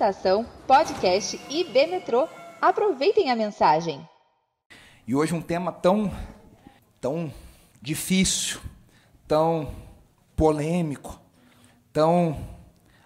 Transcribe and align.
Estação, 0.00 0.46
podcast 0.66 1.38
IB 1.50 1.86
Metrô. 1.88 2.26
Aproveitem 2.58 3.30
a 3.30 3.36
mensagem. 3.36 4.08
E 5.06 5.14
hoje 5.14 5.34
um 5.34 5.42
tema 5.42 5.70
tão, 5.70 6.10
tão 6.98 7.30
difícil, 7.82 8.62
tão 9.28 9.74
polêmico, 10.34 11.20
tão 11.92 12.34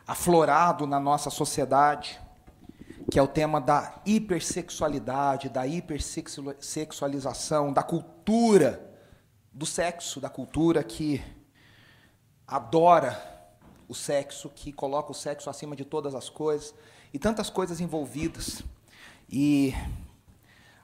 aflorado 0.06 0.86
na 0.86 1.00
nossa 1.00 1.30
sociedade, 1.30 2.20
que 3.10 3.18
é 3.18 3.22
o 3.22 3.26
tema 3.26 3.60
da 3.60 4.00
hipersexualidade, 4.06 5.48
da 5.48 5.66
hipersexualização, 5.66 7.72
da 7.72 7.82
cultura 7.82 8.88
do 9.52 9.66
sexo, 9.66 10.20
da 10.20 10.30
cultura 10.30 10.84
que 10.84 11.20
adora 12.46 13.33
o 13.88 13.94
sexo, 13.94 14.50
que 14.50 14.72
coloca 14.72 15.10
o 15.10 15.14
sexo 15.14 15.50
acima 15.50 15.76
de 15.76 15.84
todas 15.84 16.14
as 16.14 16.28
coisas, 16.28 16.74
e 17.12 17.18
tantas 17.18 17.48
coisas 17.48 17.80
envolvidas. 17.80 18.62
E 19.28 19.72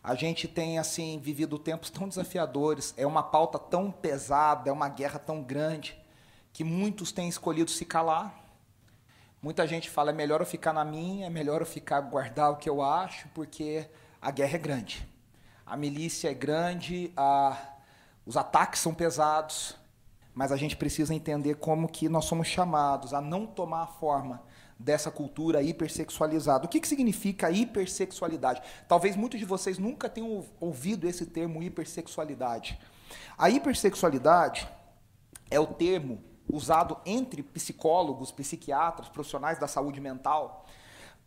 a 0.02 0.14
gente 0.14 0.48
tem 0.48 0.78
assim 0.78 1.18
vivido 1.18 1.58
tempos 1.58 1.90
tão 1.90 2.08
desafiadores, 2.08 2.94
é 2.96 3.06
uma 3.06 3.22
pauta 3.22 3.58
tão 3.58 3.90
pesada, 3.90 4.70
é 4.70 4.72
uma 4.72 4.88
guerra 4.88 5.18
tão 5.18 5.42
grande 5.42 5.98
que 6.52 6.64
muitos 6.64 7.12
têm 7.12 7.28
escolhido 7.28 7.70
se 7.70 7.84
calar. 7.84 8.34
Muita 9.42 9.66
gente 9.66 9.88
fala 9.88 10.10
é 10.10 10.12
melhor 10.12 10.40
eu 10.40 10.46
ficar 10.46 10.72
na 10.72 10.84
minha, 10.84 11.26
é 11.26 11.30
melhor 11.30 11.60
eu 11.60 11.66
ficar 11.66 12.00
guardar 12.00 12.50
o 12.50 12.56
que 12.56 12.68
eu 12.68 12.82
acho, 12.82 13.28
porque 13.28 13.88
a 14.20 14.30
guerra 14.30 14.56
é 14.56 14.58
grande. 14.58 15.08
A 15.64 15.76
milícia 15.76 16.30
é 16.30 16.34
grande, 16.34 17.12
a, 17.16 17.56
os 18.26 18.36
ataques 18.36 18.80
são 18.80 18.92
pesados, 18.92 19.76
mas 20.40 20.50
a 20.52 20.56
gente 20.56 20.74
precisa 20.74 21.14
entender 21.14 21.56
como 21.56 21.86
que 21.86 22.08
nós 22.08 22.24
somos 22.24 22.48
chamados 22.48 23.12
a 23.12 23.20
não 23.20 23.46
tomar 23.46 23.82
a 23.82 23.86
forma 23.86 24.42
dessa 24.78 25.10
cultura 25.10 25.60
hipersexualizada. 25.60 26.64
O 26.64 26.68
que, 26.68 26.80
que 26.80 26.88
significa 26.88 27.50
hipersexualidade? 27.50 28.62
Talvez 28.88 29.16
muitos 29.16 29.38
de 29.38 29.44
vocês 29.44 29.78
nunca 29.78 30.08
tenham 30.08 30.46
ouvido 30.58 31.06
esse 31.06 31.26
termo 31.26 31.62
hipersexualidade. 31.62 32.80
A 33.36 33.50
hipersexualidade 33.50 34.66
é 35.50 35.60
o 35.60 35.66
termo 35.66 36.24
usado 36.50 36.96
entre 37.04 37.42
psicólogos, 37.42 38.32
psiquiatras, 38.32 39.10
profissionais 39.10 39.58
da 39.58 39.68
saúde 39.68 40.00
mental, 40.00 40.64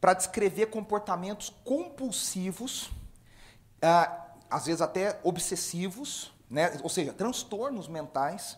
para 0.01 0.15
descrever 0.15 0.71
comportamentos 0.71 1.53
compulsivos, 1.63 2.89
ah, 3.79 4.25
às 4.49 4.65
vezes 4.65 4.81
até 4.81 5.19
obsessivos, 5.23 6.33
né? 6.49 6.79
ou 6.81 6.89
seja, 6.89 7.13
transtornos 7.13 7.87
mentais, 7.87 8.57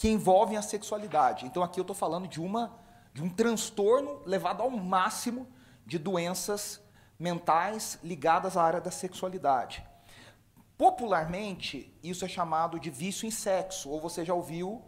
que 0.00 0.08
envolvem 0.08 0.56
a 0.56 0.62
sexualidade. 0.62 1.44
Então 1.44 1.62
aqui 1.62 1.78
eu 1.78 1.82
estou 1.82 1.94
falando 1.94 2.26
de, 2.26 2.40
uma, 2.40 2.74
de 3.12 3.22
um 3.22 3.28
transtorno 3.28 4.22
levado 4.24 4.62
ao 4.62 4.70
máximo 4.70 5.46
de 5.84 5.98
doenças 5.98 6.80
mentais 7.18 7.98
ligadas 8.02 8.56
à 8.56 8.62
área 8.62 8.80
da 8.80 8.90
sexualidade. 8.90 9.84
Popularmente, 10.78 11.94
isso 12.02 12.24
é 12.24 12.28
chamado 12.28 12.80
de 12.80 12.88
vício 12.88 13.28
em 13.28 13.30
sexo, 13.30 13.90
ou 13.90 14.00
você 14.00 14.24
já 14.24 14.32
ouviu 14.32 14.82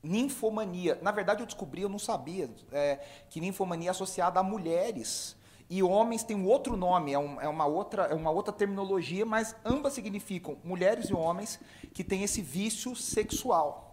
ninfomania. 0.00 0.96
Na 1.02 1.10
verdade, 1.10 1.42
eu 1.42 1.46
descobri, 1.46 1.82
eu 1.82 1.88
não 1.88 1.98
sabia, 1.98 2.48
é, 2.70 3.00
que 3.28 3.40
ninfomania 3.40 3.88
é 3.88 3.90
associada 3.90 4.38
a 4.38 4.44
mulheres. 4.44 5.36
E 5.68 5.82
homens 5.82 6.22
tem 6.22 6.36
um 6.36 6.46
outro 6.46 6.76
nome, 6.76 7.12
é, 7.12 7.18
um, 7.18 7.40
é, 7.40 7.48
uma 7.48 7.66
outra, 7.66 8.04
é 8.04 8.14
uma 8.14 8.30
outra 8.30 8.52
terminologia, 8.52 9.26
mas 9.26 9.56
ambas 9.64 9.92
significam 9.92 10.56
mulheres 10.62 11.06
e 11.06 11.14
homens 11.14 11.58
que 11.92 12.04
têm 12.04 12.22
esse 12.22 12.40
vício 12.40 12.94
sexual. 12.94 13.91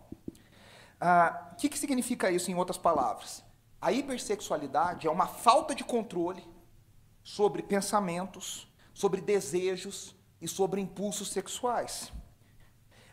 O 1.01 1.05
ah, 1.05 1.55
que, 1.57 1.69
que 1.69 1.79
significa 1.79 2.29
isso 2.29 2.51
em 2.51 2.55
outras 2.55 2.77
palavras? 2.77 3.41
A 3.81 3.93
hipersexualidade 3.93 5.07
é 5.07 5.09
uma 5.09 5.27
falta 5.27 5.73
de 5.73 5.83
controle 5.83 6.45
sobre 7.23 7.63
pensamentos, 7.63 8.67
sobre 8.93 9.21
desejos 9.21 10.13
e 10.41 10.47
sobre 10.47 10.81
impulsos 10.81 11.29
sexuais. 11.29 12.11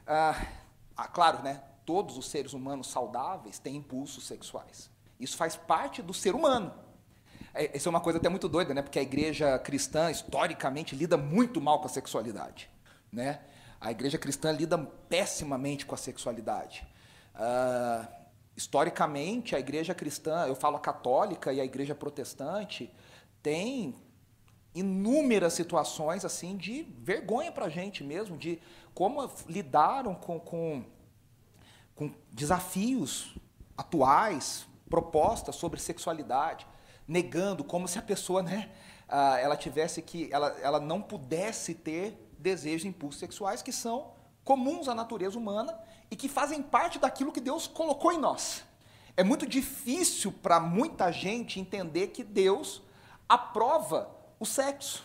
Ah, 0.05 0.35
ah, 0.97 1.07
claro, 1.07 1.43
né? 1.45 1.63
Todos 1.85 2.19
os 2.19 2.29
seres 2.29 2.53
humanos 2.53 2.89
saudáveis 2.89 3.61
têm 3.61 3.77
impulsos 3.77 4.27
sexuais. 4.27 4.91
Isso 5.21 5.37
faz 5.37 5.55
parte 5.55 6.03
do 6.03 6.13
ser 6.13 6.35
humano. 6.35 6.75
É, 7.55 7.77
isso 7.77 7.89
é 7.89 7.91
uma 7.91 8.01
coisa 8.01 8.19
até 8.19 8.29
muito 8.29 8.49
doida, 8.49 8.75
né? 8.75 8.83
Porque 8.83 8.99
a 8.99 9.03
igreja 9.03 9.59
cristã, 9.61 10.11
historicamente, 10.11 10.97
lida 10.97 11.17
muito 11.17 11.61
mal 11.61 11.79
com 11.79 11.87
a 11.87 11.89
sexualidade. 11.89 12.69
Né? 13.13 13.41
A 13.81 13.91
igreja 13.93 14.19
cristã 14.19 14.51
lida 14.51 14.77
pessimamente 15.09 15.87
com 15.87 15.95
a 15.95 15.99
sexualidade. 15.99 16.87
Uh, 17.37 18.07
historicamente, 18.57 19.55
a 19.55 19.61
igreja 19.61 19.95
cristã, 19.95 20.47
eu 20.47 20.55
falo 20.55 20.77
a 20.77 20.81
católica 20.81 21.53
e 21.53 21.61
a 21.61 21.65
igreja 21.65 21.95
protestante, 21.95 22.91
tem 23.43 23.95
inúmeras 24.75 25.53
situações 25.53 26.25
assim 26.25 26.57
de 26.57 26.83
vergonha 26.99 27.53
para 27.53 27.67
a 27.67 27.69
gente 27.69 28.03
mesmo, 28.03 28.37
de 28.37 28.59
como 28.95 29.31
lidaram 29.47 30.15
com, 30.15 30.41
com, 30.41 30.85
com 31.95 32.15
desafios 32.33 33.37
atuais, 33.77 34.67
propostas 34.89 35.57
sobre 35.57 35.79
sexualidade, 35.79 36.67
negando 37.07 37.63
como 37.63 37.87
se 37.87 37.99
a 37.99 38.03
pessoa, 38.03 38.43
né, 38.43 38.71
uh, 39.09 39.37
ela 39.37 39.57
tivesse 39.57 40.01
que, 40.01 40.33
ela, 40.33 40.49
ela 40.63 40.81
não 40.81 41.03
pudesse 41.03 41.75
ter 41.75 42.31
desejos 42.39 42.85
e 42.85 42.89
impulsos 42.89 43.21
sexuais 43.21 43.63
que 43.63 43.73
são 43.73 44.13
comuns 44.45 44.89
à 44.89 44.95
natureza 44.95 45.39
humana 45.39 45.79
e 46.11 46.17
que 46.17 46.29
fazem 46.29 46.63
parte 46.63 46.99
daquilo 46.99 47.33
que 47.33 47.41
Deus 47.41 47.67
colocou 47.67 48.13
em 48.13 48.19
nós. 48.19 48.63
É 49.17 49.25
muito 49.25 49.47
difícil 49.47 50.31
para 50.31 50.61
muita 50.61 51.11
gente 51.11 51.59
entender 51.59 52.09
que 52.09 52.23
Deus 52.23 52.83
aprova 53.29 54.11
o 54.39 54.45
sexo. 54.45 55.05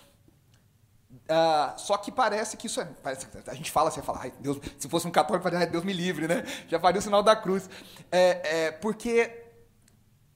Uh, 1.11 1.79
só 1.79 1.97
que 1.97 2.11
parece 2.11 2.57
que 2.57 2.67
isso 2.67 2.79
é. 2.81 2.85
Parece, 2.85 3.27
a 3.47 3.53
gente 3.53 3.71
fala, 3.71 3.89
você 3.89 4.01
fala, 4.01 4.29
Deus, 4.39 4.59
se 4.77 4.87
fosse 4.89 5.07
um 5.07 5.11
católico, 5.11 5.43
faria, 5.43 5.65
Deus 5.65 5.83
me 5.83 5.93
livre, 5.93 6.27
né? 6.27 6.43
Já 6.67 6.79
faria 6.79 6.99
o 6.99 7.01
sinal 7.01 7.23
da 7.23 7.35
cruz. 7.35 7.69
É, 8.11 8.65
é, 8.65 8.71
porque 8.71 9.45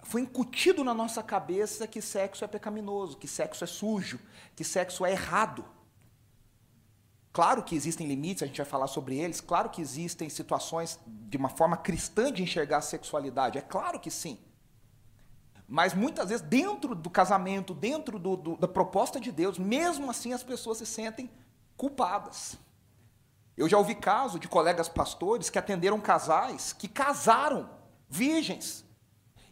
foi 0.04 0.22
incutido 0.22 0.84
na 0.84 0.94
nossa 0.94 1.24
cabeça 1.24 1.88
que 1.88 2.02
sexo 2.02 2.46
é 2.46 2.48
pecaminoso, 2.48 3.18
que 3.18 3.28
sexo 3.28 3.64
é 3.64 3.68
sujo, 3.68 4.20
que 4.56 4.64
sexo 4.64 5.06
é 5.06 5.12
errado. 5.12 5.66
Claro 7.36 7.64
que 7.64 7.76
existem 7.76 8.08
limites, 8.08 8.44
a 8.44 8.46
gente 8.46 8.56
vai 8.56 8.66
falar 8.66 8.88
sobre 8.88 9.18
eles. 9.18 9.42
Claro 9.42 9.70
que 9.70 9.82
existem 9.82 10.30
situações 10.30 10.98
de 11.06 11.36
uma 11.36 11.50
forma 11.50 11.76
cristã 11.76 12.32
de 12.32 12.42
enxergar 12.42 12.78
a 12.78 12.82
sexualidade. 12.82 13.58
É 13.58 13.62
claro 13.62 14.00
que 14.00 14.10
sim. 14.10 14.40
Mas 15.68 15.94
muitas 15.94 16.30
vezes, 16.30 16.48
dentro 16.48 16.96
do 16.96 17.10
casamento, 17.10 17.74
dentro 17.74 18.18
do, 18.18 18.38
do, 18.38 18.56
da 18.56 18.70
proposta 18.70 19.20
de 19.20 19.34
Deus, 19.34 19.60
mesmo 19.60 20.10
assim 20.10 20.32
as 20.32 20.44
pessoas 20.44 20.78
se 20.78 20.86
sentem 20.86 21.30
culpadas. 21.76 22.56
Eu 23.58 23.68
já 23.68 23.78
ouvi 23.78 23.96
caso 23.96 24.40
de 24.40 24.48
colegas 24.48 24.88
pastores 24.88 25.50
que 25.50 25.60
atenderam 25.60 26.00
casais 26.00 26.72
que 26.72 26.88
casaram 26.88 27.70
virgens. 28.08 28.86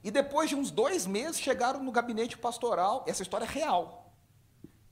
E 0.01 0.09
depois 0.09 0.47
de 0.47 0.55
uns 0.55 0.71
dois 0.71 1.05
meses 1.05 1.37
chegaram 1.37 1.83
no 1.83 1.91
gabinete 1.91 2.37
pastoral. 2.37 3.03
Essa 3.05 3.23
história 3.23 3.43
é 3.43 3.49
real 3.49 4.02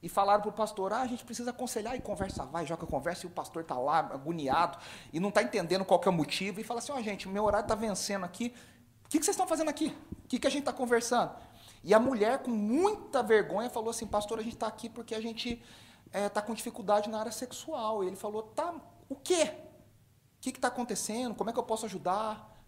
e 0.01 0.09
falaram 0.09 0.41
para 0.41 0.49
o 0.49 0.53
pastor: 0.53 0.93
ah, 0.93 1.01
a 1.01 1.07
gente 1.07 1.23
precisa 1.23 1.51
aconselhar 1.51 1.95
e 1.95 2.01
conversa, 2.01 2.45
vai, 2.45 2.65
joga 2.65 2.85
conversa, 2.85 3.25
e 3.25 3.27
o 3.27 3.31
pastor 3.31 3.61
está 3.61 3.77
lá, 3.77 3.99
agoniado, 3.99 4.77
e 5.13 5.19
não 5.19 5.29
está 5.29 5.43
entendendo 5.43 5.85
qual 5.85 6.01
é 6.05 6.09
o 6.09 6.13
motivo, 6.13 6.59
e 6.59 6.63
fala 6.63 6.79
assim: 6.79 6.91
ó, 6.91 6.97
oh, 6.97 7.01
gente, 7.01 7.27
meu 7.27 7.43
horário 7.43 7.65
está 7.65 7.75
vencendo 7.75 8.23
aqui, 8.23 8.53
o 9.05 9.09
que, 9.09 9.19
que 9.19 9.25
vocês 9.25 9.35
estão 9.35 9.47
fazendo 9.47 9.69
aqui? 9.69 9.95
O 10.23 10.27
que, 10.27 10.39
que 10.39 10.47
a 10.47 10.49
gente 10.49 10.61
está 10.61 10.73
conversando? 10.73 11.35
E 11.83 11.93
a 11.93 11.99
mulher, 11.99 12.43
com 12.43 12.51
muita 12.51 13.23
vergonha, 13.23 13.69
falou 13.69 13.89
assim: 13.89 14.05
pastor, 14.07 14.39
a 14.39 14.43
gente 14.43 14.53
está 14.53 14.67
aqui 14.67 14.89
porque 14.89 15.15
a 15.15 15.21
gente 15.21 15.61
está 16.13 16.39
eh, 16.39 16.43
é, 16.43 16.45
com 16.45 16.53
dificuldade 16.53 17.09
na 17.09 17.19
área 17.19 17.31
sexual. 17.31 18.03
E 18.03 18.07
ele 18.07 18.15
falou: 18.15 18.43
tá, 18.43 18.73
o 19.09 19.15
quê? 19.15 19.53
O 20.37 20.41
que 20.41 20.49
está 20.49 20.67
acontecendo? 20.67 21.35
Como 21.35 21.49
é 21.49 21.53
que 21.53 21.59
eu 21.59 21.63
posso 21.63 21.85
ajudar? 21.85 22.63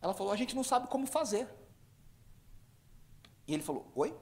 Ela 0.00 0.14
falou: 0.14 0.32
a 0.32 0.36
gente 0.36 0.54
não 0.54 0.62
sabe 0.62 0.88
como 0.88 1.06
fazer. 1.06 1.48
E 3.46 3.54
ele 3.54 3.62
falou: 3.62 3.90
oi? 3.94 4.14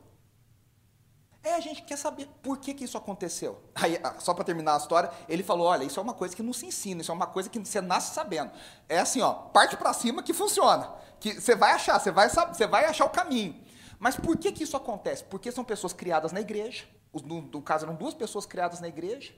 É, 1.43 1.55
a 1.55 1.61
gente 1.61 1.83
quer 1.83 1.97
saber 1.97 2.29
por 2.43 2.59
que, 2.59 2.75
que 2.75 2.85
isso 2.85 2.99
aconteceu. 2.99 3.63
Aí, 3.75 3.99
ah, 4.03 4.17
só 4.19 4.35
para 4.35 4.45
terminar 4.45 4.75
a 4.75 4.79
história, 4.79 5.11
ele 5.29 5.43
falou: 5.43 5.67
olha, 5.67 5.85
isso 5.85 5.99
é 5.99 6.03
uma 6.03 6.15
coisa 6.15 6.35
que 6.35 6.43
não 6.43 6.53
se 6.53 6.67
ensina, 6.67 7.01
isso 7.01 7.13
é 7.13 7.15
uma 7.15 7.27
coisa 7.27 7.49
que 7.49 7.59
você 7.59 7.81
nasce 7.81 8.15
sabendo. 8.15 8.51
É 8.89 8.99
assim, 8.99 9.21
ó, 9.21 9.33
parte 9.33 9.77
para 9.77 9.93
cima 9.93 10.23
que 10.23 10.35
funciona. 10.35 10.93
Que 11.21 11.41
você 11.41 11.55
vai 11.55 11.73
achar, 11.73 11.99
você 11.99 12.11
vai, 12.11 12.29
você 12.29 12.67
vai 12.67 12.85
achar 12.87 13.05
o 13.05 13.11
caminho. 13.11 13.61
Mas 13.99 14.17
por 14.17 14.37
que, 14.37 14.53
que 14.53 14.65
isso 14.65 14.77
acontece? 14.77 15.25
Porque 15.25 15.51
são 15.51 15.65
pessoas 15.65 15.93
criadas 15.93 16.33
na 16.33 16.41
igreja, 16.41 16.85
no, 17.25 17.41
no 17.41 17.63
caso 17.63 17.85
eram 17.85 17.95
duas 17.95 18.15
pessoas 18.15 18.47
criadas 18.47 18.81
na 18.81 18.89
igreja, 18.89 19.33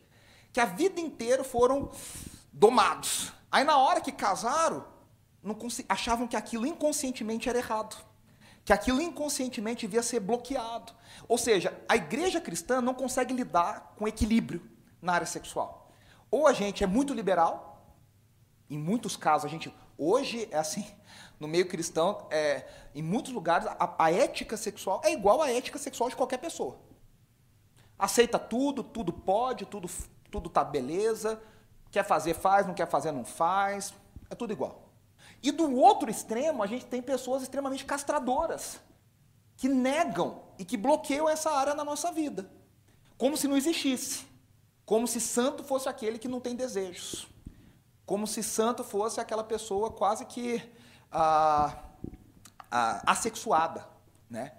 que 0.52 0.60
a 0.60 0.66
vida 0.66 1.00
inteira 1.00 1.44
foram 1.44 1.90
domados. 2.52 3.32
Aí 3.50 3.64
na 3.64 3.78
hora 3.78 4.00
que 4.00 4.12
casaram, 4.12 4.84
não, 5.42 5.56
achavam 5.88 6.26
que 6.26 6.36
aquilo 6.36 6.66
inconscientemente 6.66 7.48
era 7.48 7.58
errado 7.58 8.09
que 8.70 8.74
aquilo 8.74 9.02
inconscientemente 9.02 9.84
devia 9.84 10.00
ser 10.00 10.20
bloqueado. 10.20 10.92
Ou 11.26 11.36
seja, 11.36 11.76
a 11.88 11.96
igreja 11.96 12.40
cristã 12.40 12.80
não 12.80 12.94
consegue 12.94 13.34
lidar 13.34 13.94
com 13.96 14.06
equilíbrio 14.06 14.62
na 15.02 15.12
área 15.12 15.26
sexual. 15.26 15.90
Ou 16.30 16.46
a 16.46 16.52
gente 16.52 16.84
é 16.84 16.86
muito 16.86 17.12
liberal, 17.12 17.84
em 18.70 18.78
muitos 18.78 19.16
casos 19.16 19.46
a 19.46 19.48
gente 19.48 19.74
Hoje, 19.98 20.48
é 20.52 20.56
assim, 20.56 20.86
no 21.40 21.48
meio 21.48 21.68
cristão, 21.68 22.28
é, 22.30 22.64
em 22.94 23.02
muitos 23.02 23.32
lugares, 23.32 23.66
a, 23.66 23.92
a 23.98 24.12
ética 24.12 24.56
sexual 24.56 25.02
é 25.04 25.12
igual 25.12 25.42
à 25.42 25.50
ética 25.50 25.76
sexual 25.76 26.08
de 26.08 26.14
qualquer 26.14 26.38
pessoa. 26.38 26.78
Aceita 27.98 28.38
tudo, 28.38 28.84
tudo 28.84 29.12
pode, 29.12 29.66
tudo, 29.66 29.90
tudo 30.30 30.48
tá 30.48 30.62
beleza, 30.62 31.42
quer 31.90 32.04
fazer, 32.04 32.34
faz, 32.34 32.68
não 32.68 32.74
quer 32.74 32.86
fazer, 32.86 33.10
não 33.10 33.24
faz, 33.24 33.92
é 34.30 34.34
tudo 34.36 34.52
igual. 34.52 34.89
E 35.42 35.50
do 35.50 35.74
outro 35.74 36.10
extremo, 36.10 36.62
a 36.62 36.66
gente 36.66 36.86
tem 36.86 37.00
pessoas 37.00 37.42
extremamente 37.42 37.84
castradoras, 37.84 38.80
que 39.56 39.68
negam 39.68 40.42
e 40.58 40.64
que 40.64 40.76
bloqueiam 40.76 41.28
essa 41.28 41.50
área 41.50 41.74
na 41.74 41.84
nossa 41.84 42.12
vida, 42.12 42.50
como 43.16 43.36
se 43.36 43.48
não 43.48 43.56
existisse, 43.56 44.26
como 44.84 45.06
se 45.06 45.20
santo 45.20 45.62
fosse 45.62 45.88
aquele 45.88 46.18
que 46.18 46.28
não 46.28 46.40
tem 46.40 46.54
desejos, 46.54 47.26
como 48.04 48.26
se 48.26 48.42
santo 48.42 48.82
fosse 48.82 49.20
aquela 49.20 49.44
pessoa 49.44 49.90
quase 49.90 50.24
que 50.24 50.62
ah, 51.12 51.84
ah, 52.70 53.02
assexuada, 53.06 53.86
né? 54.28 54.52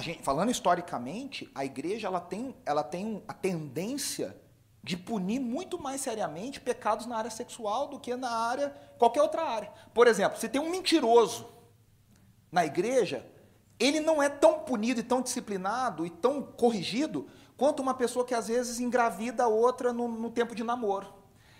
Gente, 0.00 0.22
falando 0.22 0.50
historicamente, 0.50 1.48
a 1.54 1.64
igreja 1.64 2.08
ela 2.08 2.20
tem, 2.20 2.54
ela 2.66 2.82
tem 2.82 3.22
a 3.28 3.32
tendência 3.32 4.36
de 4.84 4.98
punir 4.98 5.40
muito 5.40 5.80
mais 5.80 6.02
seriamente 6.02 6.60
pecados 6.60 7.06
na 7.06 7.16
área 7.16 7.30
sexual 7.30 7.88
do 7.88 7.98
que 7.98 8.14
na 8.14 8.30
área 8.30 8.68
qualquer 8.98 9.22
outra 9.22 9.42
área. 9.42 9.72
Por 9.94 10.06
exemplo, 10.06 10.38
se 10.38 10.46
tem 10.46 10.60
um 10.60 10.68
mentiroso 10.68 11.46
na 12.52 12.66
igreja, 12.66 13.24
ele 13.80 13.98
não 13.98 14.22
é 14.22 14.28
tão 14.28 14.58
punido 14.58 15.00
e 15.00 15.02
tão 15.02 15.22
disciplinado 15.22 16.04
e 16.04 16.10
tão 16.10 16.42
corrigido 16.42 17.26
quanto 17.56 17.80
uma 17.80 17.94
pessoa 17.94 18.26
que 18.26 18.34
às 18.34 18.48
vezes 18.48 18.78
engravida 18.78 19.44
a 19.44 19.48
outra 19.48 19.90
no, 19.90 20.06
no 20.06 20.30
tempo 20.30 20.54
de 20.54 20.62
namoro. 20.62 21.06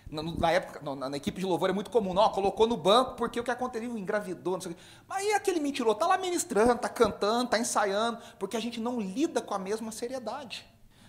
Na, 0.07 0.51
época, 0.51 0.79
na, 0.83 1.09
na, 1.09 1.17
equipe 1.17 1.39
de 1.39 1.47
louvor 1.47 1.71
é 1.71 1.73
muito 1.73 1.89
comum, 1.89 2.13
não, 2.13 2.29
colocou 2.29 2.67
no 2.67 2.77
banco 2.77 3.15
porque 3.15 3.39
o 3.39 3.43
que 3.43 3.49
aconteceu? 3.49 3.97
Engravidou, 3.97 4.53
não 4.53 4.61
sei 4.61 4.73
o 4.73 4.75
quê. 4.75 4.81
Mas 5.07 5.23
aí 5.23 5.33
aquele 5.33 5.59
mentiroso 5.59 5.95
está 5.95 6.05
lá 6.05 6.15
ministrando, 6.15 6.73
está 6.73 6.87
cantando, 6.87 7.45
está 7.45 7.57
ensaiando, 7.57 8.19
porque 8.37 8.55
a 8.55 8.59
gente 8.59 8.79
não 8.79 9.01
lida 9.01 9.41
com 9.41 9.55
a 9.55 9.59
mesma 9.59 9.91
seriedade. 9.91 10.63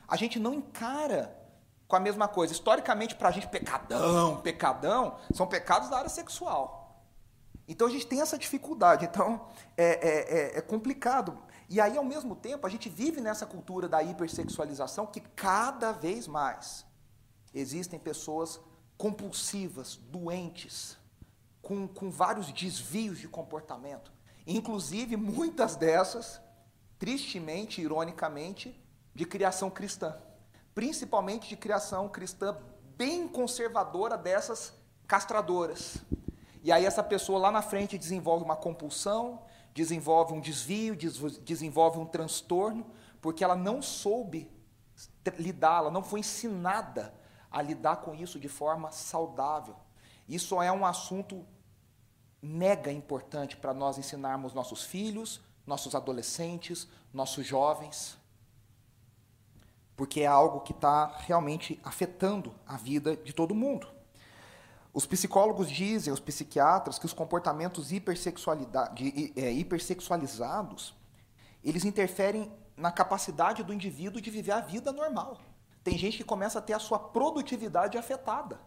A 0.08 0.16
gente 0.16 0.38
não 0.38 0.54
encara 0.54 1.45
com 1.88 1.96
a 1.96 2.00
mesma 2.00 2.28
coisa. 2.28 2.52
Historicamente, 2.52 3.14
para 3.14 3.28
a 3.28 3.32
gente, 3.32 3.48
pecadão, 3.48 4.40
pecadão, 4.40 5.16
são 5.32 5.46
pecados 5.46 5.88
da 5.88 5.98
área 5.98 6.08
sexual. 6.08 7.04
Então 7.68 7.86
a 7.86 7.90
gente 7.90 8.06
tem 8.06 8.20
essa 8.20 8.38
dificuldade. 8.38 9.04
Então 9.04 9.46
é, 9.76 9.84
é, 9.84 10.38
é, 10.38 10.58
é 10.58 10.60
complicado. 10.60 11.38
E 11.68 11.80
aí, 11.80 11.96
ao 11.96 12.04
mesmo 12.04 12.36
tempo, 12.36 12.66
a 12.66 12.70
gente 12.70 12.88
vive 12.88 13.20
nessa 13.20 13.44
cultura 13.44 13.88
da 13.88 14.02
hipersexualização 14.02 15.06
que 15.06 15.20
cada 15.20 15.92
vez 15.92 16.28
mais 16.28 16.86
existem 17.52 17.98
pessoas 17.98 18.60
compulsivas, 18.96 19.96
doentes, 19.96 20.96
com, 21.60 21.88
com 21.88 22.10
vários 22.10 22.52
desvios 22.52 23.18
de 23.18 23.26
comportamento. 23.26 24.12
Inclusive, 24.46 25.16
muitas 25.16 25.74
dessas, 25.74 26.40
tristemente, 27.00 27.80
ironicamente, 27.80 28.80
de 29.12 29.24
criação 29.24 29.68
cristã 29.68 30.16
principalmente 30.76 31.48
de 31.48 31.56
criação 31.56 32.06
cristã 32.06 32.54
bem 32.98 33.26
conservadora 33.26 34.18
dessas 34.18 34.74
castradoras. 35.06 35.96
E 36.62 36.70
aí 36.70 36.84
essa 36.84 37.02
pessoa 37.02 37.38
lá 37.38 37.50
na 37.50 37.62
frente 37.62 37.96
desenvolve 37.96 38.44
uma 38.44 38.56
compulsão, 38.56 39.42
desenvolve 39.72 40.34
um 40.34 40.40
desvio, 40.40 40.94
desenvolve 41.42 41.98
um 41.98 42.04
transtorno, 42.04 42.84
porque 43.22 43.42
ela 43.42 43.56
não 43.56 43.80
soube 43.80 44.50
lidar, 45.38 45.78
ela 45.78 45.90
não 45.90 46.02
foi 46.02 46.20
ensinada 46.20 47.14
a 47.50 47.62
lidar 47.62 47.96
com 48.02 48.14
isso 48.14 48.38
de 48.38 48.48
forma 48.48 48.92
saudável. 48.92 49.76
Isso 50.28 50.60
é 50.60 50.70
um 50.70 50.84
assunto 50.84 51.46
mega 52.42 52.92
importante 52.92 53.56
para 53.56 53.72
nós 53.72 53.96
ensinarmos 53.96 54.52
nossos 54.52 54.82
filhos, 54.82 55.40
nossos 55.66 55.94
adolescentes, 55.94 56.86
nossos 57.14 57.46
jovens 57.46 58.18
porque 59.96 60.20
é 60.20 60.26
algo 60.26 60.60
que 60.60 60.72
está 60.72 61.16
realmente 61.20 61.80
afetando 61.82 62.54
a 62.66 62.76
vida 62.76 63.16
de 63.16 63.32
todo 63.32 63.54
mundo. 63.54 63.88
Os 64.92 65.06
psicólogos 65.06 65.70
dizem, 65.70 66.12
os 66.12 66.20
psiquiatras, 66.20 66.98
que 66.98 67.06
os 67.06 67.12
comportamentos 67.12 67.90
é, 67.92 69.52
hipersexualizados, 69.52 70.94
eles 71.62 71.84
interferem 71.84 72.50
na 72.76 72.90
capacidade 72.90 73.62
do 73.62 73.72
indivíduo 73.72 74.20
de 74.20 74.30
viver 74.30 74.52
a 74.52 74.60
vida 74.60 74.92
normal. 74.92 75.38
Tem 75.82 75.96
gente 75.96 76.16
que 76.18 76.24
começa 76.24 76.58
a 76.58 76.62
ter 76.62 76.72
a 76.72 76.78
sua 76.78 76.98
produtividade 76.98 77.96
afetada. 77.96 78.60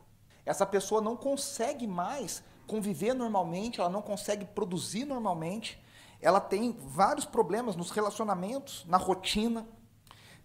Essa 0.46 0.66
pessoa 0.66 1.02
não 1.02 1.16
consegue 1.16 1.86
mais 1.86 2.44
conviver 2.66 3.14
normalmente, 3.14 3.80
ela 3.80 3.90
não 3.90 4.02
consegue 4.02 4.46
produzir 4.46 5.06
normalmente, 5.06 5.84
ela 6.22 6.40
tem 6.40 6.78
vários 6.80 7.26
problemas 7.26 7.76
nos 7.76 7.92
relacionamentos, 7.92 8.86
na 8.88 8.98
rotina, 8.98 9.68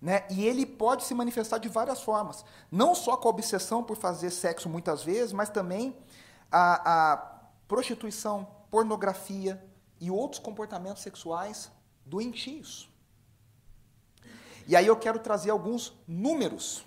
né? 0.04 0.26
E 0.28 0.44
ele 0.44 0.66
pode 0.66 1.02
se 1.04 1.14
manifestar 1.14 1.56
de 1.56 1.66
várias 1.66 2.02
formas. 2.02 2.44
Não 2.70 2.94
só 2.94 3.16
com 3.16 3.26
a 3.26 3.30
obsessão 3.30 3.82
por 3.82 3.96
fazer 3.96 4.28
sexo 4.28 4.68
muitas 4.68 5.02
vezes, 5.02 5.32
mas 5.32 5.48
também 5.48 5.96
a, 6.52 7.12
a 7.12 7.16
prostituição, 7.66 8.46
pornografia 8.70 9.64
e 9.98 10.10
outros 10.10 10.38
comportamentos 10.38 11.02
sexuais 11.02 11.72
doentios. 12.04 12.92
E 14.66 14.76
aí 14.76 14.86
eu 14.86 14.94
quero 14.94 15.18
trazer 15.20 15.50
alguns 15.50 15.94
números 16.06 16.84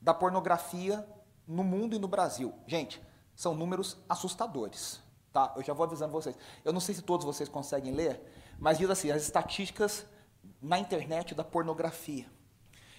da 0.00 0.14
pornografia 0.14 1.04
no 1.48 1.64
mundo 1.64 1.96
e 1.96 1.98
no 1.98 2.06
Brasil. 2.06 2.54
Gente, 2.68 3.02
são 3.34 3.52
números 3.52 3.96
assustadores. 4.08 5.00
Tá? 5.32 5.52
Eu 5.56 5.62
já 5.64 5.72
vou 5.72 5.86
avisando 5.86 6.12
vocês. 6.12 6.36
Eu 6.64 6.72
não 6.72 6.80
sei 6.80 6.94
se 6.94 7.02
todos 7.02 7.26
vocês 7.26 7.48
conseguem 7.48 7.92
ler, 7.92 8.22
mas 8.60 8.78
diz 8.78 8.88
assim, 8.88 9.10
as 9.10 9.22
estatísticas 9.22 10.06
na 10.62 10.78
internet 10.78 11.34
da 11.34 11.42
pornografia. 11.42 12.32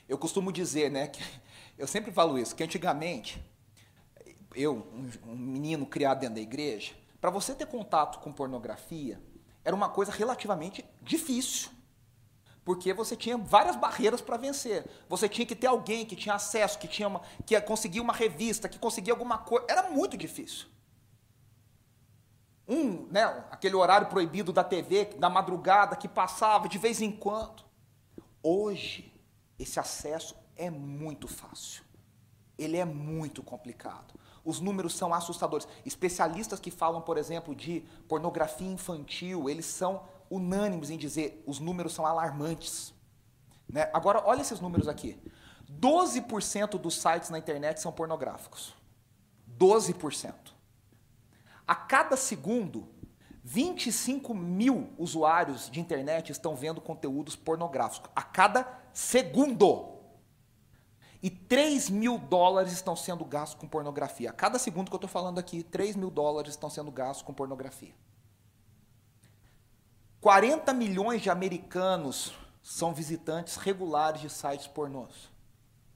Eu 0.08 0.18
costumo 0.18 0.52
dizer, 0.52 0.92
né, 0.92 1.08
que 1.08 1.24
eu 1.78 1.88
sempre 1.88 2.12
falo 2.12 2.38
isso, 2.38 2.56
que 2.56 2.64
antigamente, 2.64 3.44
eu, 4.54 4.76
um, 4.94 5.32
um 5.32 5.36
menino 5.36 5.86
criado 5.86 6.20
dentro 6.20 6.36
da 6.36 6.42
igreja, 6.42 6.94
para 7.20 7.30
você 7.30 7.56
ter 7.56 7.66
contato 7.66 8.20
com 8.20 8.32
pornografia, 8.32 9.20
era 9.64 9.76
uma 9.76 9.90
coisa 9.90 10.12
relativamente 10.12 10.86
difícil. 11.02 11.72
Porque 12.64 12.94
você 12.94 13.16
tinha 13.16 13.38
várias 13.38 13.76
barreiras 13.76 14.22
para 14.22 14.38
vencer. 14.38 14.86
Você 15.08 15.30
tinha 15.30 15.46
que 15.46 15.56
ter 15.56 15.68
alguém 15.68 16.06
que 16.06 16.16
tinha 16.16 16.34
acesso, 16.34 16.80
que 16.80 16.88
tinha 16.88 17.08
uma, 17.08 17.22
que 17.46 17.60
conseguia 17.62 18.02
uma 18.02 18.14
revista, 18.14 18.68
que 18.68 18.80
conseguia 18.80 19.14
alguma 19.14 19.38
coisa. 19.38 19.66
Era 19.70 19.90
muito 19.90 20.18
difícil. 20.18 20.68
Um, 22.68 23.08
né, 23.12 23.24
aquele 23.52 23.76
horário 23.76 24.08
proibido 24.08 24.52
da 24.52 24.64
TV, 24.64 25.06
da 25.18 25.30
madrugada, 25.30 25.96
que 25.96 26.08
passava 26.08 26.68
de 26.68 26.80
vez 26.80 27.02
em 27.02 27.12
quando. 27.12 27.64
Hoje, 28.42 29.14
esse 29.58 29.80
acesso 29.80 30.36
é 30.56 30.70
muito 30.70 31.28
fácil. 31.28 31.84
Ele 32.58 32.78
é 32.78 32.86
muito 32.86 33.44
complicado. 33.44 34.14
Os 34.44 34.60
números 34.60 34.94
são 34.94 35.14
assustadores. 35.14 35.68
Especialistas 35.86 36.60
que 36.60 36.72
falam, 36.72 37.02
por 37.02 37.18
exemplo, 37.18 37.56
de 37.56 37.84
pornografia 38.08 38.72
infantil, 38.72 39.50
eles 39.50 39.66
são 39.66 40.04
unânimes 40.30 40.90
em 40.90 40.98
dizer 40.98 41.44
os 41.46 41.60
números 41.60 41.94
são 41.94 42.06
alarmantes. 42.06 42.94
Né? 43.68 43.90
Agora, 43.94 44.22
olha 44.26 44.42
esses 44.42 44.60
números 44.60 44.88
aqui. 44.88 45.20
12% 45.70 46.78
dos 46.78 47.02
sites 47.02 47.30
na 47.30 47.40
internet 47.40 47.82
são 47.82 47.92
pornográficos. 47.92 48.76
12%. 49.58 50.34
A 51.68 51.76
cada 51.76 52.16
segundo, 52.16 52.88
25 53.48 54.34
mil 54.34 54.90
usuários 54.98 55.70
de 55.70 55.80
internet 55.80 56.32
estão 56.32 56.56
vendo 56.56 56.82
conteúdos 56.82 57.36
pornográficos. 57.36 58.10
A 58.16 58.24
cada 58.24 58.68
segundo. 58.92 60.00
E 61.22 61.30
3 61.30 61.92
mil 61.92 62.18
dólares 62.18 62.74
estão 62.74 62.96
sendo 62.96 63.24
gastos 63.24 63.60
com 63.60 63.68
pornografia. 63.68 64.32
A 64.32 64.34
cada 64.34 64.58
segundo 64.58 64.90
que 64.90 64.96
eu 64.96 64.98
estou 64.98 65.10
falando 65.10 65.38
aqui, 65.38 65.62
3 65.62 65.96
mil 65.96 66.10
dólares 66.10 66.54
estão 66.54 66.72
sendo 66.72 66.92
gastos 66.92 67.22
com 67.22 67.36
pornografia. 67.36 67.94
40 70.22 70.74
milhões 70.74 71.22
de 71.22 71.30
americanos 71.30 72.34
são 72.64 72.96
visitantes 72.96 73.58
regulares 73.58 74.22
de 74.22 74.30
sites 74.30 74.66
pornôs. 74.66 75.30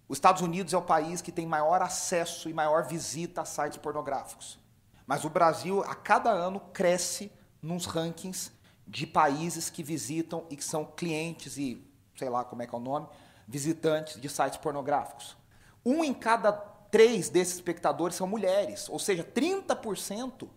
Os 0.07 0.17
Estados 0.17 0.43
Unidos 0.43 0.71
é 0.71 0.77
o 0.77 0.83
país 0.83 1.19
que 1.19 1.31
tem 1.31 1.47
maior 1.47 1.81
acesso 1.81 2.47
e 2.47 2.53
maior 2.53 2.85
visita 2.85 3.41
a 3.41 3.45
sites 3.45 3.79
pornográficos. 3.79 4.59
Mas 5.07 5.25
o 5.25 5.29
Brasil, 5.31 5.81
a 5.81 5.95
cada 5.95 6.29
ano, 6.29 6.59
cresce 6.71 7.31
nos 7.61 7.85
rankings 7.85 8.51
de 8.87 9.05
países 9.05 9.69
que 9.69 9.83
visitam 9.83 10.45
e 10.49 10.55
que 10.55 10.63
são 10.63 10.85
clientes 10.85 11.57
e 11.57 11.83
sei 12.15 12.29
lá 12.29 12.43
como 12.43 12.61
é 12.61 12.67
que 12.67 12.75
é 12.75 12.77
o 12.77 12.81
nome, 12.81 13.07
visitantes 13.47 14.19
de 14.19 14.27
sites 14.27 14.57
pornográficos. 14.57 15.37
Um 15.85 16.03
em 16.03 16.13
cada 16.13 16.51
três 16.51 17.29
desses 17.29 17.55
espectadores 17.55 18.15
são 18.15 18.27
mulheres, 18.27 18.89
ou 18.89 18.99
seja, 18.99 19.23
30% 19.23 20.47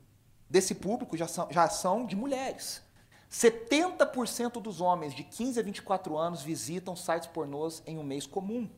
desse 0.50 0.74
público 0.74 1.16
já 1.16 1.28
são, 1.28 1.48
já 1.50 1.68
são 1.68 2.04
de 2.04 2.16
mulheres. 2.16 2.82
70% 3.30 4.60
dos 4.60 4.80
homens 4.80 5.14
de 5.14 5.24
15 5.24 5.58
a 5.58 5.62
24 5.62 6.18
anos 6.18 6.42
visitam 6.42 6.94
sites 6.94 7.26
pornôs 7.26 7.82
em 7.86 7.96
um 7.96 8.02
mês 8.02 8.26
comum. 8.26 8.68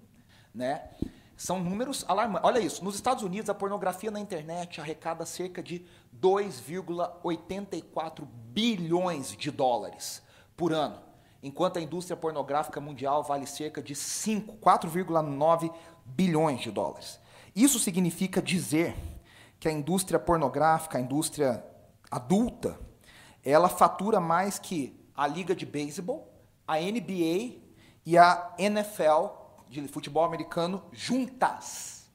Né? 0.54 0.88
São 1.36 1.58
números 1.58 2.04
alarmantes. 2.06 2.48
Olha 2.48 2.60
isso, 2.60 2.84
nos 2.84 2.94
Estados 2.94 3.24
Unidos 3.24 3.50
a 3.50 3.54
pornografia 3.54 4.10
na 4.10 4.20
internet 4.20 4.80
arrecada 4.80 5.26
cerca 5.26 5.62
de 5.62 5.84
2,84 6.20 8.24
bilhões 8.24 9.36
de 9.36 9.50
dólares 9.50 10.22
por 10.56 10.72
ano, 10.72 11.00
enquanto 11.42 11.78
a 11.78 11.82
indústria 11.82 12.16
pornográfica 12.16 12.80
mundial 12.80 13.22
vale 13.22 13.46
cerca 13.46 13.82
de 13.82 13.94
5, 13.94 14.56
4,9 14.58 15.70
bilhões 16.04 16.60
de 16.60 16.70
dólares. 16.70 17.20
Isso 17.54 17.78
significa 17.78 18.40
dizer 18.40 18.96
que 19.58 19.68
a 19.68 19.72
indústria 19.72 20.18
pornográfica, 20.18 20.98
a 20.98 21.00
indústria 21.00 21.64
adulta, 22.10 22.78
ela 23.44 23.68
fatura 23.68 24.20
mais 24.20 24.58
que 24.58 24.98
a 25.16 25.26
liga 25.26 25.54
de 25.54 25.66
beisebol, 25.66 26.32
a 26.66 26.78
NBA 26.78 27.60
e 28.06 28.18
a 28.18 28.54
NFL 28.58 29.43
de 29.82 29.88
futebol 29.88 30.24
americano 30.24 30.82
juntas. 30.92 32.10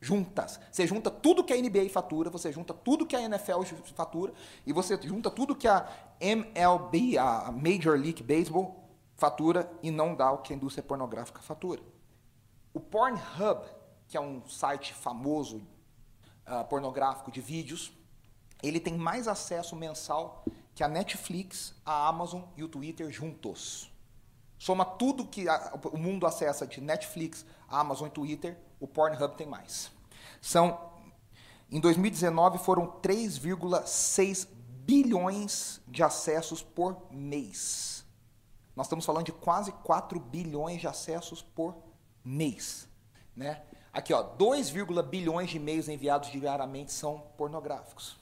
Juntas. 0.00 0.58
Você 0.70 0.86
junta 0.86 1.10
tudo 1.10 1.44
que 1.44 1.52
a 1.52 1.56
NBA 1.56 1.88
fatura, 1.90 2.30
você 2.30 2.50
junta 2.50 2.72
tudo 2.72 3.06
que 3.06 3.14
a 3.14 3.22
NFL 3.22 3.62
fatura 3.94 4.32
e 4.66 4.72
você 4.72 4.98
junta 5.02 5.30
tudo 5.30 5.54
que 5.54 5.68
a 5.68 5.86
MLB, 6.20 7.18
a 7.18 7.52
Major 7.52 7.98
League 7.98 8.22
Baseball, 8.22 8.88
fatura 9.16 9.70
e 9.82 9.90
não 9.90 10.14
dá 10.14 10.32
o 10.32 10.38
que 10.38 10.52
a 10.52 10.56
indústria 10.56 10.82
pornográfica 10.82 11.40
fatura. 11.42 11.82
O 12.72 12.80
Pornhub, 12.80 13.66
que 14.08 14.16
é 14.16 14.20
um 14.20 14.46
site 14.48 14.94
famoso 14.94 15.58
uh, 16.46 16.64
pornográfico 16.68 17.30
de 17.30 17.40
vídeos, 17.40 17.92
ele 18.62 18.80
tem 18.80 18.96
mais 18.96 19.28
acesso 19.28 19.76
mensal 19.76 20.44
que 20.74 20.82
a 20.82 20.88
Netflix, 20.88 21.74
a 21.84 22.08
Amazon 22.08 22.42
e 22.56 22.64
o 22.64 22.68
Twitter 22.68 23.10
juntos. 23.10 23.89
Soma 24.60 24.84
tudo 24.84 25.24
que 25.24 25.48
a, 25.48 25.72
o 25.90 25.96
mundo 25.96 26.26
acessa 26.26 26.66
de 26.66 26.82
Netflix, 26.82 27.46
Amazon 27.66 28.08
e 28.08 28.10
Twitter, 28.10 28.58
o 28.78 28.86
Pornhub 28.86 29.34
tem 29.34 29.46
mais. 29.46 29.90
São, 30.38 30.78
em 31.70 31.80
2019 31.80 32.58
foram 32.58 32.86
3,6 33.00 34.46
bilhões 34.84 35.80
de 35.88 36.02
acessos 36.02 36.62
por 36.62 37.06
mês. 37.10 38.04
Nós 38.76 38.84
estamos 38.84 39.06
falando 39.06 39.24
de 39.24 39.32
quase 39.32 39.72
4 39.72 40.20
bilhões 40.20 40.78
de 40.78 40.86
acessos 40.86 41.40
por 41.40 41.74
mês, 42.22 42.86
né? 43.34 43.62
Aqui, 43.90 44.12
ó, 44.12 44.22
2, 44.22 44.70
bilhões 45.08 45.48
de 45.48 45.56
e-mails 45.56 45.88
enviados 45.88 46.30
diariamente 46.30 46.92
são 46.92 47.20
pornográficos. 47.38 48.19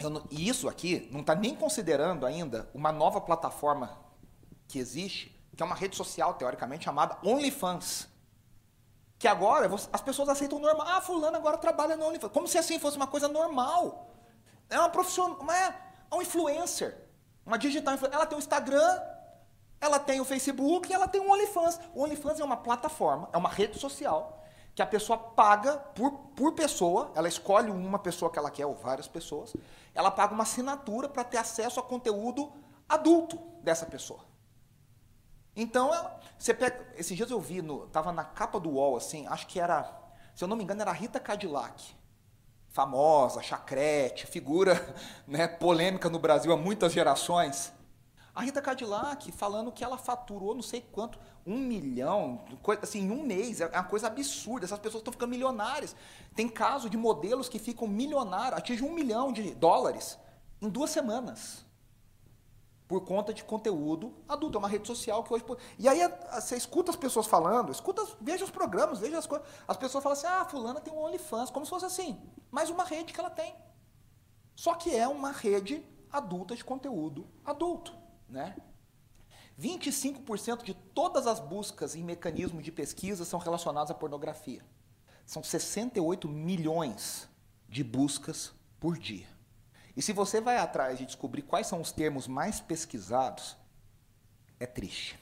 Não, 0.00 0.24
e 0.30 0.48
isso 0.48 0.68
aqui 0.68 1.08
não 1.10 1.20
está 1.20 1.34
nem 1.34 1.54
considerando 1.54 2.24
ainda 2.24 2.68
uma 2.72 2.92
nova 2.92 3.20
plataforma 3.20 3.98
que 4.68 4.78
existe, 4.78 5.34
que 5.56 5.62
é 5.62 5.66
uma 5.66 5.74
rede 5.74 5.96
social, 5.96 6.34
teoricamente, 6.34 6.84
chamada 6.84 7.18
OnlyFans. 7.24 8.08
Que 9.18 9.26
agora 9.26 9.68
as 9.92 10.00
pessoas 10.00 10.28
aceitam 10.28 10.60
normal. 10.60 10.86
Ah, 10.88 11.00
fulano 11.00 11.36
agora 11.36 11.58
trabalha 11.58 11.96
no 11.96 12.06
OnlyFans. 12.06 12.32
Como 12.32 12.46
se 12.46 12.56
assim 12.56 12.78
fosse 12.78 12.96
uma 12.96 13.08
coisa 13.08 13.26
normal. 13.26 14.08
É 14.70 14.78
uma 14.78 14.88
profissional, 14.88 15.38
uma, 15.40 15.56
é 15.56 15.74
uma 16.12 16.22
influencer. 16.22 16.96
Uma 17.44 17.58
digital 17.58 17.94
influencer. 17.94 18.16
Ela 18.16 18.26
tem 18.26 18.38
o 18.38 18.38
Instagram, 18.38 19.00
ela 19.80 19.98
tem 19.98 20.20
o 20.20 20.24
Facebook 20.24 20.88
e 20.88 20.94
ela 20.94 21.08
tem 21.08 21.20
o 21.20 21.28
OnlyFans. 21.28 21.80
O 21.92 22.04
OnlyFans 22.04 22.38
é 22.38 22.44
uma 22.44 22.56
plataforma, 22.56 23.28
é 23.32 23.36
uma 23.36 23.48
rede 23.48 23.78
social 23.80 24.37
que 24.78 24.82
a 24.82 24.86
pessoa 24.86 25.18
paga 25.18 25.76
por, 25.76 26.12
por 26.36 26.52
pessoa, 26.52 27.10
ela 27.16 27.26
escolhe 27.26 27.68
uma 27.68 27.98
pessoa 27.98 28.30
que 28.30 28.38
ela 28.38 28.48
quer, 28.48 28.64
ou 28.64 28.76
várias 28.76 29.08
pessoas, 29.08 29.52
ela 29.92 30.08
paga 30.08 30.32
uma 30.32 30.44
assinatura 30.44 31.08
para 31.08 31.24
ter 31.24 31.36
acesso 31.36 31.80
a 31.80 31.82
conteúdo 31.82 32.52
adulto 32.88 33.36
dessa 33.60 33.84
pessoa. 33.86 34.20
Então, 35.56 35.90
você 36.38 36.54
pega. 36.54 36.92
Esses 36.96 37.16
dias 37.16 37.28
eu 37.28 37.40
vi, 37.40 37.60
no, 37.60 37.88
tava 37.88 38.12
na 38.12 38.22
capa 38.22 38.60
do 38.60 38.70
UOL, 38.70 38.96
assim, 38.96 39.26
acho 39.26 39.48
que 39.48 39.58
era, 39.58 39.92
se 40.32 40.44
eu 40.44 40.46
não 40.46 40.56
me 40.56 40.62
engano, 40.62 40.80
era 40.80 40.92
Rita 40.92 41.18
Cadillac. 41.18 41.96
Famosa, 42.68 43.42
chacrete, 43.42 44.28
figura 44.28 44.94
né, 45.26 45.48
polêmica 45.48 46.08
no 46.08 46.20
Brasil 46.20 46.52
há 46.52 46.56
muitas 46.56 46.92
gerações. 46.92 47.72
A 48.38 48.42
Rita 48.42 48.62
Cadillac 48.62 49.32
falando 49.32 49.72
que 49.72 49.82
ela 49.82 49.98
faturou 49.98 50.54
não 50.54 50.62
sei 50.62 50.80
quanto, 50.80 51.18
um 51.44 51.58
milhão, 51.58 52.40
assim, 52.80 53.00
em 53.00 53.10
um 53.10 53.24
mês, 53.24 53.60
é 53.60 53.66
uma 53.66 53.82
coisa 53.82 54.06
absurda. 54.06 54.64
Essas 54.64 54.78
pessoas 54.78 55.00
estão 55.00 55.12
ficando 55.12 55.30
milionárias. 55.30 55.96
Tem 56.36 56.48
caso 56.48 56.88
de 56.88 56.96
modelos 56.96 57.48
que 57.48 57.58
ficam 57.58 57.88
milionários, 57.88 58.56
atingem 58.56 58.88
um 58.88 58.94
milhão 58.94 59.32
de 59.32 59.52
dólares 59.56 60.16
em 60.62 60.68
duas 60.68 60.90
semanas. 60.90 61.66
Por 62.86 63.00
conta 63.00 63.34
de 63.34 63.42
conteúdo 63.42 64.14
adulto. 64.28 64.56
É 64.56 64.60
uma 64.60 64.68
rede 64.68 64.86
social 64.86 65.24
que 65.24 65.34
hoje. 65.34 65.44
E 65.76 65.88
aí 65.88 65.98
você 66.32 66.54
escuta 66.54 66.92
as 66.92 66.96
pessoas 66.96 67.26
falando, 67.26 67.72
escuta, 67.72 68.06
veja 68.20 68.44
os 68.44 68.52
programas, 68.52 69.00
veja 69.00 69.18
as 69.18 69.26
coisas. 69.26 69.48
As 69.66 69.76
pessoas 69.76 70.00
falam 70.00 70.16
assim: 70.16 70.28
ah, 70.28 70.44
fulana 70.44 70.80
tem 70.80 70.94
um 70.94 71.02
OnlyFans, 71.02 71.50
como 71.50 71.66
se 71.66 71.70
fosse 71.70 71.86
assim. 71.86 72.16
Mais 72.52 72.70
uma 72.70 72.84
rede 72.84 73.12
que 73.12 73.18
ela 73.18 73.30
tem. 73.30 73.52
Só 74.54 74.74
que 74.74 74.94
é 74.94 75.08
uma 75.08 75.32
rede 75.32 75.84
adulta 76.12 76.54
de 76.54 76.64
conteúdo 76.64 77.26
adulto. 77.44 78.06
Né? 78.28 78.56
25% 79.58 80.62
de 80.62 80.74
todas 80.74 81.26
as 81.26 81.40
buscas 81.40 81.96
em 81.96 82.04
mecanismos 82.04 82.62
de 82.62 82.70
pesquisa 82.70 83.24
são 83.24 83.40
relacionadas 83.40 83.90
à 83.90 83.94
pornografia. 83.94 84.64
São 85.26 85.42
68 85.42 86.28
milhões 86.28 87.28
de 87.68 87.82
buscas 87.82 88.52
por 88.78 88.96
dia. 88.96 89.26
E 89.96 90.02
se 90.02 90.12
você 90.12 90.40
vai 90.40 90.58
atrás 90.58 90.96
de 90.96 91.06
descobrir 91.06 91.42
quais 91.42 91.66
são 91.66 91.80
os 91.80 91.90
termos 91.90 92.28
mais 92.28 92.60
pesquisados, 92.60 93.56
é 94.60 94.66
triste. 94.66 95.18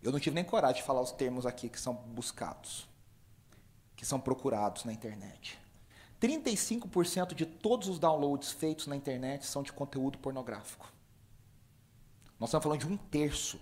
Eu 0.00 0.12
não 0.12 0.20
tive 0.20 0.34
nem 0.34 0.44
coragem 0.44 0.76
de 0.76 0.86
falar 0.86 1.00
os 1.00 1.10
termos 1.10 1.44
aqui 1.44 1.68
que 1.68 1.80
são 1.80 1.92
buscados, 1.92 2.88
que 3.96 4.06
são 4.06 4.20
procurados 4.20 4.84
na 4.84 4.92
internet. 4.92 5.58
35% 6.20 7.34
de 7.34 7.44
todos 7.44 7.88
os 7.88 7.98
downloads 7.98 8.52
feitos 8.52 8.86
na 8.86 8.94
internet 8.94 9.44
são 9.44 9.62
de 9.62 9.72
conteúdo 9.72 10.18
pornográfico. 10.18 10.88
Nós 12.38 12.48
estamos 12.50 12.62
falando 12.62 12.80
de 12.80 12.86
um 12.86 12.96
terço 12.96 13.60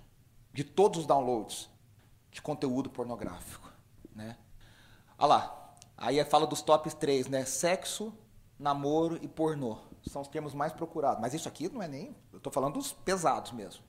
de 0.52 0.62
todos 0.62 1.00
os 1.00 1.06
downloads 1.06 1.71
de 2.30 2.42
conteúdo 2.42 2.90
pornográfico. 2.90 3.71
Né? 4.14 4.37
Olha 5.18 5.28
lá, 5.28 5.75
aí 5.97 6.23
fala 6.25 6.47
dos 6.47 6.61
tops 6.61 6.95
3, 6.95 7.28
né? 7.28 7.45
Sexo, 7.45 8.12
namoro 8.59 9.18
e 9.23 9.28
pornô. 9.28 9.78
São 10.11 10.23
os 10.23 10.28
termos 10.28 10.54
mais 10.54 10.73
procurados. 10.73 11.21
Mas 11.21 11.35
isso 11.35 11.49
aqui 11.49 11.68
não 11.68 11.83
é 11.83 11.88
nem. 11.88 12.14
Eu 12.33 12.38
estou 12.38 12.52
falando 12.52 12.75
dos 12.75 12.92
pesados 12.92 13.52
mesmo. 13.52 13.83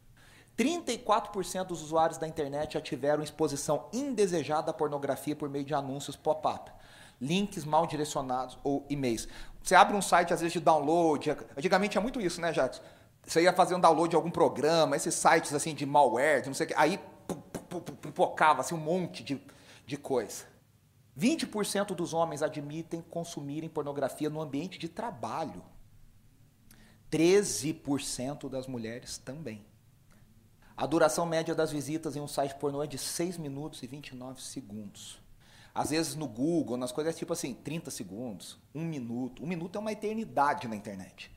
34% 0.57 1.65
dos 1.65 1.83
usuários 1.83 2.17
da 2.17 2.27
internet 2.27 2.73
já 2.73 2.81
tiveram 2.81 3.21
exposição 3.21 3.87
indesejada 3.93 4.71
à 4.71 4.73
pornografia 4.73 5.35
por 5.35 5.47
meio 5.47 5.63
de 5.63 5.75
anúncios 5.75 6.15
pop-up, 6.15 6.71
links 7.21 7.63
mal 7.63 7.85
direcionados 7.85 8.57
ou 8.63 8.83
e-mails. 8.89 9.27
Você 9.61 9.75
abre 9.75 9.95
um 9.95 10.01
site, 10.01 10.33
às 10.33 10.39
vezes, 10.39 10.53
de 10.53 10.59
download. 10.59 11.29
Antigamente 11.55 11.91
tinha 11.91 12.01
muito 12.01 12.19
isso, 12.19 12.41
né, 12.41 12.51
Jackson? 12.51 12.81
Você 13.27 13.41
ia 13.41 13.51
fazer 13.51 13.75
um 13.75 13.79
download 13.79 14.09
de 14.09 14.15
algum 14.15 14.31
programa, 14.31 14.95
esses 14.95 15.13
sites 15.13 15.53
assim 15.53 15.75
de 15.75 15.85
malware, 15.85 16.43
de 16.43 16.47
não 16.47 16.53
sei 16.53 16.65
o 16.65 16.69
que, 16.69 16.75
aí 16.75 16.97
pipocava 18.01 18.61
assim, 18.61 18.73
um 18.73 18.79
monte 18.79 19.21
de, 19.21 19.41
de 19.85 19.97
coisa. 19.97 20.45
20% 21.19 21.87
dos 21.93 22.13
homens 22.13 22.41
admitem 22.41 23.01
consumirem 23.01 23.67
pornografia 23.67 24.29
no 24.29 24.39
ambiente 24.39 24.79
de 24.79 24.87
trabalho. 24.87 25.61
13% 27.11 28.49
das 28.49 28.65
mulheres 28.65 29.17
também. 29.17 29.65
A 30.77 30.85
duração 30.85 31.25
média 31.25 31.53
das 31.53 31.69
visitas 31.69 32.15
em 32.15 32.21
um 32.21 32.27
site 32.29 32.55
pornô 32.55 32.81
é 32.81 32.87
de 32.87 32.97
6 32.97 33.37
minutos 33.37 33.83
e 33.83 33.87
29 33.87 34.41
segundos. 34.41 35.19
Às 35.75 35.89
vezes 35.89 36.15
no 36.15 36.29
Google, 36.29 36.77
nas 36.77 36.93
coisas 36.93 37.13
é 37.13 37.17
tipo 37.17 37.33
assim, 37.33 37.53
30 37.53 37.91
segundos, 37.91 38.57
1 38.73 38.85
minuto. 38.85 39.43
Um 39.43 39.47
minuto 39.47 39.75
é 39.75 39.79
uma 39.79 39.91
eternidade 39.91 40.65
na 40.65 40.77
internet. 40.77 41.36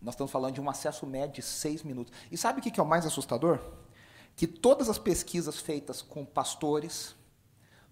Nós 0.00 0.14
estamos 0.14 0.32
falando 0.32 0.54
de 0.54 0.60
um 0.60 0.70
acesso 0.70 1.06
médio 1.06 1.36
de 1.36 1.42
seis 1.42 1.82
minutos. 1.82 2.12
E 2.30 2.36
sabe 2.36 2.60
o 2.60 2.62
que 2.62 2.80
é 2.80 2.82
o 2.82 2.86
mais 2.86 3.04
assustador? 3.04 3.60
Que 4.34 4.46
todas 4.46 4.88
as 4.88 4.98
pesquisas 4.98 5.58
feitas 5.58 6.00
com 6.00 6.24
pastores, 6.24 7.14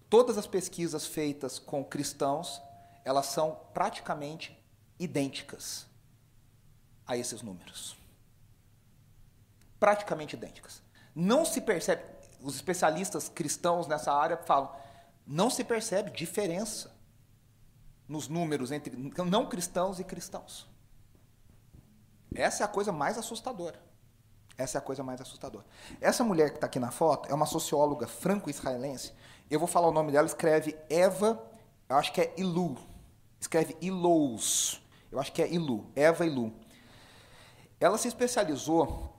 todas 0.09 0.37
as 0.37 0.47
pesquisas 0.47 1.05
feitas 1.05 1.59
com 1.59 1.83
cristãos, 1.83 2.61
elas 3.05 3.27
são 3.27 3.59
praticamente 3.73 4.57
idênticas 4.97 5.85
a 7.05 7.15
esses 7.15 7.41
números. 7.41 7.95
Praticamente 9.79 10.35
idênticas. 10.35 10.81
Não 11.13 11.45
se 11.45 11.61
percebe, 11.61 12.03
os 12.41 12.55
especialistas 12.55 13.29
cristãos 13.29 13.87
nessa 13.87 14.11
área 14.11 14.37
falam, 14.37 14.73
não 15.25 15.49
se 15.49 15.63
percebe 15.63 16.11
diferença 16.11 16.91
nos 18.07 18.27
números 18.27 18.71
entre 18.71 18.95
não 19.23 19.47
cristãos 19.47 19.99
e 19.99 20.03
cristãos. 20.03 20.67
Essa 22.33 22.63
é 22.63 22.65
a 22.65 22.67
coisa 22.67 22.91
mais 22.91 23.17
assustadora. 23.17 23.79
Essa 24.57 24.77
é 24.77 24.79
a 24.79 24.81
coisa 24.81 25.03
mais 25.03 25.21
assustadora. 25.21 25.65
Essa 26.01 26.23
mulher 26.23 26.49
que 26.49 26.55
está 26.55 26.67
aqui 26.67 26.79
na 26.79 26.91
foto 26.91 27.29
é 27.29 27.33
uma 27.33 27.45
socióloga 27.45 28.07
franco-israelense. 28.07 29.13
Eu 29.49 29.57
vou 29.57 29.67
falar 29.67 29.87
o 29.87 29.91
nome 29.93 30.11
dela, 30.11 30.27
escreve 30.27 30.77
Eva, 30.89 31.41
eu 31.87 31.95
acho 31.95 32.11
que 32.11 32.21
é 32.21 32.33
Ilu. 32.37 32.77
Escreve 33.39 33.77
Ilous. 33.81 34.81
Eu 35.11 35.19
acho 35.19 35.31
que 35.31 35.41
é 35.41 35.51
Ilu, 35.51 35.89
Eva 35.95 36.25
Ilu. 36.25 36.53
Ela 37.79 37.97
se 37.97 38.09
especializou 38.09 39.15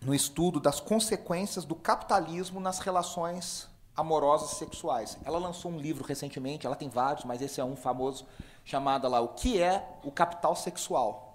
no 0.00 0.14
estudo 0.14 0.60
das 0.60 0.78
consequências 0.78 1.64
do 1.64 1.74
capitalismo 1.74 2.60
nas 2.60 2.78
relações 2.78 3.68
amorosos 3.96 4.58
sexuais. 4.58 5.18
Ela 5.24 5.38
lançou 5.38 5.70
um 5.70 5.78
livro 5.78 6.04
recentemente, 6.04 6.66
ela 6.66 6.76
tem 6.76 6.88
vários, 6.88 7.24
mas 7.24 7.42
esse 7.42 7.60
é 7.60 7.64
um 7.64 7.76
famoso, 7.76 8.26
chamado 8.64 9.08
lá 9.08 9.20
O 9.20 9.28
que 9.28 9.60
é 9.60 9.98
o 10.04 10.10
capital 10.10 10.54
sexual? 10.54 11.33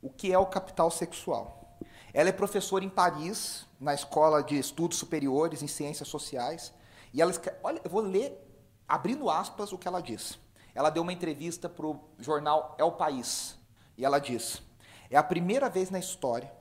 O 0.00 0.10
que 0.10 0.32
é 0.32 0.38
o 0.38 0.46
capital 0.46 0.90
sexual? 0.90 1.76
Ela 2.12 2.28
é 2.28 2.32
professora 2.32 2.84
em 2.84 2.88
Paris, 2.88 3.66
na 3.80 3.94
Escola 3.94 4.42
de 4.42 4.58
Estudos 4.58 4.98
Superiores 4.98 5.62
em 5.62 5.66
Ciências 5.66 6.08
Sociais, 6.08 6.72
e 7.12 7.20
ela 7.20 7.32
olha, 7.62 7.80
eu 7.84 7.90
vou 7.90 8.00
ler 8.00 8.32
abrindo 8.86 9.28
aspas 9.28 9.72
o 9.72 9.78
que 9.78 9.88
ela 9.88 10.00
diz. 10.00 10.38
Ela 10.74 10.90
deu 10.90 11.02
uma 11.02 11.12
entrevista 11.12 11.68
para 11.68 11.86
o 11.86 12.00
jornal 12.18 12.76
El 12.78 12.92
País, 12.92 13.58
e 13.96 14.04
ela 14.04 14.18
diz: 14.18 14.62
"É 15.10 15.16
a 15.16 15.22
primeira 15.22 15.68
vez 15.68 15.90
na 15.90 15.98
história 15.98 16.52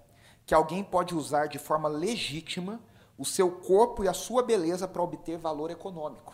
que 0.45 0.53
alguém 0.53 0.83
pode 0.83 1.13
usar 1.13 1.47
de 1.47 1.59
forma 1.59 1.87
legítima 1.87 2.81
o 3.17 3.25
seu 3.25 3.51
corpo 3.51 4.03
e 4.03 4.07
a 4.07 4.13
sua 4.13 4.43
beleza 4.43 4.87
para 4.87 5.01
obter 5.01 5.37
valor 5.37 5.71
econômico. 5.71 6.33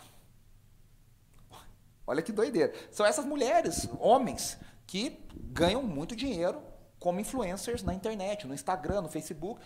Olha 2.06 2.22
que 2.22 2.30
doideira. 2.30 2.72
São 2.90 3.06
essas 3.06 3.24
mulheres, 3.24 3.88
homens, 3.98 4.58
que 4.86 5.26
ganham 5.34 5.82
muito 5.82 6.14
dinheiro 6.14 6.62
como 7.04 7.20
influencers 7.20 7.82
na 7.82 7.92
internet, 7.92 8.46
no 8.46 8.54
Instagram, 8.54 9.02
no 9.02 9.10
Facebook. 9.10 9.60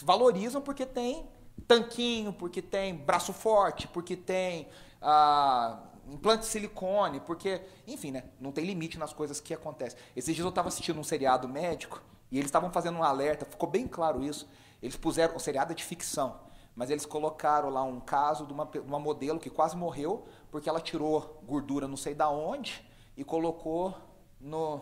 Valorizam 0.00 0.62
porque 0.62 0.86
tem 0.86 1.28
tanquinho, 1.66 2.32
porque 2.32 2.62
tem 2.62 2.94
braço 2.94 3.32
forte, 3.32 3.88
porque 3.88 4.16
tem 4.16 4.68
ah, 5.02 5.80
implante 6.08 6.42
de 6.42 6.46
silicone, 6.46 7.18
porque, 7.18 7.60
enfim, 7.84 8.12
né, 8.12 8.22
não 8.40 8.52
tem 8.52 8.64
limite 8.64 8.96
nas 8.96 9.12
coisas 9.12 9.40
que 9.40 9.52
acontecem. 9.52 9.98
Esses 10.14 10.36
dias 10.36 10.44
eu 10.44 10.50
estava 10.50 10.68
assistindo 10.68 11.00
um 11.00 11.02
seriado 11.02 11.48
médico 11.48 12.00
e 12.30 12.36
eles 12.36 12.46
estavam 12.46 12.70
fazendo 12.70 12.96
um 12.96 13.02
alerta, 13.02 13.44
ficou 13.44 13.68
bem 13.68 13.88
claro 13.88 14.22
isso. 14.22 14.48
Eles 14.80 14.94
puseram, 14.96 15.34
o 15.34 15.40
seriado 15.40 15.72
é 15.72 15.74
de 15.74 15.82
ficção, 15.82 16.38
mas 16.76 16.90
eles 16.90 17.04
colocaram 17.04 17.70
lá 17.70 17.82
um 17.82 17.98
caso 17.98 18.46
de 18.46 18.52
uma, 18.52 18.70
uma 18.86 19.00
modelo 19.00 19.40
que 19.40 19.50
quase 19.50 19.76
morreu 19.76 20.28
porque 20.48 20.68
ela 20.68 20.80
tirou 20.80 21.42
gordura 21.44 21.88
não 21.88 21.96
sei 21.96 22.14
da 22.14 22.30
onde 22.30 22.88
e 23.16 23.24
colocou 23.24 23.92
no, 24.40 24.80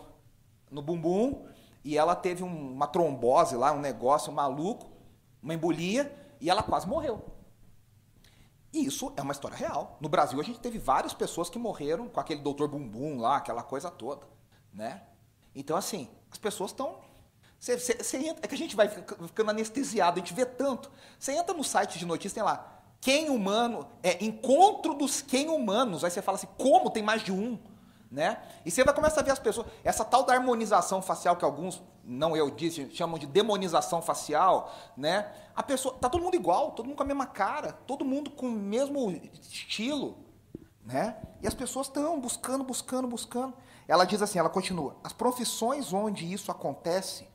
no 0.71 0.83
bumbum 0.83 1.51
e 1.85 1.99
ela 1.99 2.15
teve 2.15 2.43
um, 2.43 2.73
uma 2.73 2.87
trombose 2.87 3.57
lá, 3.57 3.73
um 3.73 3.81
negócio 3.81 4.33
maluco, 4.33 4.91
uma 5.43 5.55
embolia 5.55 6.15
e 6.41 6.49
ela 6.49 6.63
quase 6.63 6.87
morreu. 6.87 7.25
E 8.73 8.87
isso 8.87 9.13
é 9.17 9.23
uma 9.23 9.33
história 9.33 9.57
real. 9.57 9.99
No 10.01 10.09
Brasil 10.09 10.41
a 10.41 10.45
gente 10.45 10.61
teve 10.61 10.79
várias 10.79 11.13
pessoas 11.13 11.51
que 11.51 11.59
morreram 11.59 12.09
com 12.09 12.21
aquele 12.21 12.41
doutor 12.41 12.69
bumbum 12.69 13.19
lá, 13.19 13.37
aquela 13.37 13.63
coisa 13.63 13.91
toda, 13.91 14.27
né? 14.73 15.03
Então 15.55 15.77
assim, 15.77 16.09
as 16.31 16.39
pessoas 16.39 16.71
estão 16.71 16.97
é 18.43 18.49
que 18.49 18.55
a 18.57 18.59
gente 18.59 18.75
vai 18.75 18.89
ficando 18.89 19.51
anestesiado, 19.51 20.19
a 20.19 20.21
gente 20.21 20.35
vê 20.35 20.45
tanto. 20.45 20.91
Você 21.17 21.33
entra 21.33 21.55
no 21.55 21.63
site 21.63 21.97
de 21.97 22.05
notícias, 22.05 22.33
tem 22.33 22.43
lá, 22.43 22.83
quem 23.01 23.31
humano, 23.31 23.89
é 24.03 24.25
encontro 24.25 24.95
dos 24.95 25.23
quem 25.23 25.49
humanos. 25.49 26.03
Aí 26.03 26.11
você 26.11 26.21
fala 26.21 26.37
assim, 26.37 26.49
como 26.59 26.91
tem 26.91 27.05
mais 27.05 27.23
de 27.23 27.31
um? 27.31 27.59
Né? 28.13 28.43
E 28.63 28.71
você 28.71 28.85
vai 28.85 28.93
começar 28.95 29.23
a 29.23 29.25
ver 29.25 29.31
as 29.31 29.39
pessoas, 29.39 29.67
essa 29.83 30.05
tal 30.05 30.23
da 30.23 30.35
harmonização 30.35 31.01
facial 31.01 31.35
que 31.35 31.47
alguns, 31.47 31.83
não 32.05 32.37
eu 32.37 32.51
disse, 32.51 32.91
chamam 32.95 33.19
de 33.19 33.27
demonização 33.27 34.03
facial, 34.03 34.71
né? 34.95 35.33
A 35.57 35.63
pessoa, 35.63 35.95
tá 35.99 36.11
todo 36.11 36.21
mundo 36.23 36.35
igual, 36.35 36.73
todo 36.73 36.85
mundo 36.85 36.97
com 36.97 37.03
a 37.03 37.07
mesma 37.07 37.25
cara, 37.25 37.73
todo 37.87 38.05
mundo 38.05 38.31
com 38.31 38.49
o 38.49 38.53
mesmo 38.53 39.11
estilo, 39.51 40.19
né? 40.85 41.17
E 41.41 41.49
as 41.49 41.55
pessoas 41.55 41.87
estão 41.87 42.21
buscando, 42.21 42.63
buscando, 42.63 43.09
buscando. 43.09 43.55
Ela 43.89 44.05
diz 44.05 44.21
assim, 44.21 44.39
ela 44.39 44.51
continua: 44.51 44.95
as 45.03 45.15
profissões 45.15 45.91
onde 45.91 46.31
isso 46.31 46.51
acontece 46.51 47.27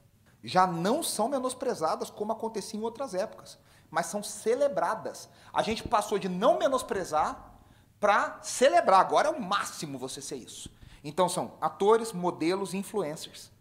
já 0.43 0.67
não 0.67 1.01
são 1.01 1.27
menosprezadas 1.27 2.11
como 2.11 2.33
acontecia 2.33 2.79
em 2.79 2.83
outras 2.83 3.15
épocas, 3.15 3.57
mas 3.89 4.05
são 4.05 4.21
celebradas. 4.21 5.27
A 5.51 5.63
gente 5.63 5.87
passou 5.87 6.19
de 6.19 6.29
não 6.29 6.59
menosprezar 6.59 7.46
para 7.99 8.39
celebrar. 8.41 8.99
Agora 8.99 9.29
é 9.29 9.31
o 9.31 9.41
máximo 9.41 9.97
você 9.97 10.21
ser 10.21 10.37
isso. 10.37 10.69
Então 11.03 11.27
são 11.29 11.53
atores, 11.61 12.11
modelos 12.11 12.73
e 12.73 12.77
influencers, 12.77 13.51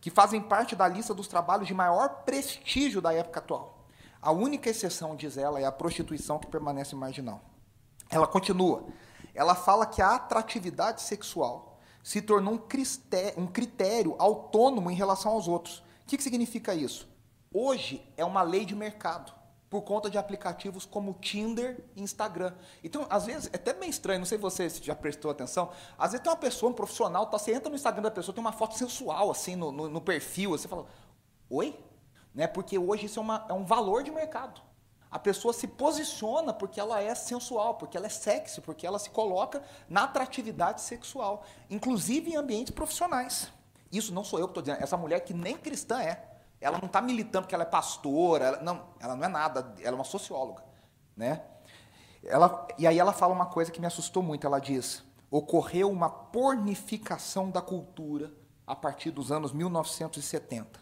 que 0.00 0.10
fazem 0.10 0.40
parte 0.40 0.76
da 0.76 0.86
lista 0.86 1.14
dos 1.14 1.28
trabalhos 1.28 1.66
de 1.66 1.74
maior 1.74 2.22
prestígio 2.24 3.00
da 3.00 3.12
época 3.12 3.40
atual. 3.40 3.86
A 4.20 4.30
única 4.30 4.70
exceção, 4.70 5.16
diz 5.16 5.36
ela, 5.36 5.60
é 5.60 5.64
a 5.64 5.72
prostituição 5.72 6.38
que 6.38 6.46
permanece 6.46 6.94
marginal. 6.94 7.40
Ela 8.08 8.26
continua. 8.26 8.84
Ela 9.34 9.54
fala 9.54 9.86
que 9.86 10.00
a 10.00 10.14
atratividade 10.14 11.02
sexual 11.02 11.80
se 12.02 12.20
tornou 12.20 12.54
um 13.36 13.46
critério 13.46 14.14
autônomo 14.18 14.90
em 14.90 14.94
relação 14.94 15.32
aos 15.32 15.48
outros 15.48 15.82
o 16.02 16.06
que, 16.06 16.22
significa 16.22 16.74
isso? 16.74 17.08
Hoje 17.52 18.06
é 18.16 18.24
uma 18.24 18.42
lei 18.42 18.64
de 18.64 18.74
mercado 18.74 19.32
por 19.72 19.80
conta 19.80 20.10
de 20.10 20.18
aplicativos 20.18 20.84
como 20.84 21.14
Tinder 21.14 21.82
e 21.96 22.02
Instagram. 22.02 22.52
Então, 22.84 23.06
às 23.08 23.24
vezes, 23.24 23.48
é 23.54 23.56
até 23.56 23.72
meio 23.72 23.88
estranho, 23.88 24.18
não 24.18 24.26
sei 24.26 24.36
se 24.36 24.42
você 24.42 24.68
já 24.68 24.94
prestou 24.94 25.30
atenção, 25.30 25.70
às 25.96 26.12
vezes 26.12 26.22
tem 26.22 26.30
uma 26.30 26.36
pessoa, 26.36 26.70
um 26.70 26.74
profissional, 26.74 27.24
tá, 27.24 27.38
você 27.38 27.54
entra 27.54 27.70
no 27.70 27.74
Instagram 27.74 28.02
da 28.02 28.10
pessoa, 28.10 28.34
tem 28.34 28.44
uma 28.44 28.52
foto 28.52 28.76
sensual, 28.76 29.30
assim, 29.30 29.56
no, 29.56 29.72
no, 29.72 29.88
no 29.88 29.98
perfil, 30.02 30.50
você 30.50 30.68
fala, 30.68 30.84
oi? 31.48 31.74
Né? 32.34 32.46
Porque 32.46 32.78
hoje 32.78 33.06
isso 33.06 33.18
é, 33.18 33.22
uma, 33.22 33.46
é 33.48 33.54
um 33.54 33.64
valor 33.64 34.02
de 34.02 34.10
mercado. 34.10 34.60
A 35.10 35.18
pessoa 35.18 35.54
se 35.54 35.66
posiciona 35.66 36.52
porque 36.52 36.78
ela 36.78 37.00
é 37.00 37.14
sensual, 37.14 37.76
porque 37.76 37.96
ela 37.96 38.04
é 38.04 38.10
sexy, 38.10 38.60
porque 38.60 38.86
ela 38.86 38.98
se 38.98 39.08
coloca 39.08 39.62
na 39.88 40.04
atratividade 40.04 40.82
sexual, 40.82 41.46
inclusive 41.70 42.30
em 42.30 42.36
ambientes 42.36 42.74
profissionais. 42.74 43.50
Isso 43.90 44.12
não 44.12 44.22
sou 44.22 44.38
eu 44.38 44.48
que 44.48 44.50
estou 44.50 44.62
dizendo, 44.62 44.82
essa 44.82 44.98
mulher 44.98 45.20
que 45.20 45.32
nem 45.32 45.56
cristã 45.56 46.02
é. 46.02 46.31
Ela 46.62 46.78
não 46.78 46.86
está 46.86 47.00
militando 47.02 47.42
porque 47.44 47.54
ela 47.54 47.64
é 47.64 47.66
pastora, 47.66 48.44
ela, 48.44 48.62
não, 48.62 48.84
ela 49.00 49.16
não 49.16 49.24
é 49.24 49.28
nada, 49.28 49.74
ela 49.80 49.90
é 49.90 49.94
uma 49.94 50.04
socióloga. 50.04 50.62
Né? 51.16 51.42
Ela, 52.24 52.68
e 52.78 52.86
aí 52.86 52.98
ela 52.98 53.12
fala 53.12 53.34
uma 53.34 53.46
coisa 53.46 53.72
que 53.72 53.80
me 53.80 53.86
assustou 53.86 54.22
muito, 54.22 54.46
ela 54.46 54.60
diz, 54.60 55.02
ocorreu 55.28 55.90
uma 55.90 56.08
pornificação 56.08 57.50
da 57.50 57.60
cultura 57.60 58.32
a 58.64 58.76
partir 58.76 59.10
dos 59.10 59.32
anos 59.32 59.52
1970. 59.52 60.80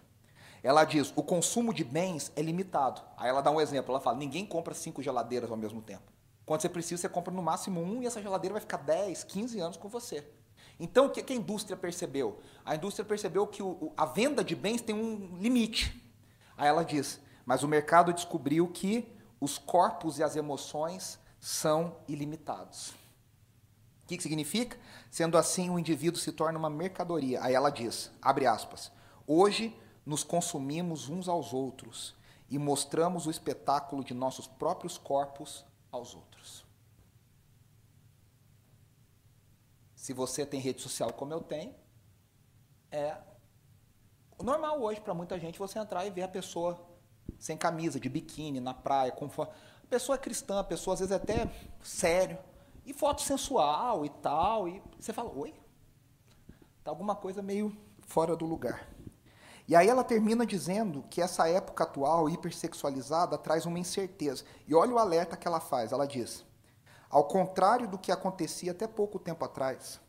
Ela 0.62 0.84
diz, 0.84 1.12
o 1.16 1.22
consumo 1.22 1.72
de 1.72 1.82
bens 1.82 2.30
é 2.36 2.42
limitado. 2.42 3.00
Aí 3.16 3.30
ela 3.30 3.40
dá 3.40 3.50
um 3.50 3.58
exemplo, 3.58 3.90
ela 3.90 4.00
fala, 4.00 4.18
ninguém 4.18 4.44
compra 4.44 4.74
cinco 4.74 5.02
geladeiras 5.02 5.50
ao 5.50 5.56
mesmo 5.56 5.80
tempo. 5.80 6.12
Quando 6.44 6.60
você 6.60 6.68
precisa, 6.68 7.00
você 7.00 7.08
compra 7.08 7.32
no 7.32 7.42
máximo 7.42 7.80
um 7.80 8.02
e 8.02 8.06
essa 8.06 8.20
geladeira 8.20 8.52
vai 8.52 8.60
ficar 8.60 8.76
10, 8.76 9.24
15 9.24 9.60
anos 9.60 9.76
com 9.78 9.88
você. 9.88 10.28
Então, 10.80 11.06
o 11.06 11.10
que 11.10 11.30
a 11.30 11.36
indústria 11.36 11.76
percebeu? 11.76 12.40
A 12.64 12.74
indústria 12.74 13.04
percebeu 13.04 13.46
que 13.46 13.62
a 13.94 14.06
venda 14.06 14.42
de 14.42 14.56
bens 14.56 14.80
tem 14.80 14.94
um 14.94 15.36
limite. 15.38 16.02
Aí 16.56 16.66
ela 16.66 16.82
diz: 16.82 17.20
mas 17.44 17.62
o 17.62 17.68
mercado 17.68 18.14
descobriu 18.14 18.66
que 18.66 19.06
os 19.38 19.58
corpos 19.58 20.18
e 20.18 20.22
as 20.22 20.36
emoções 20.36 21.18
são 21.38 21.96
ilimitados. 22.08 22.94
O 24.02 24.06
que, 24.06 24.16
que 24.16 24.22
significa? 24.22 24.78
Sendo 25.10 25.36
assim, 25.36 25.68
o 25.68 25.78
indivíduo 25.78 26.18
se 26.18 26.32
torna 26.32 26.58
uma 26.58 26.70
mercadoria. 26.70 27.42
Aí 27.42 27.54
ela 27.54 27.70
diz: 27.70 28.10
abre 28.22 28.46
aspas. 28.46 28.90
Hoje 29.26 29.76
nos 30.06 30.24
consumimos 30.24 31.10
uns 31.10 31.28
aos 31.28 31.52
outros 31.52 32.16
e 32.48 32.58
mostramos 32.58 33.26
o 33.26 33.30
espetáculo 33.30 34.02
de 34.02 34.14
nossos 34.14 34.46
próprios 34.46 34.96
corpos 34.96 35.64
aos 35.92 36.14
outros. 36.14 36.69
Se 40.10 40.14
você 40.14 40.44
tem 40.44 40.58
rede 40.58 40.82
social 40.82 41.12
como 41.12 41.32
eu 41.32 41.40
tenho, 41.40 41.72
é 42.90 43.16
normal 44.42 44.82
hoje 44.82 45.00
para 45.00 45.14
muita 45.14 45.38
gente 45.38 45.56
você 45.56 45.78
entrar 45.78 46.04
e 46.04 46.10
ver 46.10 46.22
a 46.22 46.28
pessoa 46.28 46.84
sem 47.38 47.56
camisa, 47.56 48.00
de 48.00 48.08
biquíni, 48.08 48.58
na 48.58 48.74
praia, 48.74 49.12
com 49.12 49.30
pessoa 49.88 50.16
é 50.16 50.18
cristã, 50.18 50.64
pessoa 50.64 50.94
às 50.94 50.98
vezes 50.98 51.12
é 51.12 51.14
até 51.14 51.48
sério, 51.80 52.36
e 52.84 52.92
foto 52.92 53.22
sensual 53.22 54.04
e 54.04 54.08
tal, 54.08 54.66
e 54.66 54.82
você 54.98 55.12
fala, 55.12 55.30
oi? 55.30 55.54
Tá 56.82 56.90
alguma 56.90 57.14
coisa 57.14 57.40
meio 57.40 57.72
fora 58.00 58.34
do 58.34 58.46
lugar. 58.46 58.88
E 59.68 59.76
aí 59.76 59.86
ela 59.86 60.02
termina 60.02 60.44
dizendo 60.44 61.04
que 61.08 61.22
essa 61.22 61.48
época 61.48 61.84
atual 61.84 62.28
hipersexualizada 62.28 63.38
traz 63.38 63.64
uma 63.64 63.78
incerteza. 63.78 64.44
E 64.66 64.74
olha 64.74 64.92
o 64.92 64.98
alerta 64.98 65.36
que 65.36 65.46
ela 65.46 65.60
faz, 65.60 65.92
ela 65.92 66.04
diz: 66.04 66.44
ao 67.10 67.24
contrário 67.24 67.88
do 67.88 67.98
que 67.98 68.12
acontecia 68.12 68.70
até 68.70 68.86
pouco 68.86 69.18
tempo 69.18 69.44
atrás, 69.44 70.00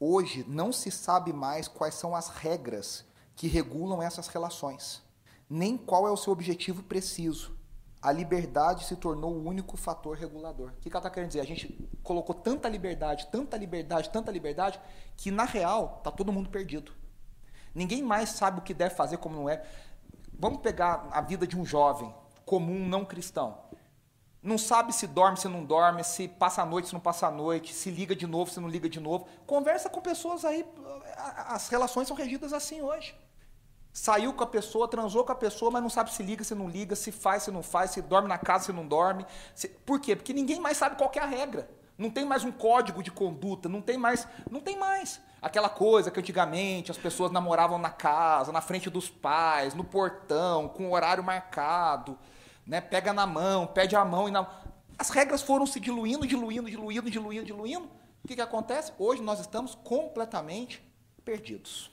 hoje 0.00 0.44
não 0.48 0.72
se 0.72 0.90
sabe 0.90 1.32
mais 1.32 1.68
quais 1.68 1.94
são 1.94 2.14
as 2.14 2.28
regras 2.28 3.04
que 3.36 3.46
regulam 3.46 4.02
essas 4.02 4.26
relações, 4.26 5.00
nem 5.48 5.78
qual 5.78 6.08
é 6.08 6.10
o 6.10 6.16
seu 6.16 6.32
objetivo 6.32 6.82
preciso. 6.82 7.56
A 8.02 8.10
liberdade 8.10 8.84
se 8.84 8.96
tornou 8.96 9.32
o 9.32 9.44
único 9.44 9.76
fator 9.76 10.16
regulador. 10.16 10.70
O 10.70 10.80
que 10.80 10.88
ela 10.88 10.98
está 10.98 11.10
querendo 11.10 11.28
dizer? 11.28 11.40
A 11.40 11.46
gente 11.46 11.88
colocou 12.02 12.34
tanta 12.34 12.68
liberdade, 12.68 13.28
tanta 13.30 13.56
liberdade, 13.56 14.10
tanta 14.10 14.32
liberdade, 14.32 14.80
que 15.16 15.30
na 15.30 15.44
real 15.44 15.96
está 15.98 16.10
todo 16.10 16.32
mundo 16.32 16.50
perdido. 16.50 16.92
Ninguém 17.74 18.02
mais 18.02 18.30
sabe 18.30 18.58
o 18.58 18.62
que 18.62 18.74
deve 18.74 18.94
fazer, 18.94 19.18
como 19.18 19.36
não 19.36 19.48
é. 19.48 19.64
Vamos 20.32 20.60
pegar 20.60 21.08
a 21.12 21.20
vida 21.20 21.46
de 21.46 21.56
um 21.56 21.64
jovem 21.64 22.12
comum, 22.44 22.88
não 22.88 23.04
cristão. 23.04 23.58
Não 24.42 24.56
sabe 24.56 24.94
se 24.94 25.06
dorme, 25.06 25.36
se 25.36 25.48
não 25.48 25.64
dorme, 25.64 26.02
se 26.02 26.26
passa 26.26 26.62
a 26.62 26.66
noite, 26.66 26.88
se 26.88 26.94
não 26.94 27.00
passa 27.00 27.26
a 27.26 27.30
noite, 27.30 27.74
se 27.74 27.90
liga 27.90 28.16
de 28.16 28.26
novo, 28.26 28.50
se 28.50 28.58
não 28.58 28.68
liga 28.68 28.88
de 28.88 28.98
novo. 28.98 29.26
Conversa 29.46 29.90
com 29.90 30.00
pessoas 30.00 30.44
aí, 30.44 30.66
as 31.48 31.68
relações 31.68 32.08
são 32.08 32.16
regidas 32.16 32.52
assim 32.52 32.80
hoje. 32.80 33.14
Saiu 33.92 34.32
com 34.32 34.42
a 34.42 34.46
pessoa, 34.46 34.88
transou 34.88 35.24
com 35.24 35.32
a 35.32 35.34
pessoa, 35.34 35.70
mas 35.70 35.82
não 35.82 35.90
sabe 35.90 36.12
se 36.12 36.22
liga, 36.22 36.42
se 36.42 36.54
não 36.54 36.68
liga, 36.68 36.96
se 36.96 37.12
faz, 37.12 37.42
se 37.42 37.50
não 37.50 37.62
faz, 37.62 37.90
se 37.90 38.00
dorme 38.00 38.28
na 38.28 38.38
casa, 38.38 38.66
se 38.66 38.72
não 38.72 38.86
dorme. 38.86 39.26
Se... 39.54 39.68
Por 39.68 40.00
quê? 40.00 40.16
Porque 40.16 40.32
ninguém 40.32 40.60
mais 40.60 40.76
sabe 40.76 40.96
qual 40.96 41.10
é 41.14 41.18
a 41.18 41.26
regra. 41.26 41.68
Não 41.98 42.08
tem 42.08 42.24
mais 42.24 42.44
um 42.44 42.52
código 42.52 43.02
de 43.02 43.10
conduta, 43.10 43.68
não 43.68 43.82
tem 43.82 43.98
mais, 43.98 44.26
não 44.50 44.60
tem 44.60 44.78
mais 44.78 45.20
aquela 45.42 45.68
coisa 45.68 46.10
que 46.10 46.18
antigamente 46.18 46.90
as 46.90 46.96
pessoas 46.96 47.30
namoravam 47.30 47.78
na 47.78 47.90
casa, 47.90 48.52
na 48.52 48.62
frente 48.62 48.88
dos 48.88 49.10
pais, 49.10 49.74
no 49.74 49.84
portão, 49.84 50.66
com 50.66 50.88
o 50.88 50.94
horário 50.94 51.22
marcado, 51.22 52.18
né? 52.70 52.80
Pega 52.80 53.12
na 53.12 53.26
mão, 53.26 53.66
pede 53.66 53.96
a 53.96 54.04
mão 54.04 54.28
e 54.28 54.30
na 54.30 54.60
as 54.96 55.10
regras 55.10 55.42
foram 55.42 55.66
se 55.66 55.80
diluindo, 55.80 56.26
diluindo, 56.26 56.70
diluindo, 56.70 57.10
diluindo, 57.10 57.44
diluindo. 57.44 57.90
O 58.22 58.28
que, 58.28 58.34
que 58.34 58.40
acontece? 58.40 58.92
Hoje 58.98 59.22
nós 59.22 59.40
estamos 59.40 59.74
completamente 59.74 60.84
perdidos. 61.24 61.90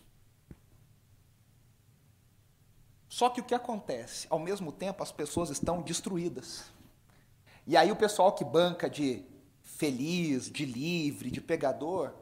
Só 3.07 3.29
que 3.29 3.39
o 3.39 3.45
que 3.45 3.55
acontece? 3.55 4.27
Ao 4.29 4.37
mesmo 4.37 4.73
tempo, 4.73 5.01
as 5.01 5.11
pessoas 5.11 5.49
estão 5.49 5.81
destruídas. 5.81 6.65
E 7.65 7.77
aí 7.77 7.91
o 7.91 7.95
pessoal 7.95 8.33
que 8.33 8.43
banca 8.43 8.89
de 8.89 9.25
feliz, 9.63 10.51
de 10.51 10.65
livre, 10.65 11.31
de 11.31 11.39
pegador, 11.39 12.13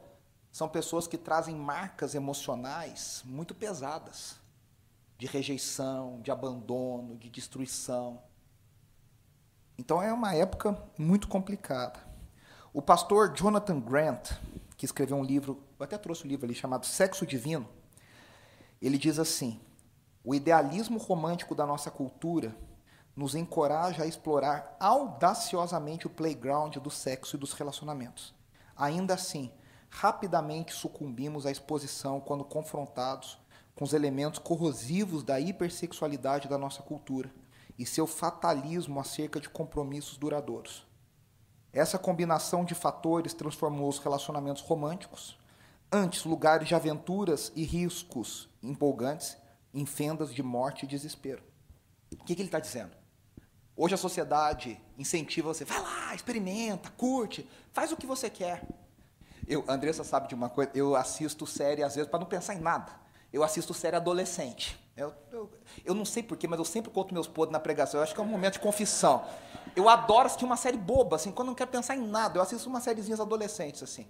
são 0.52 0.68
pessoas 0.68 1.08
que 1.08 1.18
trazem 1.18 1.56
marcas 1.56 2.14
emocionais 2.14 3.22
muito 3.26 3.56
pesadas, 3.56 4.36
de 5.18 5.26
rejeição, 5.26 6.20
de 6.22 6.30
abandono, 6.30 7.16
de 7.16 7.28
destruição. 7.28 8.22
Então 9.78 10.02
é 10.02 10.12
uma 10.12 10.34
época 10.34 10.80
muito 10.98 11.28
complicada. 11.28 12.00
O 12.72 12.80
pastor 12.80 13.34
Jonathan 13.34 13.78
Grant, 13.80 14.32
que 14.76 14.86
escreveu 14.86 15.16
um 15.16 15.24
livro, 15.24 15.62
eu 15.78 15.84
até 15.84 15.98
trouxe 15.98 16.24
um 16.24 16.28
livro 16.28 16.46
ali 16.46 16.54
chamado 16.54 16.86
Sexo 16.86 17.26
Divino, 17.26 17.68
ele 18.80 18.98
diz 18.98 19.18
assim: 19.18 19.60
o 20.24 20.34
idealismo 20.34 20.98
romântico 20.98 21.54
da 21.54 21.66
nossa 21.66 21.90
cultura 21.90 22.56
nos 23.14 23.34
encoraja 23.34 24.02
a 24.02 24.06
explorar 24.06 24.76
audaciosamente 24.78 26.06
o 26.06 26.10
playground 26.10 26.76
do 26.76 26.90
sexo 26.90 27.36
e 27.36 27.38
dos 27.38 27.52
relacionamentos. 27.52 28.34
Ainda 28.76 29.14
assim, 29.14 29.50
rapidamente 29.88 30.74
sucumbimos 30.74 31.46
à 31.46 31.50
exposição 31.50 32.20
quando 32.20 32.44
confrontados 32.44 33.38
com 33.74 33.84
os 33.84 33.94
elementos 33.94 34.38
corrosivos 34.38 35.22
da 35.22 35.40
hipersexualidade 35.40 36.48
da 36.48 36.58
nossa 36.58 36.82
cultura 36.82 37.30
e 37.78 37.84
seu 37.84 38.06
fatalismo 38.06 39.00
acerca 39.00 39.40
de 39.40 39.48
compromissos 39.48 40.16
duradouros. 40.16 40.86
Essa 41.72 41.98
combinação 41.98 42.64
de 42.64 42.74
fatores 42.74 43.34
transformou 43.34 43.88
os 43.88 43.98
relacionamentos 43.98 44.62
românticos, 44.62 45.38
antes 45.92 46.24
lugares 46.24 46.68
de 46.68 46.74
aventuras 46.74 47.52
e 47.54 47.64
riscos 47.64 48.48
empolgantes, 48.62 49.36
em 49.74 49.84
fendas 49.84 50.34
de 50.34 50.42
morte 50.42 50.84
e 50.84 50.88
desespero. 50.88 51.42
O 52.12 52.24
que, 52.24 52.34
que 52.34 52.40
ele 52.40 52.48
está 52.48 52.58
dizendo? 52.58 52.96
Hoje 53.76 53.94
a 53.94 53.98
sociedade 53.98 54.80
incentiva 54.96 55.52
você, 55.52 55.66
vai 55.66 55.80
lá, 55.80 56.14
experimenta, 56.14 56.88
curte, 56.90 57.46
faz 57.72 57.92
o 57.92 57.96
que 57.96 58.06
você 58.06 58.30
quer. 58.30 58.66
Eu, 59.46 59.64
Andressa 59.68 60.02
sabe 60.02 60.28
de 60.28 60.34
uma 60.34 60.48
coisa, 60.48 60.70
eu 60.74 60.96
assisto 60.96 61.46
série 61.46 61.82
às 61.82 61.94
vezes 61.94 62.10
para 62.10 62.18
não 62.18 62.26
pensar 62.26 62.54
em 62.54 62.60
nada. 62.60 62.90
Eu 63.30 63.44
assisto 63.44 63.74
série 63.74 63.96
adolescente. 63.96 64.80
Eu, 64.96 65.12
eu, 65.30 65.50
eu 65.84 65.94
não 65.94 66.04
sei 66.04 66.22
porquê, 66.22 66.48
mas 66.48 66.58
eu 66.58 66.64
sempre 66.64 66.90
conto 66.90 67.12
meus 67.12 67.28
podres 67.28 67.52
na 67.52 67.60
pregação. 67.60 68.00
Eu 68.00 68.04
acho 68.04 68.14
que 68.14 68.20
é 68.20 68.24
um 68.24 68.26
momento 68.26 68.54
de 68.54 68.60
confissão. 68.60 69.24
Eu 69.74 69.88
adoro 69.88 70.26
assistir 70.26 70.44
uma 70.44 70.56
série 70.56 70.78
boba, 70.78 71.16
assim, 71.16 71.30
quando 71.30 71.48
eu 71.48 71.50
não 71.50 71.54
quero 71.54 71.70
pensar 71.70 71.96
em 71.96 72.06
nada. 72.06 72.38
Eu 72.38 72.42
assisto 72.42 72.68
umas 72.68 72.82
sériezinhas 72.82 73.20
adolescentes, 73.20 73.82
assim. 73.82 74.06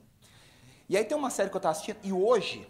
E 0.89 0.97
aí 0.97 1.05
tem 1.05 1.17
uma 1.17 1.31
série 1.31 1.51
que 1.51 1.57
eu 1.57 1.59
estava 1.59 1.73
assistindo, 1.73 1.99
e 2.05 2.13
hoje, 2.13 2.69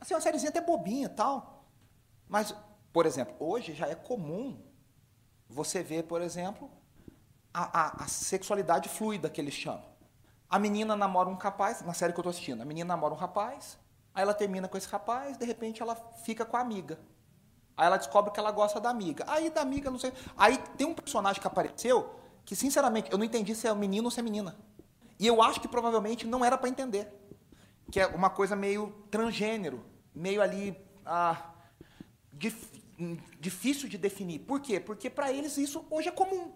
Assim, 0.00 0.14
uma 0.14 0.20
sériezinha 0.20 0.50
até 0.50 0.60
bobinha 0.60 1.06
e 1.06 1.08
tal. 1.08 1.64
Mas, 2.28 2.54
por 2.92 3.06
exemplo, 3.06 3.34
hoje 3.38 3.74
já 3.74 3.86
é 3.86 3.94
comum 3.94 4.62
você 5.48 5.82
ver, 5.82 6.04
por 6.04 6.22
exemplo, 6.22 6.70
a, 7.52 7.80
a, 7.80 8.04
a 8.04 8.06
sexualidade 8.06 8.88
fluida 8.88 9.28
que 9.28 9.40
eles 9.40 9.54
chamam. 9.54 9.84
A 10.48 10.58
menina 10.58 10.94
namora 10.94 11.28
um 11.28 11.34
rapaz, 11.34 11.82
na 11.82 11.92
série 11.92 12.12
que 12.12 12.18
eu 12.18 12.22
estou 12.22 12.30
assistindo, 12.30 12.62
a 12.62 12.64
menina 12.64 12.88
namora 12.88 13.12
um 13.12 13.16
rapaz, 13.16 13.78
aí 14.14 14.22
ela 14.22 14.34
termina 14.34 14.68
com 14.68 14.76
esse 14.76 14.88
rapaz, 14.88 15.36
de 15.36 15.44
repente 15.44 15.82
ela 15.82 15.94
fica 16.24 16.44
com 16.44 16.56
a 16.56 16.60
amiga. 16.60 16.98
Aí 17.76 17.86
ela 17.86 17.96
descobre 17.96 18.32
que 18.32 18.40
ela 18.40 18.50
gosta 18.50 18.80
da 18.80 18.90
amiga. 18.90 19.24
Aí 19.28 19.50
da 19.50 19.60
amiga, 19.60 19.90
não 19.90 19.98
sei. 19.98 20.12
Aí 20.36 20.58
tem 20.76 20.86
um 20.86 20.94
personagem 20.94 21.40
que 21.40 21.46
apareceu 21.46 22.12
que, 22.44 22.56
sinceramente, 22.56 23.12
eu 23.12 23.18
não 23.18 23.24
entendi 23.24 23.54
se 23.54 23.68
é 23.68 23.74
menino 23.74 24.06
ou 24.06 24.10
se 24.10 24.18
é 24.18 24.22
menina. 24.22 24.56
E 25.18 25.26
eu 25.26 25.40
acho 25.42 25.60
que 25.60 25.68
provavelmente 25.68 26.26
não 26.26 26.44
era 26.44 26.58
para 26.58 26.68
entender 26.68 27.08
que 27.90 28.00
é 28.00 28.06
uma 28.06 28.30
coisa 28.30 28.54
meio 28.54 28.90
transgênero, 29.10 29.84
meio 30.14 30.42
ali 30.42 30.76
ah, 31.06 31.52
dif, 32.32 32.82
difícil 33.38 33.88
de 33.88 33.96
definir. 33.96 34.40
Por 34.40 34.60
quê? 34.60 34.80
Porque 34.80 35.08
para 35.08 35.32
eles 35.32 35.56
isso 35.56 35.86
hoje 35.90 36.08
é 36.08 36.12
comum. 36.12 36.52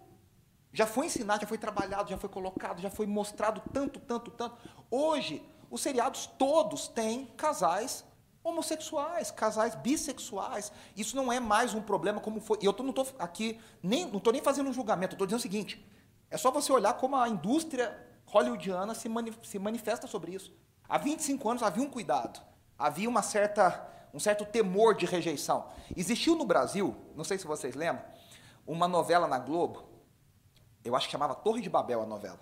Já 0.71 0.87
foi 0.87 1.05
ensinado, 1.05 1.41
já 1.41 1.47
foi 1.47 1.57
trabalhado, 1.57 2.09
já 2.09 2.17
foi 2.17 2.29
colocado, 2.29 2.81
já 2.81 2.89
foi 2.89 3.05
mostrado 3.05 3.61
tanto, 3.71 3.99
tanto, 3.99 4.31
tanto. 4.31 4.57
Hoje, 4.89 5.43
os 5.73 5.81
seriados 5.81 6.27
todos 6.27 6.87
têm 6.87 7.25
casais 7.35 8.05
homossexuais, 8.43 9.31
casais 9.31 9.73
bissexuais. 9.73 10.71
Isso 10.95 11.15
não 11.15 11.33
é 11.33 11.39
mais 11.39 11.73
um 11.73 11.81
problema 11.81 12.21
como 12.21 12.39
foi. 12.39 12.59
E 12.61 12.65
eu 12.65 12.75
não 12.77 12.91
estou 12.91 13.07
aqui, 13.17 13.59
nem, 13.81 14.05
não 14.05 14.19
estou 14.19 14.31
nem 14.31 14.39
fazendo 14.39 14.69
um 14.69 14.73
julgamento, 14.73 15.15
estou 15.15 15.25
dizendo 15.25 15.39
o 15.39 15.41
seguinte: 15.41 15.83
é 16.29 16.37
só 16.37 16.51
você 16.51 16.71
olhar 16.71 16.93
como 16.93 17.15
a 17.15 17.27
indústria 17.27 17.99
hollywoodiana 18.27 18.93
se, 18.93 19.09
mani 19.09 19.33
se 19.41 19.57
manifesta 19.57 20.05
sobre 20.05 20.35
isso. 20.35 20.53
Há 20.87 20.99
25 20.99 21.49
anos 21.49 21.63
havia 21.63 21.83
um 21.83 21.89
cuidado, 21.89 22.39
havia 22.77 23.09
uma 23.09 23.23
certa, 23.23 23.83
um 24.13 24.19
certo 24.19 24.45
temor 24.45 24.93
de 24.93 25.07
rejeição. 25.07 25.69
Existiu 25.97 26.35
no 26.35 26.45
Brasil, 26.45 26.95
não 27.15 27.23
sei 27.23 27.39
se 27.39 27.47
vocês 27.47 27.73
lembram, 27.73 28.05
uma 28.67 28.87
novela 28.87 29.27
na 29.27 29.39
Globo, 29.39 29.85
eu 30.85 30.95
acho 30.95 31.07
que 31.07 31.11
chamava 31.11 31.33
Torre 31.33 31.61
de 31.61 31.69
Babel 31.69 32.03
a 32.03 32.05
novela, 32.05 32.41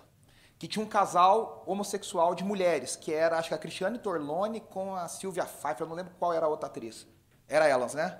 que 0.62 0.68
tinha 0.68 0.84
um 0.84 0.88
casal 0.88 1.64
homossexual 1.66 2.36
de 2.36 2.44
mulheres, 2.44 2.94
que 2.94 3.12
era, 3.12 3.36
acho 3.36 3.48
que 3.48 3.54
a 3.54 3.58
Cristiane 3.58 3.98
Torlone 3.98 4.60
com 4.60 4.94
a 4.94 5.08
Silvia 5.08 5.44
Pfeiffer, 5.44 5.80
eu 5.80 5.88
não 5.88 5.96
lembro 5.96 6.14
qual 6.20 6.32
era 6.32 6.46
a 6.46 6.48
outra 6.48 6.68
atriz. 6.68 7.04
Era 7.48 7.66
elas, 7.66 7.94
né? 7.94 8.16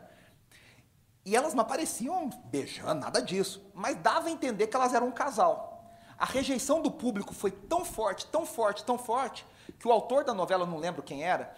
E 1.24 1.36
elas 1.36 1.54
não 1.54 1.62
apareciam 1.62 2.30
beijando, 2.46 3.00
nada 3.00 3.22
disso, 3.22 3.64
mas 3.72 3.94
dava 3.94 4.26
a 4.26 4.30
entender 4.32 4.66
que 4.66 4.74
elas 4.74 4.92
eram 4.92 5.06
um 5.06 5.12
casal. 5.12 5.88
A 6.18 6.24
rejeição 6.24 6.82
do 6.82 6.90
público 6.90 7.32
foi 7.32 7.52
tão 7.52 7.84
forte, 7.84 8.26
tão 8.26 8.44
forte, 8.44 8.82
tão 8.82 8.98
forte, 8.98 9.46
que 9.78 9.86
o 9.86 9.92
autor 9.92 10.24
da 10.24 10.34
novela, 10.34 10.66
não 10.66 10.78
lembro 10.78 11.00
quem 11.00 11.22
era, 11.22 11.54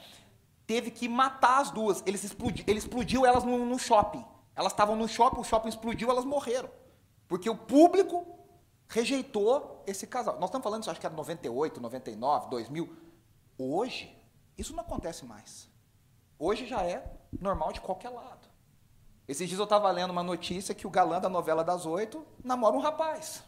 teve 0.66 0.90
que 0.90 1.08
matar 1.08 1.62
as 1.62 1.70
duas. 1.70 2.02
Ele, 2.04 2.18
explodiu, 2.18 2.62
ele 2.68 2.78
explodiu 2.78 3.24
elas 3.24 3.42
no, 3.42 3.64
no 3.64 3.78
shopping. 3.78 4.22
Elas 4.54 4.74
estavam 4.74 4.96
no 4.96 5.08
shopping, 5.08 5.40
o 5.40 5.44
shopping 5.44 5.70
explodiu, 5.70 6.10
elas 6.10 6.26
morreram. 6.26 6.68
Porque 7.26 7.48
o 7.48 7.56
público 7.56 8.43
rejeitou 8.88 9.82
esse 9.86 10.06
casal. 10.06 10.34
Nós 10.36 10.48
estamos 10.48 10.64
falando 10.64 10.82
isso, 10.82 10.90
acho 10.90 11.00
que 11.00 11.06
era 11.06 11.14
98, 11.14 11.80
99, 11.80 12.50
2000. 12.50 12.96
Hoje, 13.58 14.16
isso 14.56 14.74
não 14.74 14.82
acontece 14.82 15.24
mais. 15.24 15.68
Hoje 16.38 16.66
já 16.66 16.82
é 16.82 17.04
normal 17.40 17.72
de 17.72 17.80
qualquer 17.80 18.10
lado. 18.10 18.48
Esses 19.26 19.48
dias 19.48 19.58
eu 19.58 19.64
estava 19.64 19.90
lendo 19.90 20.10
uma 20.10 20.22
notícia 20.22 20.74
que 20.74 20.86
o 20.86 20.90
galã 20.90 21.20
da 21.20 21.28
novela 21.28 21.64
das 21.64 21.86
oito 21.86 22.26
namora 22.42 22.76
um 22.76 22.80
rapaz. 22.80 23.42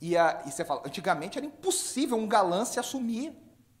E, 0.00 0.16
a, 0.16 0.42
e 0.46 0.52
você 0.52 0.64
fala, 0.64 0.82
antigamente 0.84 1.38
era 1.38 1.46
impossível 1.46 2.18
um 2.18 2.28
galã 2.28 2.64
se 2.64 2.78
assumir 2.78 3.34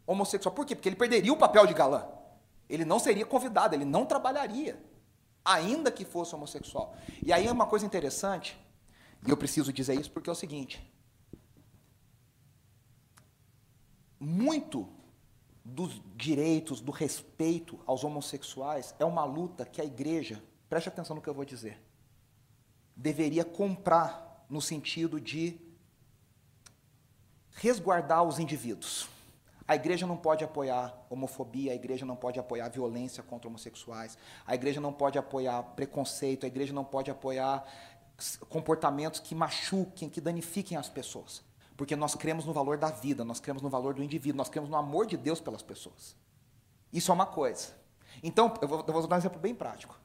homossexual. 0.06 0.54
Por 0.54 0.64
quê? 0.64 0.74
Porque 0.74 0.88
ele 0.88 0.96
perderia 0.96 1.32
o 1.32 1.36
papel 1.36 1.66
de 1.66 1.74
galã. 1.74 2.06
Ele 2.68 2.84
não 2.84 2.98
seria 2.98 3.26
convidado, 3.26 3.74
ele 3.74 3.84
não 3.84 4.06
trabalharia, 4.06 4.82
ainda 5.44 5.90
que 5.90 6.04
fosse 6.04 6.34
homossexual. 6.34 6.96
E 7.22 7.32
aí 7.32 7.46
é 7.46 7.52
uma 7.52 7.66
coisa 7.66 7.86
interessante, 7.86 8.58
e 9.24 9.30
eu 9.30 9.36
preciso 9.36 9.72
dizer 9.72 9.98
isso 9.98 10.10
porque 10.10 10.28
é 10.28 10.32
o 10.32 10.36
seguinte: 10.36 10.84
muito 14.18 14.88
dos 15.64 16.00
direitos, 16.16 16.80
do 16.80 16.92
respeito 16.92 17.78
aos 17.86 18.04
homossexuais 18.04 18.94
é 18.98 19.04
uma 19.04 19.24
luta 19.24 19.64
que 19.64 19.80
a 19.80 19.84
igreja, 19.84 20.42
preste 20.68 20.88
atenção 20.88 21.16
no 21.16 21.22
que 21.22 21.28
eu 21.28 21.34
vou 21.34 21.44
dizer, 21.44 21.80
deveria 22.96 23.44
comprar 23.44 24.46
no 24.48 24.60
sentido 24.60 25.20
de 25.20 25.60
resguardar 27.50 28.22
os 28.22 28.38
indivíduos. 28.38 29.08
A 29.68 29.74
igreja 29.74 30.06
não 30.06 30.16
pode 30.16 30.44
apoiar 30.44 30.96
homofobia, 31.10 31.72
a 31.72 31.74
igreja 31.74 32.06
não 32.06 32.14
pode 32.14 32.38
apoiar 32.38 32.68
violência 32.68 33.20
contra 33.22 33.48
homossexuais, 33.48 34.16
a 34.46 34.54
igreja 34.54 34.80
não 34.80 34.92
pode 34.92 35.18
apoiar 35.18 35.60
preconceito, 35.74 36.44
a 36.44 36.46
igreja 36.46 36.72
não 36.72 36.84
pode 36.84 37.10
apoiar 37.10 37.66
comportamentos 38.48 39.20
que 39.20 39.34
machuquem, 39.34 40.08
que 40.08 40.20
danifiquem 40.20 40.76
as 40.76 40.88
pessoas. 40.88 41.42
Porque 41.76 41.94
nós 41.94 42.14
cremos 42.14 42.44
no 42.44 42.52
valor 42.52 42.78
da 42.78 42.90
vida, 42.90 43.24
nós 43.24 43.38
cremos 43.38 43.62
no 43.62 43.68
valor 43.68 43.94
do 43.94 44.02
indivíduo, 44.02 44.38
nós 44.38 44.48
cremos 44.48 44.70
no 44.70 44.76
amor 44.76 45.06
de 45.06 45.16
Deus 45.16 45.40
pelas 45.40 45.62
pessoas. 45.62 46.16
Isso 46.92 47.10
é 47.10 47.14
uma 47.14 47.26
coisa. 47.26 47.76
Então, 48.22 48.54
eu 48.62 48.68
vou, 48.68 48.84
eu 48.86 48.92
vou 48.92 49.06
dar 49.06 49.16
um 49.16 49.18
exemplo 49.18 49.38
bem 49.38 49.54
prático. 49.54 49.98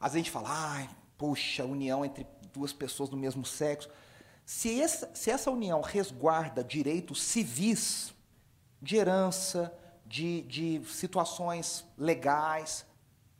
Às 0.00 0.12
vezes 0.12 0.14
a 0.14 0.18
gente 0.18 0.30
fala, 0.30 0.48
ai, 0.48 0.90
puxa, 1.18 1.64
união 1.64 2.04
entre 2.04 2.26
duas 2.52 2.72
pessoas 2.72 3.10
do 3.10 3.16
mesmo 3.16 3.44
sexo. 3.44 3.90
Se 4.46 4.80
essa, 4.80 5.10
se 5.14 5.30
essa 5.30 5.50
união 5.50 5.82
resguarda 5.82 6.64
direitos 6.64 7.22
civis 7.22 8.14
de 8.80 8.96
herança, 8.96 9.76
de, 10.06 10.42
de 10.42 10.82
situações 10.86 11.84
legais. 11.96 12.86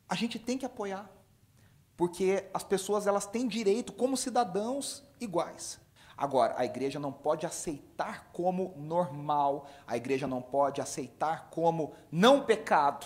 A 0.09 0.15
gente 0.15 0.39
tem 0.39 0.57
que 0.57 0.65
apoiar, 0.65 1.09
porque 1.97 2.49
as 2.53 2.63
pessoas 2.63 3.07
elas 3.07 3.25
têm 3.25 3.47
direito 3.47 3.93
como 3.93 4.17
cidadãos 4.17 5.03
iguais. 5.19 5.79
Agora, 6.17 6.55
a 6.57 6.63
igreja 6.63 6.99
não 6.99 7.11
pode 7.11 7.45
aceitar 7.45 8.29
como 8.31 8.73
normal, 8.77 9.67
a 9.85 9.97
igreja 9.97 10.25
não 10.25 10.41
pode 10.41 10.79
aceitar 10.79 11.49
como 11.49 11.93
não 12.11 12.45
pecado 12.45 13.05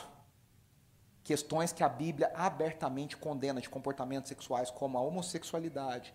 questões 1.23 1.71
que 1.71 1.83
a 1.83 1.89
Bíblia 1.89 2.31
abertamente 2.35 3.15
condena 3.17 3.61
de 3.61 3.69
comportamentos 3.69 4.29
sexuais, 4.29 4.71
como 4.71 4.97
a 4.97 5.01
homossexualidade 5.01 6.13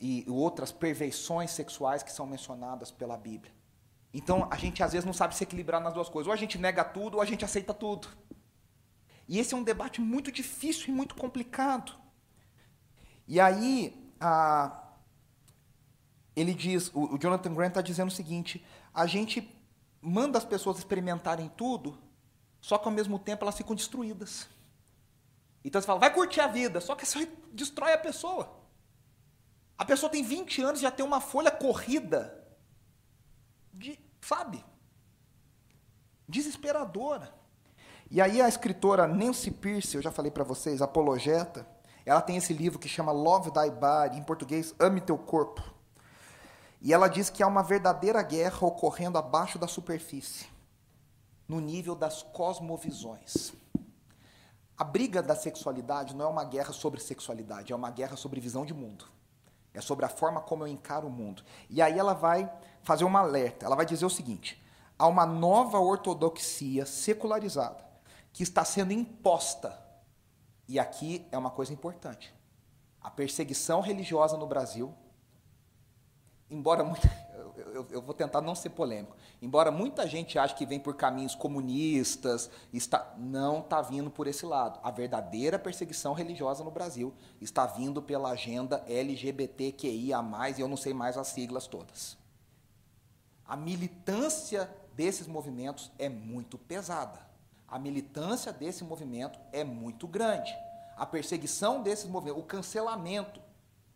e 0.00 0.24
outras 0.28 0.72
perversões 0.72 1.50
sexuais 1.50 2.02
que 2.02 2.12
são 2.12 2.26
mencionadas 2.26 2.90
pela 2.90 3.16
Bíblia. 3.16 3.52
Então, 4.14 4.46
a 4.50 4.56
gente 4.56 4.82
às 4.82 4.92
vezes 4.92 5.06
não 5.06 5.12
sabe 5.14 5.34
se 5.34 5.44
equilibrar 5.44 5.80
nas 5.80 5.94
duas 5.94 6.08
coisas. 6.08 6.26
Ou 6.26 6.34
a 6.34 6.36
gente 6.36 6.58
nega 6.58 6.84
tudo, 6.84 7.14
ou 7.16 7.22
a 7.22 7.24
gente 7.24 7.44
aceita 7.44 7.72
tudo. 7.72 8.08
E 9.32 9.38
esse 9.38 9.54
é 9.54 9.56
um 9.56 9.62
debate 9.62 9.98
muito 9.98 10.30
difícil 10.30 10.88
e 10.88 10.92
muito 10.92 11.14
complicado. 11.14 11.94
E 13.26 13.40
aí, 13.40 14.12
ah, 14.20 14.90
ele 16.36 16.52
diz, 16.52 16.90
o, 16.92 17.14
o 17.14 17.18
Jonathan 17.18 17.54
Grant 17.54 17.70
está 17.70 17.80
dizendo 17.80 18.08
o 18.08 18.14
seguinte: 18.14 18.62
a 18.92 19.06
gente 19.06 19.50
manda 20.02 20.36
as 20.36 20.44
pessoas 20.44 20.76
experimentarem 20.76 21.48
tudo, 21.56 21.98
só 22.60 22.76
que 22.76 22.84
ao 22.84 22.92
mesmo 22.92 23.18
tempo 23.18 23.42
elas 23.42 23.56
ficam 23.56 23.74
destruídas. 23.74 24.46
Então 25.64 25.80
você 25.80 25.86
fala, 25.86 26.00
vai 26.00 26.12
curtir 26.12 26.42
a 26.42 26.46
vida, 26.46 26.78
só 26.78 26.94
que 26.94 27.04
isso 27.04 27.18
destrói 27.54 27.94
a 27.94 27.98
pessoa. 27.98 28.60
A 29.78 29.84
pessoa 29.86 30.12
tem 30.12 30.22
20 30.22 30.60
anos 30.60 30.80
e 30.80 30.82
já 30.82 30.90
tem 30.90 31.06
uma 31.06 31.22
folha 31.22 31.50
corrida 31.50 32.46
de, 33.72 33.98
sabe? 34.20 34.62
Desesperadora. 36.28 37.40
E 38.14 38.20
aí 38.20 38.42
a 38.42 38.46
escritora 38.46 39.08
Nancy 39.08 39.50
Pierce, 39.50 39.96
eu 39.96 40.02
já 40.02 40.10
falei 40.10 40.30
para 40.30 40.44
vocês, 40.44 40.82
apologeta, 40.82 41.66
ela 42.04 42.20
tem 42.20 42.36
esse 42.36 42.52
livro 42.52 42.78
que 42.78 42.86
chama 42.86 43.10
Love 43.10 43.50
Thy 43.50 43.70
Body, 43.70 44.18
em 44.18 44.22
português, 44.22 44.74
Ame 44.78 45.00
Teu 45.00 45.16
Corpo. 45.16 45.62
E 46.82 46.92
ela 46.92 47.08
diz 47.08 47.30
que 47.30 47.42
há 47.42 47.46
uma 47.46 47.62
verdadeira 47.62 48.22
guerra 48.22 48.66
ocorrendo 48.66 49.16
abaixo 49.16 49.58
da 49.58 49.66
superfície 49.66 50.44
no 51.48 51.58
nível 51.58 51.94
das 51.94 52.22
cosmovisões. 52.22 53.54
A 54.76 54.84
briga 54.84 55.22
da 55.22 55.34
sexualidade 55.34 56.14
não 56.14 56.26
é 56.26 56.28
uma 56.28 56.44
guerra 56.44 56.74
sobre 56.74 57.00
sexualidade, 57.00 57.72
é 57.72 57.76
uma 57.76 57.90
guerra 57.90 58.18
sobre 58.18 58.42
visão 58.42 58.66
de 58.66 58.74
mundo. 58.74 59.06
É 59.72 59.80
sobre 59.80 60.04
a 60.04 60.10
forma 60.10 60.42
como 60.42 60.64
eu 60.64 60.68
encaro 60.68 61.06
o 61.06 61.10
mundo. 61.10 61.42
E 61.70 61.80
aí 61.80 61.98
ela 61.98 62.12
vai 62.12 62.52
fazer 62.82 63.04
uma 63.04 63.20
alerta. 63.20 63.64
Ela 63.64 63.74
vai 63.74 63.86
dizer 63.86 64.04
o 64.04 64.10
seguinte: 64.10 64.62
há 64.98 65.06
uma 65.06 65.24
nova 65.24 65.78
ortodoxia 65.78 66.84
secularizada 66.84 67.91
que 68.32 68.42
está 68.42 68.64
sendo 68.64 68.92
imposta. 68.92 69.78
E 70.68 70.78
aqui 70.78 71.26
é 71.30 71.36
uma 71.36 71.50
coisa 71.50 71.72
importante. 71.72 72.34
A 73.00 73.10
perseguição 73.10 73.80
religiosa 73.80 74.36
no 74.36 74.46
Brasil, 74.46 74.94
embora 76.48 76.84
muita, 76.84 77.08
eu, 77.74 77.86
eu, 77.90 78.02
vou 78.02 78.14
tentar 78.14 78.40
não 78.40 78.54
ser 78.54 78.70
polêmico. 78.70 79.16
Embora 79.40 79.70
muita 79.70 80.06
gente 80.06 80.38
ache 80.38 80.54
que 80.54 80.64
vem 80.64 80.78
por 80.78 80.94
caminhos 80.94 81.34
comunistas, 81.34 82.48
está, 82.72 83.14
não 83.18 83.60
está 83.60 83.82
vindo 83.82 84.10
por 84.10 84.26
esse 84.26 84.46
lado. 84.46 84.78
A 84.82 84.90
verdadeira 84.90 85.58
perseguição 85.58 86.14
religiosa 86.14 86.62
no 86.62 86.70
Brasil 86.70 87.12
está 87.40 87.66
vindo 87.66 88.00
pela 88.00 88.30
agenda 88.30 88.84
LGBTQIA, 88.86 90.18
e 90.56 90.60
eu 90.60 90.68
não 90.68 90.76
sei 90.76 90.94
mais 90.94 91.18
as 91.18 91.28
siglas 91.28 91.66
todas. 91.66 92.16
A 93.44 93.56
militância 93.56 94.70
desses 94.94 95.26
movimentos 95.26 95.90
é 95.98 96.08
muito 96.08 96.56
pesada. 96.56 97.31
A 97.72 97.78
militância 97.78 98.52
desse 98.52 98.84
movimento 98.84 99.40
é 99.50 99.64
muito 99.64 100.06
grande. 100.06 100.54
A 100.94 101.06
perseguição 101.06 101.82
desses 101.82 102.04
movimentos, 102.04 102.42
o 102.42 102.46
cancelamento, 102.46 103.40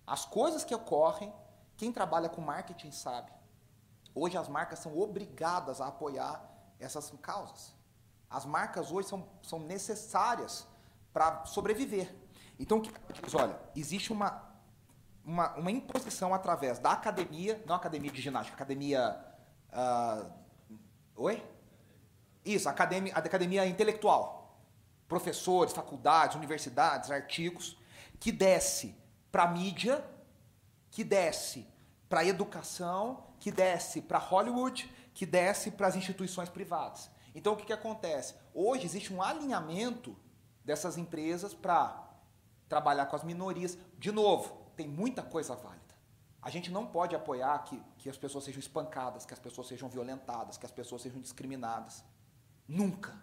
as 0.07 0.25
coisas 0.25 0.65
que 0.65 0.75
ocorrem, 0.75 1.31
quem 1.77 1.93
trabalha 1.93 2.27
com 2.27 2.41
marketing 2.41 2.91
sabe. 2.91 3.31
Hoje 4.15 4.39
as 4.39 4.49
marcas 4.49 4.79
são 4.79 4.99
obrigadas 4.99 5.83
a 5.83 5.89
apoiar 5.89 6.43
essas 6.81 7.13
causas. 7.21 7.75
As 8.31 8.47
marcas 8.47 8.91
hoje 8.91 9.09
são, 9.09 9.29
são 9.43 9.59
necessárias 9.59 10.67
para 11.13 11.45
sobreviver. 11.45 12.17
Então, 12.59 12.81
olha, 13.35 13.61
existe 13.77 14.11
uma, 14.11 14.43
uma, 15.23 15.55
uma, 15.55 15.71
imposição 15.71 16.33
através 16.33 16.79
da 16.79 16.93
academia, 16.93 17.63
não 17.67 17.75
academia 17.75 18.11
de 18.11 18.23
ginástica, 18.23 18.57
academia. 18.57 19.23
Uh, 19.71 20.33
oi? 21.15 21.56
Isso, 22.47 22.69
academia, 22.69 23.13
academia 23.13 23.67
intelectual. 23.67 24.57
Professores, 25.09 25.73
faculdades, 25.73 26.37
universidades, 26.37 27.11
artigos, 27.11 27.77
que 28.21 28.31
desce 28.31 28.95
para 29.33 29.43
a 29.43 29.49
mídia, 29.49 30.03
que 30.91 31.03
desce 31.03 31.67
para 32.09 32.21
a 32.21 32.25
educação, 32.25 33.25
que 33.41 33.51
desce 33.51 34.01
para 34.01 34.19
Hollywood, 34.19 34.89
que 35.13 35.27
desce 35.27 35.73
para 35.73 35.89
as 35.89 35.97
instituições 35.97 36.49
privadas. 36.49 37.11
Então 37.35 37.53
o 37.53 37.57
que, 37.57 37.67
que 37.67 37.73
acontece? 37.73 38.35
Hoje 38.55 38.87
existe 38.87 39.13
um 39.13 39.21
alinhamento 39.21 40.17
dessas 40.65 40.97
empresas 40.97 41.53
para 41.53 42.09
trabalhar 42.69 43.07
com 43.07 43.17
as 43.17 43.25
minorias. 43.25 43.77
De 43.99 44.13
novo, 44.13 44.57
tem 44.77 44.87
muita 44.87 45.23
coisa 45.23 45.57
válida. 45.57 45.85
A 46.41 46.49
gente 46.49 46.71
não 46.71 46.87
pode 46.87 47.17
apoiar 47.17 47.59
que, 47.65 47.83
que 47.99 48.09
as 48.09 48.17
pessoas 48.17 48.45
sejam 48.45 48.61
espancadas, 48.61 49.27
que 49.27 49.35
as 49.35 49.41
pessoas 49.41 49.67
sejam 49.67 49.89
violentadas, 49.89 50.57
que 50.57 50.65
as 50.65 50.71
pessoas 50.71 51.03
sejam 51.03 51.21
discriminadas. 51.21 52.05
Nunca. 52.69 53.15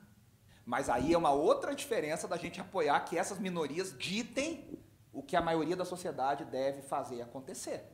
Mas 0.65 0.89
aí 0.89 1.13
é 1.13 1.17
uma 1.17 1.31
outra 1.31 1.75
diferença 1.75 2.27
da 2.27 2.37
gente 2.37 2.61
apoiar 2.61 2.99
que 3.01 3.17
essas 3.17 3.39
minorias 3.39 3.97
ditem 3.97 4.79
o 5.11 5.21
que 5.21 5.35
a 5.35 5.41
maioria 5.41 5.75
da 5.75 5.85
sociedade 5.85 6.45
deve 6.45 6.81
fazer 6.81 7.21
acontecer 7.21 7.93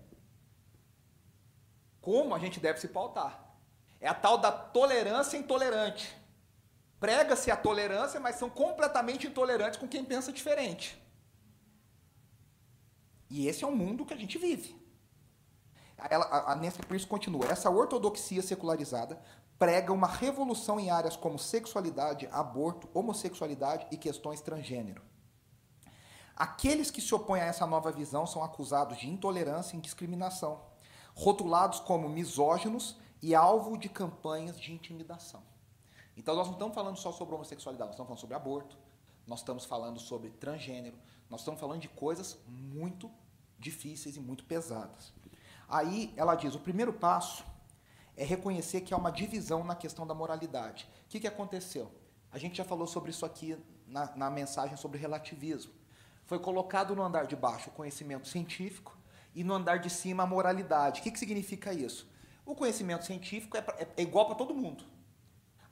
como 2.02 2.34
a 2.34 2.40
gente 2.40 2.60
deve 2.60 2.80
se 2.80 2.88
pautar. 2.88 3.56
É 4.00 4.08
a 4.08 4.14
tal 4.14 4.38
da 4.38 4.52
tolerância 4.52 5.38
intolerante. 5.38 6.16
Prega-se 7.00 7.52
a 7.52 7.58
tolerância, 7.58 8.20
mas 8.20 8.36
são 8.36 8.50
completamente 8.50 9.28
intolerantes 9.28 9.80
com 9.80 9.88
quem 9.88 10.04
pensa 10.04 10.32
diferente. 10.32 11.02
E 13.30 13.48
esse 13.48 13.64
é 13.64 13.68
o 13.68 13.76
mundo 13.76 14.06
que 14.06 14.14
a 14.14 14.18
gente 14.18 14.38
vive. 14.38 14.76
Ela, 16.10 16.26
a 16.52 16.56
Nancy 16.56 16.82
Pierce 16.82 17.06
continua. 17.06 17.46
Essa 17.46 17.70
ortodoxia 17.70 18.42
secularizada 18.42 19.22
prega 19.60 19.94
uma 19.94 20.08
revolução 20.08 20.80
em 20.80 20.90
áreas 20.90 21.16
como 21.16 21.38
sexualidade, 21.38 22.28
aborto, 22.32 22.90
homossexualidade 22.94 23.86
e 23.92 23.98
questões 23.98 24.42
transgênero. 24.42 25.04
Aqueles 26.36 26.90
que 26.90 27.02
se 27.02 27.14
opõem 27.14 27.42
a 27.42 27.46
essa 27.46 27.68
nova 27.68 27.92
visão 27.92 28.26
são 28.26 28.42
acusados 28.42 28.98
de 28.98 29.10
intolerância 29.10 29.76
e 29.76 29.82
discriminação 29.82 30.62
rotulados 31.14 31.82
como 31.82 32.08
misóginos 32.08 32.98
e 33.22 33.36
alvo 33.36 33.78
de 33.78 33.90
campanhas 33.90 34.58
de 34.58 34.72
intimidação. 34.72 35.44
Então 36.16 36.34
nós 36.34 36.48
não 36.48 36.54
estamos 36.54 36.74
falando 36.74 36.98
só 36.98 37.12
sobre 37.12 37.36
homossexualidade, 37.36 37.90
nós 37.90 37.96
estamos 37.96 38.08
falando 38.08 38.22
sobre 38.22 38.36
aborto, 38.38 38.78
nós 39.28 39.40
estamos 39.40 39.66
falando 39.66 40.00
sobre 40.00 40.30
transgênero, 40.30 40.98
nós 41.30 41.42
estamos 41.42 41.60
falando 41.60 41.82
de 41.82 41.90
coisas 41.90 42.40
muito 42.48 43.12
difíceis 43.58 44.16
e 44.16 44.20
muito 44.22 44.46
pesadas. 44.46 45.14
Aí 45.68 46.14
ela 46.16 46.36
diz: 46.36 46.56
o 46.56 46.60
primeiro 46.60 46.94
passo 46.94 47.44
é 48.20 48.26
reconhecer 48.26 48.82
que 48.82 48.94
há 48.94 48.98
uma 48.98 49.12
divisão 49.12 49.64
na 49.64 49.74
questão 49.74 50.06
da 50.06 50.14
moralidade. 50.14 50.90
O 51.06 51.10
que, 51.10 51.22
que 51.22 51.28
aconteceu? 51.28 51.90
A 52.30 52.38
gente 52.38 52.58
já 52.58 52.66
falou 52.66 52.86
sobre 52.86 53.12
isso 53.12 53.26
aqui 53.26 53.58
na, 53.88 54.14
na 54.14 54.30
mensagem 54.30 54.76
sobre 54.76 55.00
relativismo. 55.00 55.72
Foi 56.26 56.38
colocado 56.38 56.94
no 56.94 57.02
andar 57.02 57.28
de 57.28 57.36
baixo 57.38 57.70
o 57.70 57.74
conhecimento 57.74 58.28
científico 58.28 58.98
e 59.34 59.42
no 59.42 59.54
andar 59.54 59.80
de 59.80 59.90
cima 59.90 60.24
a 60.24 60.28
moralidade. 60.28 61.00
O 61.00 61.04
que, 61.04 61.12
que 61.12 61.18
significa 61.18 61.72
isso? 61.74 62.12
O 62.46 62.54
conhecimento 62.54 63.06
científico 63.06 63.56
é, 63.56 63.64
é, 63.78 63.88
é 63.96 64.02
igual 64.02 64.26
para 64.26 64.36
todo 64.36 64.54
mundo. 64.54 64.84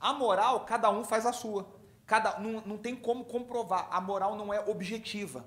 A 0.00 0.14
moral, 0.14 0.64
cada 0.64 0.88
um 0.90 1.04
faz 1.04 1.26
a 1.26 1.34
sua. 1.34 1.68
Cada, 2.06 2.38
não, 2.38 2.62
não 2.62 2.78
tem 2.78 2.96
como 2.96 3.26
comprovar. 3.26 3.88
A 3.90 4.00
moral 4.00 4.34
não 4.36 4.54
é 4.54 4.60
objetiva. 4.60 5.44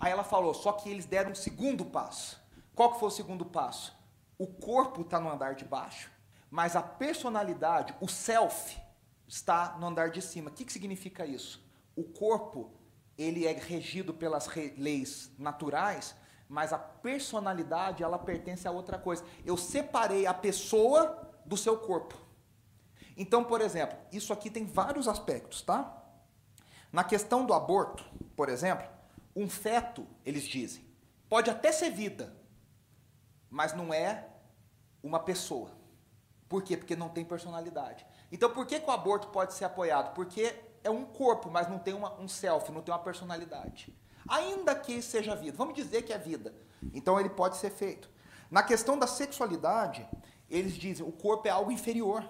Aí 0.00 0.10
ela 0.10 0.24
falou, 0.24 0.52
só 0.52 0.72
que 0.72 0.90
eles 0.90 1.06
deram 1.06 1.30
um 1.30 1.34
segundo 1.34 1.84
passo. 1.84 2.42
Qual 2.74 2.92
que 2.92 2.98
foi 2.98 3.06
o 3.08 3.12
segundo 3.12 3.44
passo? 3.44 3.96
O 4.36 4.48
corpo 4.48 5.02
está 5.02 5.20
no 5.20 5.30
andar 5.30 5.54
de 5.54 5.64
baixo, 5.64 6.10
mas 6.50 6.74
a 6.74 6.82
personalidade, 6.82 7.94
o 8.00 8.08
self, 8.08 8.80
está 9.26 9.76
no 9.78 9.86
andar 9.86 10.10
de 10.10 10.20
cima. 10.20 10.50
O 10.50 10.52
que, 10.52 10.64
que 10.64 10.72
significa 10.72 11.24
isso? 11.24 11.64
O 11.94 12.02
corpo 12.02 12.72
ele 13.16 13.46
é 13.46 13.52
regido 13.52 14.12
pelas 14.12 14.48
leis 14.76 15.30
naturais, 15.38 16.16
mas 16.48 16.72
a 16.72 16.78
personalidade 16.78 18.02
ela 18.02 18.18
pertence 18.18 18.66
a 18.66 18.72
outra 18.72 18.98
coisa. 18.98 19.24
Eu 19.44 19.56
separei 19.56 20.26
a 20.26 20.34
pessoa 20.34 21.30
do 21.44 21.56
seu 21.56 21.78
corpo. 21.78 22.16
Então, 23.16 23.44
por 23.44 23.60
exemplo, 23.60 23.96
isso 24.10 24.32
aqui 24.32 24.50
tem 24.50 24.64
vários 24.64 25.06
aspectos, 25.06 25.62
tá? 25.62 25.96
Na 26.90 27.04
questão 27.04 27.44
do 27.44 27.52
aborto, 27.54 28.04
por 28.34 28.48
exemplo, 28.48 28.88
um 29.36 29.48
feto, 29.48 30.06
eles 30.24 30.42
dizem, 30.42 30.84
pode 31.28 31.50
até 31.50 31.70
ser 31.70 31.90
vida, 31.90 32.34
mas 33.48 33.74
não 33.74 33.94
é 33.94 34.26
uma 35.02 35.20
pessoa. 35.20 35.70
Por 36.50 36.64
quê? 36.64 36.76
Porque 36.76 36.96
não 36.96 37.08
tem 37.08 37.24
personalidade. 37.24 38.04
Então, 38.32 38.50
por 38.50 38.66
que, 38.66 38.80
que 38.80 38.90
o 38.90 38.92
aborto 38.92 39.28
pode 39.28 39.54
ser 39.54 39.66
apoiado? 39.66 40.12
Porque 40.14 40.52
é 40.82 40.90
um 40.90 41.04
corpo, 41.04 41.48
mas 41.48 41.68
não 41.68 41.78
tem 41.78 41.94
uma, 41.94 42.12
um 42.20 42.26
self, 42.26 42.72
não 42.72 42.82
tem 42.82 42.92
uma 42.92 42.98
personalidade. 42.98 43.94
Ainda 44.28 44.74
que 44.74 45.00
seja 45.00 45.36
vida, 45.36 45.56
vamos 45.56 45.74
dizer 45.74 46.02
que 46.02 46.12
é 46.12 46.18
vida. 46.18 46.52
Então, 46.92 47.20
ele 47.20 47.30
pode 47.30 47.56
ser 47.56 47.70
feito. 47.70 48.10
Na 48.50 48.64
questão 48.64 48.98
da 48.98 49.06
sexualidade, 49.06 50.04
eles 50.50 50.74
dizem 50.74 51.06
o 51.06 51.12
corpo 51.12 51.46
é 51.46 51.52
algo 51.52 51.70
inferior. 51.70 52.28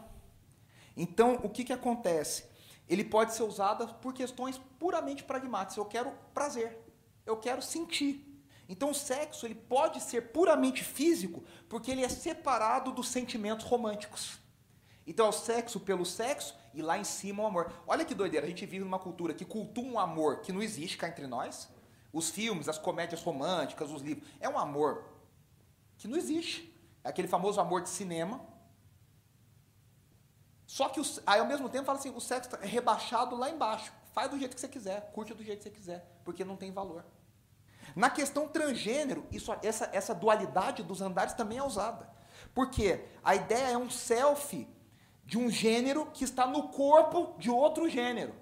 Então, 0.95 1.41
o 1.43 1.49
que, 1.49 1.65
que 1.65 1.73
acontece? 1.73 2.45
Ele 2.87 3.03
pode 3.03 3.33
ser 3.33 3.45
usado 3.45 3.87
por 4.03 4.13
questões 4.13 4.61
puramente 4.79 5.25
pragmáticas. 5.25 5.79
Eu 5.79 5.87
quero 5.87 6.13
prazer, 6.35 6.79
eu 7.25 7.39
quero 7.39 7.63
sentir. 7.63 8.30
Então, 8.71 8.91
o 8.91 8.95
sexo 8.95 9.47
ele 9.47 9.57
pode 9.57 10.01
ser 10.01 10.31
puramente 10.31 10.85
físico, 10.85 11.43
porque 11.69 11.91
ele 11.91 12.05
é 12.05 12.09
separado 12.09 12.93
dos 12.93 13.09
sentimentos 13.09 13.67
românticos. 13.67 14.39
Então, 15.05 15.27
é 15.27 15.29
o 15.29 15.33
sexo 15.33 15.81
pelo 15.81 16.07
sexo 16.07 16.55
e 16.73 16.81
lá 16.81 16.97
em 16.97 17.03
cima 17.03 17.43
o 17.43 17.47
amor. 17.47 17.73
Olha 17.85 18.05
que 18.05 18.15
doideira, 18.15 18.47
a 18.47 18.49
gente 18.49 18.65
vive 18.65 18.85
numa 18.85 19.01
cultura 19.01 19.35
que 19.35 19.45
cultua 19.45 19.83
um 19.83 19.99
amor 19.99 20.41
que 20.41 20.53
não 20.53 20.63
existe 20.63 20.97
cá 20.97 21.09
entre 21.09 21.27
nós. 21.27 21.69
Os 22.13 22.31
filmes, 22.31 22.69
as 22.69 22.79
comédias 22.79 23.21
românticas, 23.21 23.91
os 23.91 24.03
livros. 24.03 24.25
É 24.39 24.49
um 24.49 24.57
amor 24.57 25.05
que 25.99 26.07
não 26.07 26.17
existe. 26.17 26.73
É 27.03 27.09
aquele 27.09 27.27
famoso 27.27 27.61
amor 27.61 27.83
de 27.83 27.89
cinema. 27.89 28.41
Só 30.65 30.89
que, 30.89 31.01
aí 31.27 31.41
ao 31.41 31.47
mesmo 31.47 31.69
tempo, 31.69 31.87
fala 31.87 31.99
assim: 31.99 32.15
o 32.15 32.21
sexo 32.21 32.55
é 32.63 32.67
rebaixado 32.67 33.35
lá 33.35 33.51
embaixo. 33.51 33.93
Faz 34.13 34.31
do 34.31 34.39
jeito 34.39 34.55
que 34.55 34.61
você 34.61 34.69
quiser, 34.69 35.11
curte 35.11 35.35
do 35.35 35.43
jeito 35.43 35.59
que 35.59 35.65
você 35.65 35.71
quiser, 35.71 36.21
porque 36.25 36.45
não 36.45 36.57
tem 36.57 36.71
valor. 36.71 37.05
Na 37.95 38.11
questão 38.11 38.49
transgênero, 38.49 39.27
isso, 39.31 39.53
essa, 39.63 39.89
essa 39.93 40.15
dualidade 40.15 40.83
dos 40.83 41.01
andares 41.01 41.35
também 41.35 41.59
é 41.59 41.63
usada. 41.63 42.11
Porque 42.55 43.05
a 43.23 43.35
ideia 43.35 43.73
é 43.73 43.79
um 43.79 43.91
selfie 43.91 44.69
de 45.25 45.39
um 45.39 45.51
gênero 45.51 46.07
que 46.07 46.25
está 46.25 46.47
no 46.47 46.69
corpo 46.69 47.35
de 47.39 47.51
outro 47.51 47.89
gênero. 47.89 48.35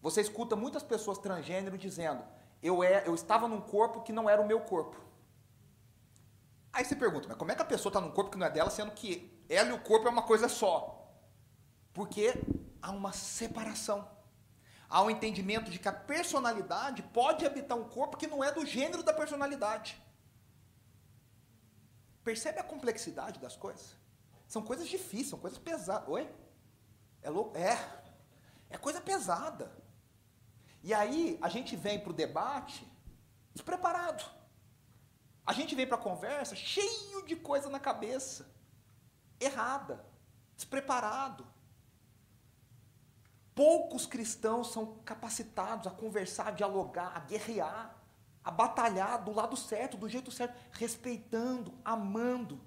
Você 0.00 0.20
escuta 0.20 0.54
muitas 0.54 0.82
pessoas 0.82 1.18
transgênero 1.18 1.76
dizendo: 1.76 2.22
eu, 2.62 2.82
é, 2.82 3.06
eu 3.06 3.14
estava 3.14 3.48
num 3.48 3.60
corpo 3.60 4.02
que 4.02 4.12
não 4.12 4.28
era 4.28 4.40
o 4.40 4.46
meu 4.46 4.60
corpo. 4.60 4.96
Aí 6.72 6.84
você 6.84 6.94
pergunta, 6.94 7.26
mas 7.28 7.36
como 7.36 7.50
é 7.50 7.54
que 7.54 7.62
a 7.62 7.64
pessoa 7.64 7.90
está 7.90 8.00
num 8.00 8.10
corpo 8.10 8.30
que 8.30 8.38
não 8.38 8.46
é 8.46 8.50
dela, 8.50 8.70
sendo 8.70 8.92
que 8.92 9.42
ela 9.48 9.70
e 9.70 9.72
o 9.72 9.80
corpo 9.80 10.06
é 10.06 10.10
uma 10.10 10.22
coisa 10.22 10.48
só? 10.48 11.12
Porque 11.92 12.34
há 12.80 12.90
uma 12.92 13.12
separação. 13.12 14.08
Há 14.88 15.02
um 15.02 15.10
entendimento 15.10 15.70
de 15.70 15.78
que 15.78 15.88
a 15.88 15.92
personalidade 15.92 17.02
pode 17.02 17.44
habitar 17.44 17.76
um 17.76 17.88
corpo 17.88 18.16
que 18.16 18.26
não 18.26 18.42
é 18.42 18.50
do 18.50 18.64
gênero 18.64 19.02
da 19.02 19.12
personalidade. 19.12 20.00
Percebe 22.24 22.58
a 22.58 22.64
complexidade 22.64 23.38
das 23.38 23.56
coisas? 23.56 23.96
São 24.46 24.62
coisas 24.62 24.88
difíceis, 24.88 25.28
são 25.28 25.38
coisas 25.38 25.58
pesadas. 25.58 26.08
Oi? 26.08 26.28
É 27.22 27.28
louco? 27.28 27.56
É. 27.56 27.76
É 28.70 28.78
coisa 28.78 29.00
pesada. 29.00 29.70
E 30.82 30.94
aí 30.94 31.38
a 31.42 31.48
gente 31.48 31.76
vem 31.76 32.00
para 32.00 32.10
o 32.10 32.14
debate 32.14 32.86
despreparado. 33.52 34.24
A 35.44 35.52
gente 35.52 35.74
vem 35.74 35.86
para 35.86 35.96
a 35.96 36.00
conversa 36.00 36.54
cheio 36.54 37.24
de 37.26 37.36
coisa 37.36 37.68
na 37.68 37.80
cabeça, 37.80 38.54
errada, 39.40 40.04
despreparado. 40.54 41.46
Poucos 43.58 44.06
cristãos 44.06 44.70
são 44.70 45.00
capacitados 45.04 45.88
a 45.88 45.90
conversar, 45.90 46.46
a 46.46 46.50
dialogar, 46.52 47.16
a 47.16 47.18
guerrear, 47.18 47.92
a 48.44 48.52
batalhar 48.52 49.24
do 49.24 49.32
lado 49.32 49.56
certo, 49.56 49.96
do 49.96 50.08
jeito 50.08 50.30
certo, 50.30 50.56
respeitando, 50.70 51.74
amando. 51.84 52.60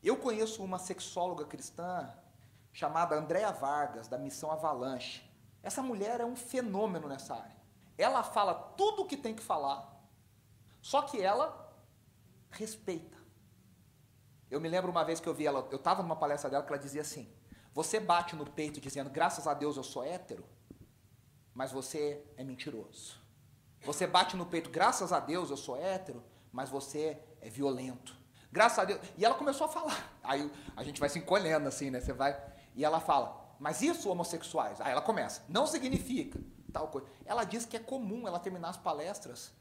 Eu 0.00 0.16
conheço 0.16 0.62
uma 0.62 0.78
sexóloga 0.78 1.44
cristã 1.44 2.08
chamada 2.72 3.16
Andréa 3.16 3.50
Vargas, 3.50 4.06
da 4.06 4.16
Missão 4.16 4.52
Avalanche. 4.52 5.28
Essa 5.60 5.82
mulher 5.82 6.20
é 6.20 6.24
um 6.24 6.36
fenômeno 6.36 7.08
nessa 7.08 7.34
área. 7.34 7.56
Ela 7.98 8.22
fala 8.22 8.54
tudo 8.54 9.02
o 9.02 9.06
que 9.06 9.16
tem 9.16 9.34
que 9.34 9.42
falar, 9.42 9.92
só 10.80 11.02
que 11.02 11.20
ela 11.20 11.74
respeita. 12.48 13.18
Eu 14.48 14.60
me 14.60 14.68
lembro 14.68 14.92
uma 14.92 15.02
vez 15.02 15.18
que 15.18 15.28
eu 15.28 15.34
vi 15.34 15.48
ela, 15.48 15.66
eu 15.72 15.78
estava 15.78 16.00
numa 16.00 16.14
palestra 16.14 16.48
dela 16.48 16.62
que 16.62 16.72
ela 16.72 16.80
dizia 16.80 17.00
assim: 17.00 17.28
Você 17.72 18.00
bate 18.00 18.34
no 18.34 18.44
peito 18.44 18.80
dizendo, 18.80 19.10
graças 19.10 19.46
a 19.46 19.54
Deus 19.54 19.76
eu 19.76 19.84
sou 19.84 20.02
hétero, 20.02 20.44
mas 21.54 21.70
você 21.70 22.24
é 22.36 22.42
mentiroso. 22.42 23.18
Você 23.84 24.06
bate 24.06 24.36
no 24.36 24.44
peito, 24.44 24.70
graças 24.70 25.12
a 25.12 25.20
Deus 25.20 25.50
eu 25.50 25.56
sou 25.56 25.76
hétero, 25.76 26.22
mas 26.52 26.68
você 26.68 27.18
é 27.40 27.48
violento. 27.48 28.16
Graças 28.52 28.78
a 28.80 28.84
Deus. 28.84 29.00
E 29.16 29.24
ela 29.24 29.36
começou 29.36 29.66
a 29.66 29.70
falar. 29.70 30.18
Aí 30.22 30.50
a 30.76 30.82
gente 30.82 30.98
vai 30.98 31.08
se 31.08 31.18
encolhendo 31.18 31.68
assim, 31.68 31.90
né? 31.90 32.00
Você 32.00 32.12
vai. 32.12 32.36
E 32.74 32.84
ela 32.84 32.98
fala, 32.98 33.54
mas 33.58 33.80
isso 33.80 34.10
homossexuais? 34.10 34.80
Aí 34.80 34.90
ela 34.90 35.00
começa, 35.00 35.42
não 35.48 35.66
significa 35.66 36.40
tal 36.72 36.88
coisa. 36.88 37.06
Ela 37.24 37.44
diz 37.44 37.64
que 37.64 37.76
é 37.76 37.80
comum 37.80 38.26
ela 38.26 38.40
terminar 38.40 38.70
as 38.70 38.76
palestras. 38.76 39.52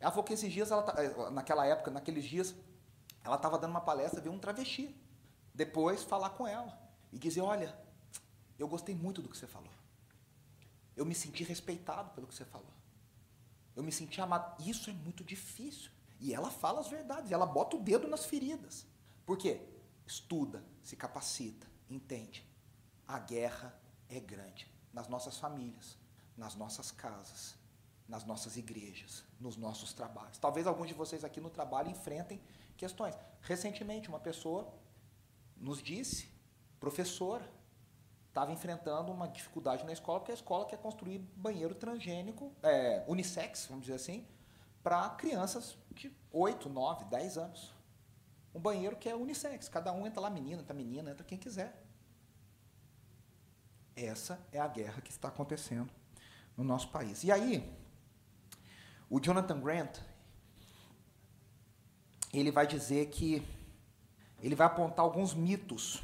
Ela 0.00 0.10
falou 0.10 0.24
que 0.24 0.32
esses 0.32 0.50
dias, 0.50 0.70
ela, 0.70 0.82
tá, 0.82 1.02
eh, 1.02 1.30
naquela 1.30 1.66
época, 1.66 1.90
naqueles 1.90 2.24
dias, 2.24 2.54
ela 3.24 3.36
estava 3.36 3.58
dando 3.58 3.72
uma 3.72 3.80
palestra, 3.80 4.20
viu 4.20 4.32
um 4.32 4.38
travesti. 4.38 4.94
Depois 5.54 6.02
falar 6.02 6.30
com 6.30 6.46
ela 6.46 6.87
e 7.12 7.18
dizer, 7.18 7.40
olha, 7.40 7.76
eu 8.58 8.68
gostei 8.68 8.94
muito 8.94 9.22
do 9.22 9.28
que 9.28 9.36
você 9.36 9.46
falou. 9.46 9.72
Eu 10.96 11.06
me 11.06 11.14
senti 11.14 11.44
respeitado 11.44 12.10
pelo 12.10 12.26
que 12.26 12.34
você 12.34 12.44
falou. 12.44 12.72
Eu 13.76 13.82
me 13.82 13.92
senti 13.92 14.20
amado. 14.20 14.60
Isso 14.62 14.90
é 14.90 14.92
muito 14.92 15.22
difícil. 15.22 15.90
E 16.20 16.34
ela 16.34 16.50
fala 16.50 16.80
as 16.80 16.88
verdades, 16.88 17.30
ela 17.30 17.46
bota 17.46 17.76
o 17.76 17.80
dedo 17.80 18.08
nas 18.08 18.24
feridas. 18.24 18.84
Por 19.24 19.38
quê? 19.38 19.60
Estuda, 20.04 20.64
se 20.82 20.96
capacita, 20.96 21.66
entende. 21.88 22.44
A 23.06 23.18
guerra 23.18 23.78
é 24.08 24.18
grande 24.18 24.68
nas 24.92 25.06
nossas 25.06 25.38
famílias, 25.38 25.96
nas 26.36 26.56
nossas 26.56 26.90
casas, 26.90 27.54
nas 28.08 28.24
nossas 28.24 28.56
igrejas, 28.56 29.22
nos 29.38 29.56
nossos 29.56 29.92
trabalhos. 29.92 30.38
Talvez 30.38 30.66
alguns 30.66 30.88
de 30.88 30.94
vocês 30.94 31.22
aqui 31.22 31.40
no 31.40 31.50
trabalho 31.50 31.90
enfrentem 31.90 32.40
questões. 32.76 33.14
Recentemente, 33.42 34.08
uma 34.08 34.18
pessoa 34.18 34.74
nos 35.56 35.82
disse, 35.82 36.28
professora, 36.78 37.48
estava 38.28 38.52
enfrentando 38.52 39.10
uma 39.10 39.26
dificuldade 39.26 39.84
na 39.84 39.92
escola, 39.92 40.20
porque 40.20 40.32
a 40.32 40.34
escola 40.34 40.64
quer 40.64 40.78
construir 40.78 41.18
banheiro 41.36 41.74
transgênico, 41.74 42.52
é, 42.62 43.04
unissex, 43.08 43.66
vamos 43.66 43.84
dizer 43.84 43.96
assim, 43.96 44.26
para 44.82 45.08
crianças 45.10 45.76
de 45.92 46.14
8, 46.32 46.68
9, 46.68 47.04
10 47.06 47.38
anos. 47.38 47.74
Um 48.54 48.60
banheiro 48.60 48.96
que 48.96 49.08
é 49.08 49.14
unissex, 49.14 49.68
cada 49.68 49.92
um 49.92 50.06
entra 50.06 50.20
lá, 50.20 50.30
menina, 50.30 50.62
entra 50.62 50.74
menina, 50.74 51.10
entra 51.10 51.24
quem 51.24 51.36
quiser. 51.36 51.84
Essa 53.94 54.38
é 54.52 54.60
a 54.60 54.68
guerra 54.68 55.00
que 55.00 55.10
está 55.10 55.28
acontecendo 55.28 55.90
no 56.56 56.62
nosso 56.62 56.88
país. 56.88 57.24
E 57.24 57.32
aí, 57.32 57.76
o 59.10 59.18
Jonathan 59.18 59.60
Grant, 59.60 59.98
ele 62.32 62.52
vai 62.52 62.66
dizer 62.66 63.06
que 63.06 63.44
ele 64.40 64.54
vai 64.54 64.66
apontar 64.66 65.04
alguns 65.04 65.34
mitos 65.34 66.02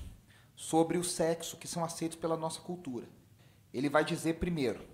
sobre 0.55 0.99
o 0.99 1.05
sexo 1.05 1.57
que 1.57 1.69
são 1.69 1.85
aceitos 1.85 2.17
pela 2.17 2.37
nossa 2.37 2.61
cultura. 2.61 3.09
Ele 3.73 3.89
vai 3.89 4.05
dizer 4.05 4.35
primeiro, 4.35 4.87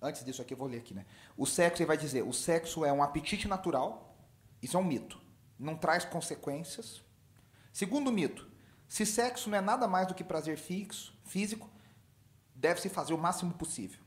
antes 0.00 0.24
disso 0.24 0.40
aqui 0.40 0.54
eu 0.54 0.58
vou 0.58 0.68
ler 0.68 0.78
aqui, 0.78 0.94
né? 0.94 1.04
O 1.36 1.46
sexo 1.46 1.82
ele 1.82 1.88
vai 1.88 1.96
dizer, 1.96 2.22
o 2.22 2.32
sexo 2.32 2.84
é 2.84 2.92
um 2.92 3.02
apetite 3.02 3.48
natural, 3.48 4.16
isso 4.62 4.76
é 4.76 4.80
um 4.80 4.84
mito, 4.84 5.20
não 5.58 5.76
traz 5.76 6.04
consequências. 6.04 7.02
Segundo 7.72 8.12
mito, 8.12 8.48
se 8.86 9.04
sexo 9.04 9.50
não 9.50 9.58
é 9.58 9.60
nada 9.60 9.88
mais 9.88 10.06
do 10.06 10.14
que 10.14 10.22
prazer 10.22 10.56
fixo, 10.56 11.18
físico, 11.24 11.68
deve 12.54 12.80
se 12.80 12.88
fazer 12.88 13.12
o 13.12 13.18
máximo 13.18 13.54
possível. 13.54 14.00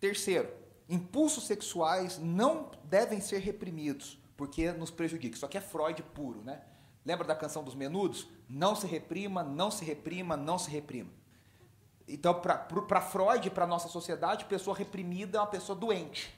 Terceiro, 0.00 0.50
impulsos 0.88 1.46
sexuais 1.46 2.18
não 2.18 2.70
devem 2.84 3.20
ser 3.20 3.38
reprimidos, 3.38 4.18
porque 4.36 4.72
nos 4.72 4.90
prejudica. 4.90 5.36
Isso 5.36 5.46
aqui 5.46 5.58
é 5.58 5.60
Freud 5.60 6.02
puro, 6.14 6.42
né? 6.42 6.62
Lembra 7.04 7.26
da 7.26 7.34
canção 7.34 7.62
dos 7.62 7.74
Menudos? 7.74 8.26
Não 8.48 8.74
se 8.74 8.86
reprima, 8.86 9.42
não 9.42 9.70
se 9.70 9.84
reprima, 9.84 10.36
não 10.36 10.58
se 10.58 10.70
reprima. 10.70 11.10
Então, 12.06 12.34
para 12.40 13.00
Freud, 13.00 13.50
para 13.50 13.66
nossa 13.66 13.88
sociedade, 13.88 14.44
pessoa 14.44 14.76
reprimida 14.76 15.38
é 15.38 15.40
uma 15.40 15.46
pessoa 15.46 15.76
doente. 15.76 16.34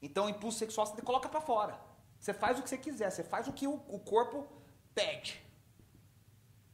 Então, 0.00 0.26
o 0.26 0.28
impulso 0.28 0.58
sexual 0.58 0.86
você 0.86 1.00
coloca 1.02 1.28
para 1.28 1.40
fora. 1.40 1.78
Você 2.18 2.32
faz 2.32 2.58
o 2.58 2.62
que 2.62 2.68
você 2.68 2.78
quiser, 2.78 3.10
você 3.10 3.22
faz 3.22 3.48
o 3.48 3.52
que 3.52 3.66
o, 3.66 3.74
o 3.88 3.98
corpo 3.98 4.46
pede. 4.94 5.42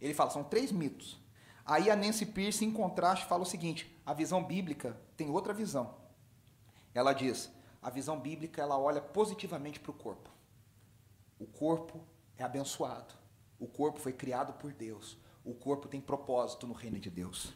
Ele 0.01 0.15
fala, 0.15 0.31
são 0.31 0.45
três 0.45 0.73
mitos. 0.73 1.21
Aí 1.65 1.91
a 1.91 1.97
Nancy 1.97 2.27
Pierce, 2.27 2.65
em 2.65 2.73
contraste, 2.73 3.27
fala 3.27 3.43
o 3.43 3.47
seguinte: 3.47 3.97
a 4.05 4.13
visão 4.13 4.43
bíblica 4.43 4.97
tem 5.17 5.31
outra 5.31 5.53
visão. 5.53 5.95
Ela 6.95 7.13
diz: 7.13 7.51
a 7.83 7.91
visão 7.91 8.19
bíblica 8.19 8.61
ela 8.61 8.79
olha 8.79 9.01
positivamente 9.01 9.79
para 9.79 9.91
o 9.91 9.95
corpo. 9.95 10.31
O 11.39 11.47
corpo 11.47 12.01
é 12.37 12.43
abençoado. 12.43 13.15
O 13.61 13.69
corpo 13.69 14.01
foi 14.01 14.15
criado 14.15 14.55
por 14.55 14.73
Deus. 14.73 15.19
O 15.45 15.55
corpo 15.55 15.87
tem 15.87 16.01
propósito 16.01 16.67
no 16.67 16.73
reino 16.73 16.99
de 16.99 17.11
Deus. 17.11 17.53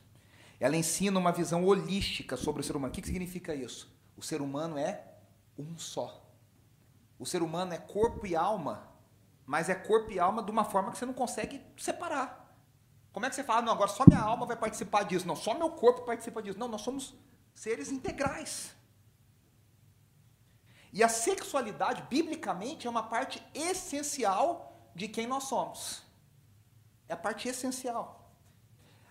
Ela 0.61 0.76
ensina 0.76 1.18
uma 1.18 1.32
visão 1.32 1.64
holística 1.64 2.36
sobre 2.36 2.61
o 2.61 2.64
ser 2.64 2.76
humano. 2.76 2.92
O 2.92 2.94
que 2.94 3.05
significa 3.05 3.55
isso? 3.55 3.92
O 4.16 4.22
ser 4.22 4.42
humano 4.42 4.78
é 4.78 5.02
um 5.59 5.78
só. 5.78 6.22
O 7.18 7.24
ser 7.24 7.42
humano 7.42 7.72
é 7.72 7.78
corpo 7.78 8.26
e 8.26 8.36
alma, 8.36 8.88
mas 9.46 9.68
é 9.68 9.74
corpo 9.74 10.12
e 10.12 10.20
alma 10.20 10.42
de 10.42 10.50
uma 10.50 10.64
forma 10.64 10.92
que 10.92 10.98
você 10.98 11.07
não 11.07 11.14
consegue 11.14 11.61
separar. 11.76 12.44
Como 13.12 13.24
é 13.24 13.30
que 13.30 13.34
você 13.34 13.44
fala, 13.44 13.62
não, 13.62 13.72
agora 13.72 13.88
só 13.88 14.05
minha 14.07 14.20
alma 14.20 14.44
vai 14.44 14.57
participar 14.57 15.05
disso? 15.05 15.26
Não, 15.26 15.36
só 15.36 15.55
meu 15.55 15.70
corpo 15.70 16.02
participa 16.02 16.42
disso. 16.42 16.59
Não, 16.59 16.68
nós 16.68 16.82
somos 16.82 17.14
seres 17.55 17.90
integrais. 17.90 18.74
E 20.92 21.02
a 21.02 21.09
sexualidade, 21.09 22.02
biblicamente, 22.11 22.86
é 22.86 22.90
uma 22.90 23.05
parte 23.05 23.42
essencial 23.55 24.74
de 24.95 25.09
quem 25.09 25.26
nós 25.26 25.45
somos. 25.45 26.03
É 27.09 27.14
a 27.14 27.16
parte 27.16 27.49
essencial. 27.49 28.32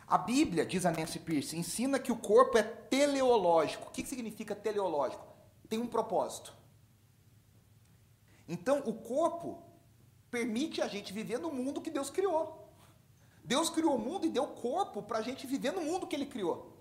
A 0.07 0.17
Bíblia, 0.17 0.65
diz 0.65 0.85
a 0.85 0.91
Nancy 0.91 1.19
Pierce, 1.19 1.57
ensina 1.57 1.99
que 1.99 2.11
o 2.11 2.17
corpo 2.17 2.57
é 2.57 2.63
teleológico. 2.63 3.87
O 3.87 3.91
que 3.91 4.05
significa 4.05 4.55
teleológico? 4.55 5.25
Tem 5.69 5.79
um 5.79 5.87
propósito. 5.87 6.53
Então, 8.47 8.79
o 8.85 8.93
corpo 8.93 9.63
permite 10.29 10.81
a 10.81 10.87
gente 10.87 11.13
viver 11.13 11.39
no 11.39 11.51
mundo 11.51 11.81
que 11.81 11.89
Deus 11.89 12.09
criou. 12.09 12.69
Deus 13.43 13.69
criou 13.69 13.95
o 13.95 13.99
mundo 13.99 14.25
e 14.25 14.29
deu 14.29 14.47
corpo 14.47 15.01
para 15.01 15.19
a 15.19 15.21
gente 15.21 15.45
viver 15.47 15.71
no 15.71 15.81
mundo 15.81 16.07
que 16.07 16.15
Ele 16.15 16.25
criou. 16.25 16.77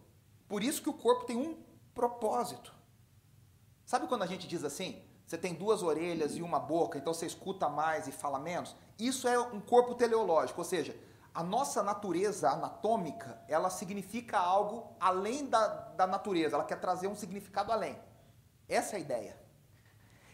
Por 0.49 0.63
isso 0.63 0.83
que 0.83 0.91
o 0.91 0.95
corpo 0.95 1.25
tem 1.25 1.37
um 1.37 1.57
propósito. 1.95 2.73
Sabe 3.85 4.07
quando 4.07 4.23
a 4.23 4.27
gente 4.27 4.47
diz 4.47 4.65
assim? 4.65 5.03
Você 5.27 5.39
tem 5.39 5.55
duas 5.55 5.83
orelhas 5.83 6.37
e 6.37 6.43
uma 6.43 6.59
boca, 6.59 6.99
então 6.99 7.15
você 7.15 7.27
escuta 7.27 7.69
mais 7.69 8.07
e 8.07 8.13
fala 8.13 8.39
menos? 8.39 8.75
Isso 9.03 9.27
é 9.27 9.37
um 9.37 9.61
corpo 9.61 9.97
teleológico, 9.97 10.61
ou 10.61 10.65
seja, 10.65 10.97
a 11.35 11.43
nossa 11.43 11.83
natureza 11.83 12.49
anatômica, 12.49 13.43
ela 13.49 13.69
significa 13.69 14.39
algo 14.39 14.95
além 15.01 15.47
da, 15.47 15.67
da 15.97 16.07
natureza, 16.07 16.55
ela 16.55 16.65
quer 16.65 16.79
trazer 16.79 17.09
um 17.09 17.17
significado 17.17 17.73
além. 17.73 17.99
Essa 18.69 18.95
é 18.95 18.99
a 18.99 19.01
ideia. 19.01 19.43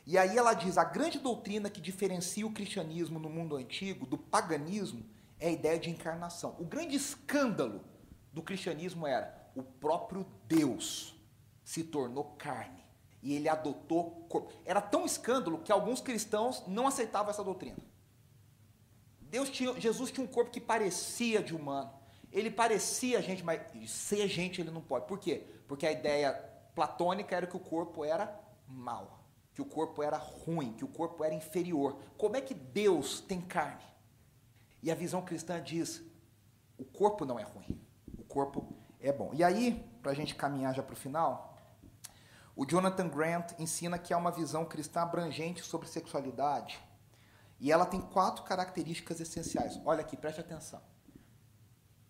E 0.06 0.18
aí 0.18 0.36
ela 0.36 0.52
diz: 0.52 0.76
a 0.76 0.84
grande 0.84 1.18
doutrina 1.18 1.70
que 1.70 1.80
diferencia 1.80 2.46
o 2.46 2.52
cristianismo 2.52 3.18
no 3.18 3.30
mundo 3.30 3.56
antigo 3.56 4.04
do 4.04 4.18
paganismo 4.18 5.02
é 5.40 5.48
a 5.48 5.52
ideia 5.52 5.78
de 5.78 5.88
encarnação. 5.88 6.54
O 6.58 6.64
grande 6.66 6.94
escândalo 6.94 7.80
do 8.34 8.42
cristianismo 8.42 9.06
era 9.06 9.50
o 9.56 9.62
próprio 9.62 10.26
Deus 10.46 11.18
se 11.64 11.84
tornou 11.84 12.36
carne 12.36 12.84
e 13.22 13.34
ele 13.34 13.48
adotou 13.48 14.26
corpo. 14.28 14.52
Era 14.66 14.82
tão 14.82 15.06
escândalo 15.06 15.58
que 15.58 15.72
alguns 15.72 16.02
cristãos 16.02 16.62
não 16.66 16.86
aceitavam 16.86 17.30
essa 17.30 17.42
doutrina. 17.42 17.88
Deus 19.30 19.50
tinha, 19.50 19.78
Jesus 19.78 20.10
tinha 20.10 20.24
um 20.24 20.28
corpo 20.28 20.50
que 20.50 20.60
parecia 20.60 21.42
de 21.42 21.54
humano. 21.54 21.92
Ele 22.32 22.50
parecia 22.50 23.22
gente, 23.22 23.42
mas 23.42 23.90
ser 23.90 24.28
gente 24.28 24.60
ele 24.60 24.70
não 24.70 24.80
pode. 24.80 25.06
Por 25.06 25.18
quê? 25.18 25.46
Porque 25.66 25.86
a 25.86 25.92
ideia 25.92 26.32
platônica 26.74 27.34
era 27.34 27.46
que 27.46 27.56
o 27.56 27.60
corpo 27.60 28.04
era 28.04 28.38
mau, 28.66 29.24
que 29.54 29.62
o 29.62 29.64
corpo 29.64 30.02
era 30.02 30.16
ruim, 30.16 30.72
que 30.72 30.84
o 30.84 30.88
corpo 30.88 31.24
era 31.24 31.34
inferior. 31.34 31.98
Como 32.16 32.36
é 32.36 32.40
que 32.40 32.54
Deus 32.54 33.20
tem 33.20 33.40
carne? 33.40 33.84
E 34.82 34.90
a 34.90 34.94
visão 34.94 35.22
cristã 35.22 35.62
diz: 35.62 36.02
o 36.76 36.84
corpo 36.84 37.24
não 37.24 37.38
é 37.38 37.42
ruim, 37.42 37.80
o 38.16 38.24
corpo 38.24 38.76
é 39.00 39.12
bom. 39.12 39.30
E 39.32 39.42
aí, 39.42 39.84
para 40.02 40.12
a 40.12 40.14
gente 40.14 40.34
caminhar 40.34 40.74
já 40.74 40.82
para 40.82 40.92
o 40.92 40.96
final, 40.96 41.56
o 42.54 42.66
Jonathan 42.66 43.08
Grant 43.08 43.52
ensina 43.58 43.98
que 43.98 44.12
há 44.12 44.18
uma 44.18 44.30
visão 44.30 44.64
cristã 44.64 45.02
abrangente 45.02 45.62
sobre 45.62 45.88
sexualidade. 45.88 46.78
E 47.60 47.72
ela 47.72 47.84
tem 47.84 48.00
quatro 48.00 48.44
características 48.44 49.20
essenciais. 49.20 49.80
Olha 49.84 50.00
aqui, 50.00 50.16
preste 50.16 50.40
atenção. 50.40 50.80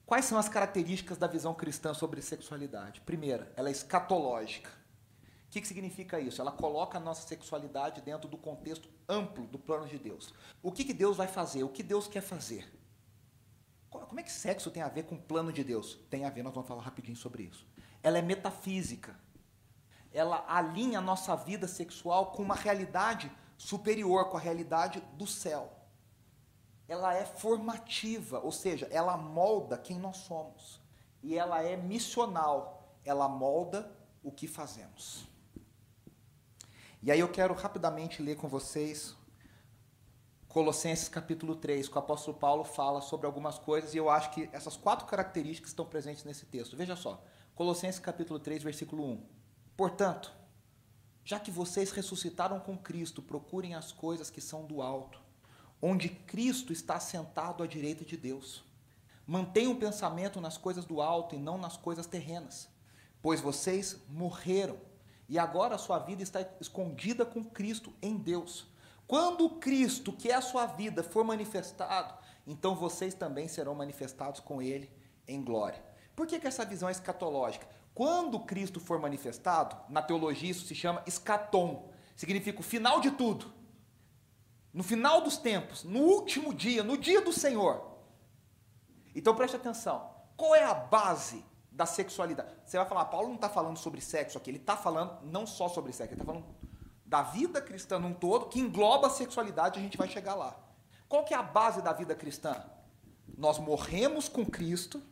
Quais 0.05 0.24
são 0.24 0.38
as 0.38 0.49
características 0.49 1.18
da 1.18 1.26
visão 1.26 1.55
cristã 1.55 1.92
sobre 1.92 2.22
sexualidade? 2.22 3.01
Primeira, 3.03 3.53
ela 3.57 3.68
é 3.68 3.72
escatológica. 3.72 4.70
O 5.46 5.51
que, 5.51 5.61
que 5.61 5.68
significa 5.68 6.20
isso? 6.20 6.40
Ela 6.40 6.53
coloca 6.53 6.99
a 6.99 7.01
nossa 7.01 7.26
sexualidade 7.26 8.03
dentro 8.03 8.28
do 8.28 8.36
contexto 8.36 8.88
amplo 9.09 9.46
do 9.46 9.59
plano 9.59 9.86
de 9.86 9.99
Deus. 9.99 10.32
O 10.62 10.70
que, 10.70 10.84
que 10.84 10.92
Deus 10.92 11.16
vai 11.16 11.26
fazer? 11.26 11.62
O 11.62 11.68
que 11.68 11.82
Deus 11.82 12.07
quer 12.07 12.20
fazer? 12.20 12.70
Como 13.90 14.20
é 14.20 14.22
que 14.22 14.32
sexo 14.32 14.70
tem 14.70 14.82
a 14.82 14.88
ver 14.88 15.05
com 15.05 15.14
o 15.14 15.20
plano 15.20 15.53
de 15.53 15.64
Deus? 15.64 15.99
Tem 16.11 16.24
a 16.24 16.30
ver, 16.30 16.42
nós 16.42 16.55
vamos 16.55 16.68
falar 16.68 16.82
rapidinho 16.82 17.16
sobre 17.16 17.44
isso. 17.44 17.66
Ela 18.03 18.18
é 18.18 18.22
metafísica. 18.22 19.18
Ela 20.12 20.44
alinha 20.49 20.99
a 20.99 21.03
nossa 21.03 21.34
vida 21.34 21.66
sexual 21.66 22.32
com 22.32 22.42
uma 22.42 22.55
realidade 22.55 23.30
superior, 23.59 24.30
com 24.30 24.36
a 24.36 24.40
realidade 24.40 25.00
do 25.14 25.26
céu. 25.26 25.70
Ela 26.86 27.14
é 27.14 27.26
formativa, 27.26 28.40
ou 28.40 28.52
seja, 28.52 28.88
ela 28.90 29.16
molda 29.16 29.76
quem 29.76 29.98
nós 29.98 30.18
somos. 30.18 30.80
E 31.22 31.36
ela 31.36 31.62
é 31.62 31.76
missional, 31.76 32.96
ela 33.04 33.28
molda 33.28 33.92
o 34.22 34.32
que 34.32 34.46
fazemos. 34.46 35.28
E 37.02 37.11
aí 37.12 37.20
eu 37.20 37.30
quero 37.30 37.52
rapidamente 37.52 38.22
ler 38.22 38.36
com 38.36 38.48
vocês 38.48 39.14
Colossenses 40.48 41.09
capítulo 41.09 41.54
3, 41.54 41.88
que 41.88 41.94
o 41.94 41.98
apóstolo 41.98 42.38
Paulo 42.38 42.64
fala 42.64 43.02
sobre 43.02 43.26
algumas 43.26 43.59
coisas, 43.59 43.92
e 43.92 43.98
eu 43.98 44.09
acho 44.09 44.30
que 44.30 44.48
essas 44.50 44.76
quatro 44.76 45.06
características 45.06 45.70
estão 45.70 45.84
presentes 45.84 46.24
nesse 46.24 46.46
texto. 46.46 46.74
Veja 46.74 46.96
só, 46.96 47.22
Colossenses 47.54 48.00
capítulo 48.00 48.40
3, 48.40 48.62
versículo 48.62 49.04
1. 49.04 49.26
Portanto, 49.76 50.32
já 51.29 51.39
que 51.39 51.51
vocês 51.51 51.91
ressuscitaram 51.91 52.59
com 52.59 52.74
Cristo, 52.79 53.20
procurem 53.20 53.74
as 53.74 53.93
coisas 53.93 54.31
que 54.31 54.41
são 54.41 54.64
do 54.64 54.81
alto, 54.81 55.20
onde 55.83 56.09
Cristo 56.09 56.72
está 56.72 56.99
sentado 56.99 57.62
à 57.62 57.66
direita 57.66 58.03
de 58.03 58.16
Deus. 58.16 58.64
Mantenham 59.26 59.72
o 59.72 59.76
pensamento 59.76 60.41
nas 60.41 60.57
coisas 60.57 60.87
do 60.87 61.03
alto 61.03 61.35
e 61.35 61.39
não 61.39 61.59
nas 61.59 61.76
coisas 61.76 62.07
terrenas, 62.07 62.66
pois 63.20 63.43
vocês 63.43 63.99
morreram 64.09 64.79
e 65.29 65.39
agora 65.39 65.74
a 65.74 65.79
sua 65.79 65.99
vida 65.99 66.22
está 66.22 66.41
escondida 66.62 67.26
com 67.26 67.45
Cristo 67.45 67.93
em 68.01 68.16
Deus. 68.16 68.66
Quando 69.07 69.51
Cristo, 69.51 70.14
que 70.14 70.31
é 70.31 70.35
a 70.35 70.41
sua 70.41 70.64
vida, 70.64 71.03
for 71.03 71.24
manifestado, 71.24 72.14
então 72.47 72.74
vocês 72.74 73.12
também 73.12 73.49
serão 73.49 73.74
manifestados 73.74 74.41
com 74.41 74.62
Ele 74.62 74.91
em 75.26 75.45
glória. 75.45 75.85
Por 76.16 76.26
que, 76.26 76.41
que 76.41 76.47
essa 76.47 76.64
visão 76.64 76.89
é 76.89 76.93
escatológica? 76.93 77.68
Quando 77.99 78.38
Cristo 78.38 78.78
for 78.78 79.01
manifestado, 79.01 79.76
na 79.88 80.01
teologia 80.01 80.53
isso 80.53 80.64
se 80.64 80.72
chama 80.72 81.03
escatom, 81.05 81.90
significa 82.14 82.61
o 82.61 82.62
final 82.62 83.01
de 83.01 83.11
tudo. 83.11 83.53
No 84.72 84.84
final 84.84 85.20
dos 85.20 85.36
tempos, 85.36 85.82
no 85.82 85.99
último 85.99 86.55
dia, 86.55 86.84
no 86.84 86.96
dia 86.96 87.20
do 87.20 87.32
Senhor. 87.32 87.99
Então 89.16 89.34
preste 89.34 89.57
atenção: 89.57 90.14
qual 90.36 90.55
é 90.55 90.62
a 90.62 90.74
base 90.74 91.44
da 91.72 91.86
sexualidade. 91.86 92.55
Você 92.64 92.76
vai 92.76 92.86
falar, 92.86 93.07
Paulo 93.07 93.26
não 93.26 93.34
está 93.34 93.49
falando 93.49 93.76
sobre 93.76 94.01
sexo 94.01 94.38
aqui, 94.38 94.51
ele 94.51 94.59
está 94.59 94.76
falando 94.76 95.18
não 95.24 95.44
só 95.44 95.68
sobre 95.68 95.92
sexo, 95.92 96.14
ele 96.14 96.22
está 96.22 96.32
falando 96.32 96.46
da 97.05 97.22
vida 97.22 97.61
cristã 97.61 97.99
num 97.99 98.14
todo, 98.14 98.46
que 98.46 98.61
engloba 98.61 99.09
a 99.09 99.11
sexualidade, 99.11 99.80
a 99.80 99.82
gente 99.82 99.99
vai 99.99 100.09
chegar 100.09 100.36
lá. 100.36 100.57
Qual 101.09 101.24
que 101.24 101.34
é 101.34 101.36
a 101.36 101.42
base 101.42 101.82
da 101.82 101.92
vida 101.92 102.14
cristã? 102.14 102.64
Nós 103.36 103.59
morremos 103.59 104.28
com 104.28 104.46
Cristo 104.46 105.03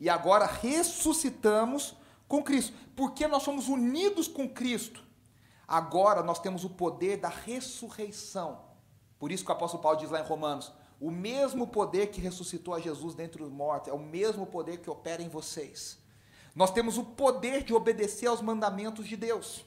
e 0.00 0.08
agora 0.08 0.46
ressuscitamos 0.46 2.02
com 2.28 2.42
Cristo. 2.42 2.74
Porque 2.94 3.26
nós 3.26 3.42
somos 3.42 3.68
unidos 3.68 4.28
com 4.28 4.48
Cristo. 4.48 5.02
Agora 5.66 6.22
nós 6.22 6.38
temos 6.38 6.64
o 6.64 6.70
poder 6.70 7.18
da 7.18 7.28
ressurreição. 7.28 8.64
Por 9.18 9.32
isso 9.32 9.44
que 9.44 9.50
o 9.50 9.54
apóstolo 9.54 9.82
Paulo 9.82 9.98
diz 9.98 10.10
lá 10.10 10.20
em 10.20 10.24
Romanos: 10.24 10.72
o 11.00 11.10
mesmo 11.10 11.66
poder 11.66 12.08
que 12.08 12.20
ressuscitou 12.20 12.74
a 12.74 12.80
Jesus 12.80 13.14
dentre 13.14 13.42
os 13.42 13.50
mortos 13.50 13.88
é 13.88 13.92
o 13.92 13.98
mesmo 13.98 14.46
poder 14.46 14.78
que 14.78 14.90
opera 14.90 15.22
em 15.22 15.28
vocês. 15.28 15.98
Nós 16.54 16.70
temos 16.70 16.98
o 16.98 17.04
poder 17.04 17.64
de 17.64 17.74
obedecer 17.74 18.26
aos 18.26 18.40
mandamentos 18.40 19.06
de 19.06 19.16
Deus. 19.16 19.64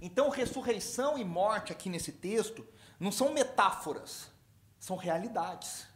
Então, 0.00 0.30
ressurreição 0.30 1.18
e 1.18 1.24
morte 1.24 1.72
aqui 1.72 1.90
nesse 1.90 2.12
texto 2.12 2.66
não 2.98 3.12
são 3.12 3.32
metáforas, 3.32 4.30
são 4.78 4.96
realidades. 4.96 5.86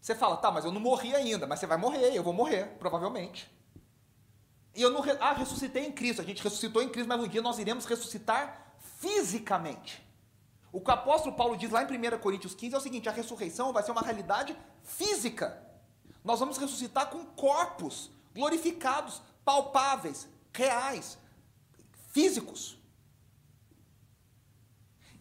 Você 0.00 0.14
fala, 0.14 0.36
tá, 0.36 0.50
mas 0.50 0.64
eu 0.64 0.70
não 0.70 0.80
morri 0.80 1.14
ainda, 1.14 1.46
mas 1.46 1.58
você 1.58 1.66
vai 1.66 1.76
morrer, 1.76 2.14
eu 2.14 2.22
vou 2.22 2.32
morrer, 2.32 2.76
provavelmente. 2.78 3.50
E 4.76 4.82
eu 4.82 4.90
não. 4.90 5.02
Ah, 5.20 5.32
ressuscitei 5.32 5.86
em 5.86 5.92
Cristo, 5.92 6.20
a 6.20 6.24
gente 6.24 6.42
ressuscitou 6.42 6.82
em 6.82 6.88
Cristo, 6.90 7.08
mas 7.08 7.20
um 7.20 7.26
dia 7.26 7.40
nós 7.40 7.58
iremos 7.58 7.86
ressuscitar 7.86 8.76
fisicamente. 8.98 10.04
O 10.70 10.80
que 10.80 10.90
o 10.90 10.94
apóstolo 10.94 11.34
Paulo 11.34 11.56
diz 11.56 11.70
lá 11.70 11.82
em 11.82 11.86
1 11.86 12.18
Coríntios 12.18 12.54
15 12.54 12.74
é 12.74 12.78
o 12.78 12.80
seguinte: 12.80 13.08
a 13.08 13.12
ressurreição 13.12 13.72
vai 13.72 13.82
ser 13.82 13.92
uma 13.92 14.02
realidade 14.02 14.54
física. 14.84 15.66
Nós 16.22 16.38
vamos 16.38 16.58
ressuscitar 16.58 17.08
com 17.08 17.24
corpos 17.24 18.10
glorificados, 18.34 19.22
palpáveis, 19.44 20.28
reais, 20.52 21.16
físicos. 22.12 22.76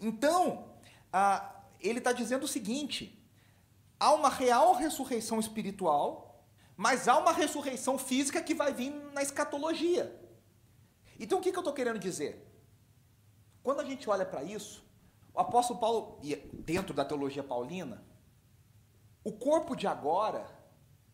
Então, 0.01 0.68
ah, 1.14 1.56
ele 1.80 1.99
está 1.99 2.12
dizendo 2.12 2.43
o 2.43 2.47
seguinte: 2.47 3.18
há 3.97 4.14
uma 4.14 4.30
real 4.30 4.74
ressurreição 4.74 5.39
espiritual, 5.39 6.24
mas 6.76 7.07
há 7.07 7.17
uma 7.17 7.32
ressurreição 7.32 7.97
física 7.97 8.41
que 8.41 8.53
vai 8.53 8.73
vir 8.73 8.91
na 9.13 9.21
escatologia. 9.21 10.19
Então, 11.19 11.39
o 11.39 11.41
que, 11.41 11.51
que 11.51 11.57
eu 11.57 11.61
estou 11.61 11.73
querendo 11.73 11.99
dizer? 11.99 12.45
Quando 13.63 13.80
a 13.80 13.86
gente 13.86 14.09
olha 14.09 14.26
para 14.26 14.43
isso, 14.43 14.84
o 15.34 15.39
apóstolo 15.39 15.80
Paulo, 15.80 16.19
dentro 16.53 16.93
da 16.93 17.05
teologia 17.05 17.43
paulina, 17.43 18.05
o 19.23 19.32
corpo 19.32 19.76
de 19.76 19.88
agora 19.88 20.45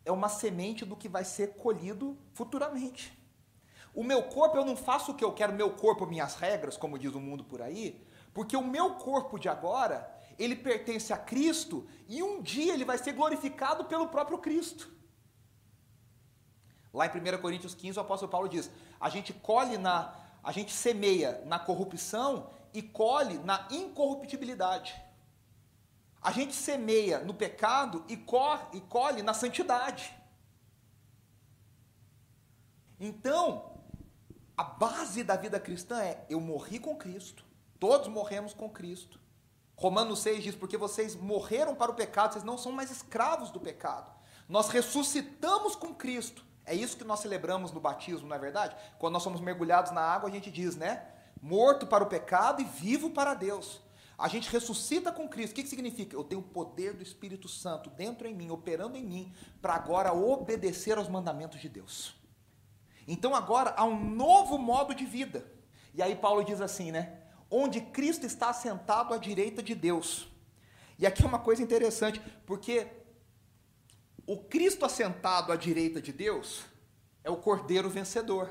é 0.03 0.11
uma 0.11 0.29
semente 0.29 0.83
do 0.83 0.95
que 0.95 1.07
vai 1.07 1.23
ser 1.23 1.55
colhido 1.55 2.17
futuramente. 2.33 3.17
O 3.93 4.03
meu 4.03 4.23
corpo, 4.23 4.57
eu 4.57 4.65
não 4.65 4.75
faço 4.75 5.11
o 5.11 5.15
que 5.15 5.23
eu 5.23 5.33
quero, 5.33 5.53
meu 5.53 5.71
corpo, 5.71 6.05
minhas 6.05 6.35
regras, 6.35 6.77
como 6.77 6.97
diz 6.97 7.13
o 7.13 7.19
mundo 7.19 7.43
por 7.43 7.61
aí, 7.61 8.05
porque 8.33 8.55
o 8.55 8.63
meu 8.63 8.95
corpo 8.95 9.37
de 9.37 9.49
agora, 9.49 10.09
ele 10.39 10.55
pertence 10.55 11.11
a 11.13 11.17
Cristo 11.17 11.87
e 12.07 12.23
um 12.23 12.41
dia 12.41 12.73
ele 12.73 12.85
vai 12.85 12.97
ser 12.97 13.13
glorificado 13.13 13.85
pelo 13.85 14.07
próprio 14.07 14.37
Cristo. 14.37 15.00
Lá 16.93 17.05
em 17.05 17.09
1 17.09 17.41
Coríntios 17.41 17.73
15, 17.73 17.97
o 17.97 18.01
apóstolo 18.01 18.31
Paulo 18.31 18.49
diz: 18.49 18.69
a 18.99 19.09
gente 19.09 19.33
colhe 19.33 19.77
na, 19.77 20.13
a 20.43 20.51
gente 20.51 20.71
semeia 20.71 21.41
na 21.45 21.57
corrupção 21.57 22.49
e 22.73 22.81
colhe 22.81 23.37
na 23.39 23.67
incorruptibilidade. 23.71 25.01
A 26.21 26.31
gente 26.31 26.53
semeia 26.53 27.19
no 27.19 27.33
pecado 27.33 28.05
e, 28.07 28.13
e 28.13 28.81
colhe 28.81 29.23
na 29.23 29.33
santidade. 29.33 30.13
Então, 32.99 33.71
a 34.55 34.63
base 34.63 35.23
da 35.23 35.35
vida 35.35 35.59
cristã 35.59 36.01
é: 36.01 36.25
eu 36.29 36.39
morri 36.39 36.77
com 36.77 36.95
Cristo, 36.95 37.43
todos 37.79 38.07
morremos 38.07 38.53
com 38.53 38.69
Cristo. 38.69 39.19
Romanos 39.75 40.19
6 40.19 40.43
diz: 40.43 40.55
porque 40.55 40.77
vocês 40.77 41.15
morreram 41.15 41.73
para 41.73 41.89
o 41.89 41.95
pecado, 41.95 42.33
vocês 42.33 42.43
não 42.43 42.57
são 42.57 42.71
mais 42.71 42.91
escravos 42.91 43.49
do 43.49 43.59
pecado. 43.59 44.11
Nós 44.47 44.67
ressuscitamos 44.69 45.75
com 45.75 45.95
Cristo. 45.95 46.50
É 46.65 46.75
isso 46.75 46.97
que 46.97 47.03
nós 47.03 47.19
celebramos 47.19 47.71
no 47.71 47.79
batismo, 47.79 48.27
não 48.27 48.35
é 48.35 48.39
verdade? 48.39 48.75
Quando 48.99 49.13
nós 49.13 49.23
somos 49.23 49.41
mergulhados 49.41 49.91
na 49.91 50.01
água, 50.01 50.29
a 50.29 50.31
gente 50.31 50.51
diz, 50.51 50.75
né? 50.75 51.05
Morto 51.41 51.87
para 51.87 52.03
o 52.03 52.07
pecado 52.07 52.61
e 52.61 52.65
vivo 52.65 53.09
para 53.09 53.33
Deus. 53.33 53.81
A 54.17 54.27
gente 54.27 54.51
ressuscita 54.51 55.11
com 55.11 55.27
Cristo. 55.27 55.53
O 55.53 55.55
que, 55.55 55.63
que 55.63 55.69
significa? 55.69 56.15
Eu 56.15 56.23
tenho 56.23 56.41
o 56.41 56.43
poder 56.43 56.93
do 56.93 57.01
Espírito 57.01 57.47
Santo 57.47 57.89
dentro 57.89 58.27
em 58.27 58.35
mim, 58.35 58.51
operando 58.51 58.95
em 58.95 59.03
mim, 59.03 59.33
para 59.59 59.73
agora 59.73 60.13
obedecer 60.13 60.97
aos 60.97 61.09
mandamentos 61.09 61.59
de 61.59 61.67
Deus. 61.67 62.15
Então 63.07 63.33
agora 63.33 63.73
há 63.75 63.83
um 63.83 63.99
novo 63.99 64.59
modo 64.59 64.93
de 64.93 65.05
vida. 65.05 65.43
E 65.93 66.03
aí 66.03 66.15
Paulo 66.15 66.43
diz 66.43 66.61
assim, 66.61 66.91
né? 66.91 67.17
Onde 67.49 67.81
Cristo 67.81 68.25
está 68.25 68.51
assentado 68.51 69.13
à 69.13 69.17
direita 69.17 69.63
de 69.63 69.73
Deus. 69.73 70.27
E 70.99 71.07
aqui 71.07 71.23
é 71.23 71.27
uma 71.27 71.39
coisa 71.39 71.63
interessante, 71.63 72.21
porque 72.45 72.87
o 74.31 74.37
Cristo 74.37 74.85
assentado 74.85 75.51
à 75.51 75.57
direita 75.57 76.01
de 76.01 76.13
Deus 76.13 76.61
é 77.21 77.29
o 77.29 77.35
Cordeiro 77.35 77.89
vencedor. 77.89 78.49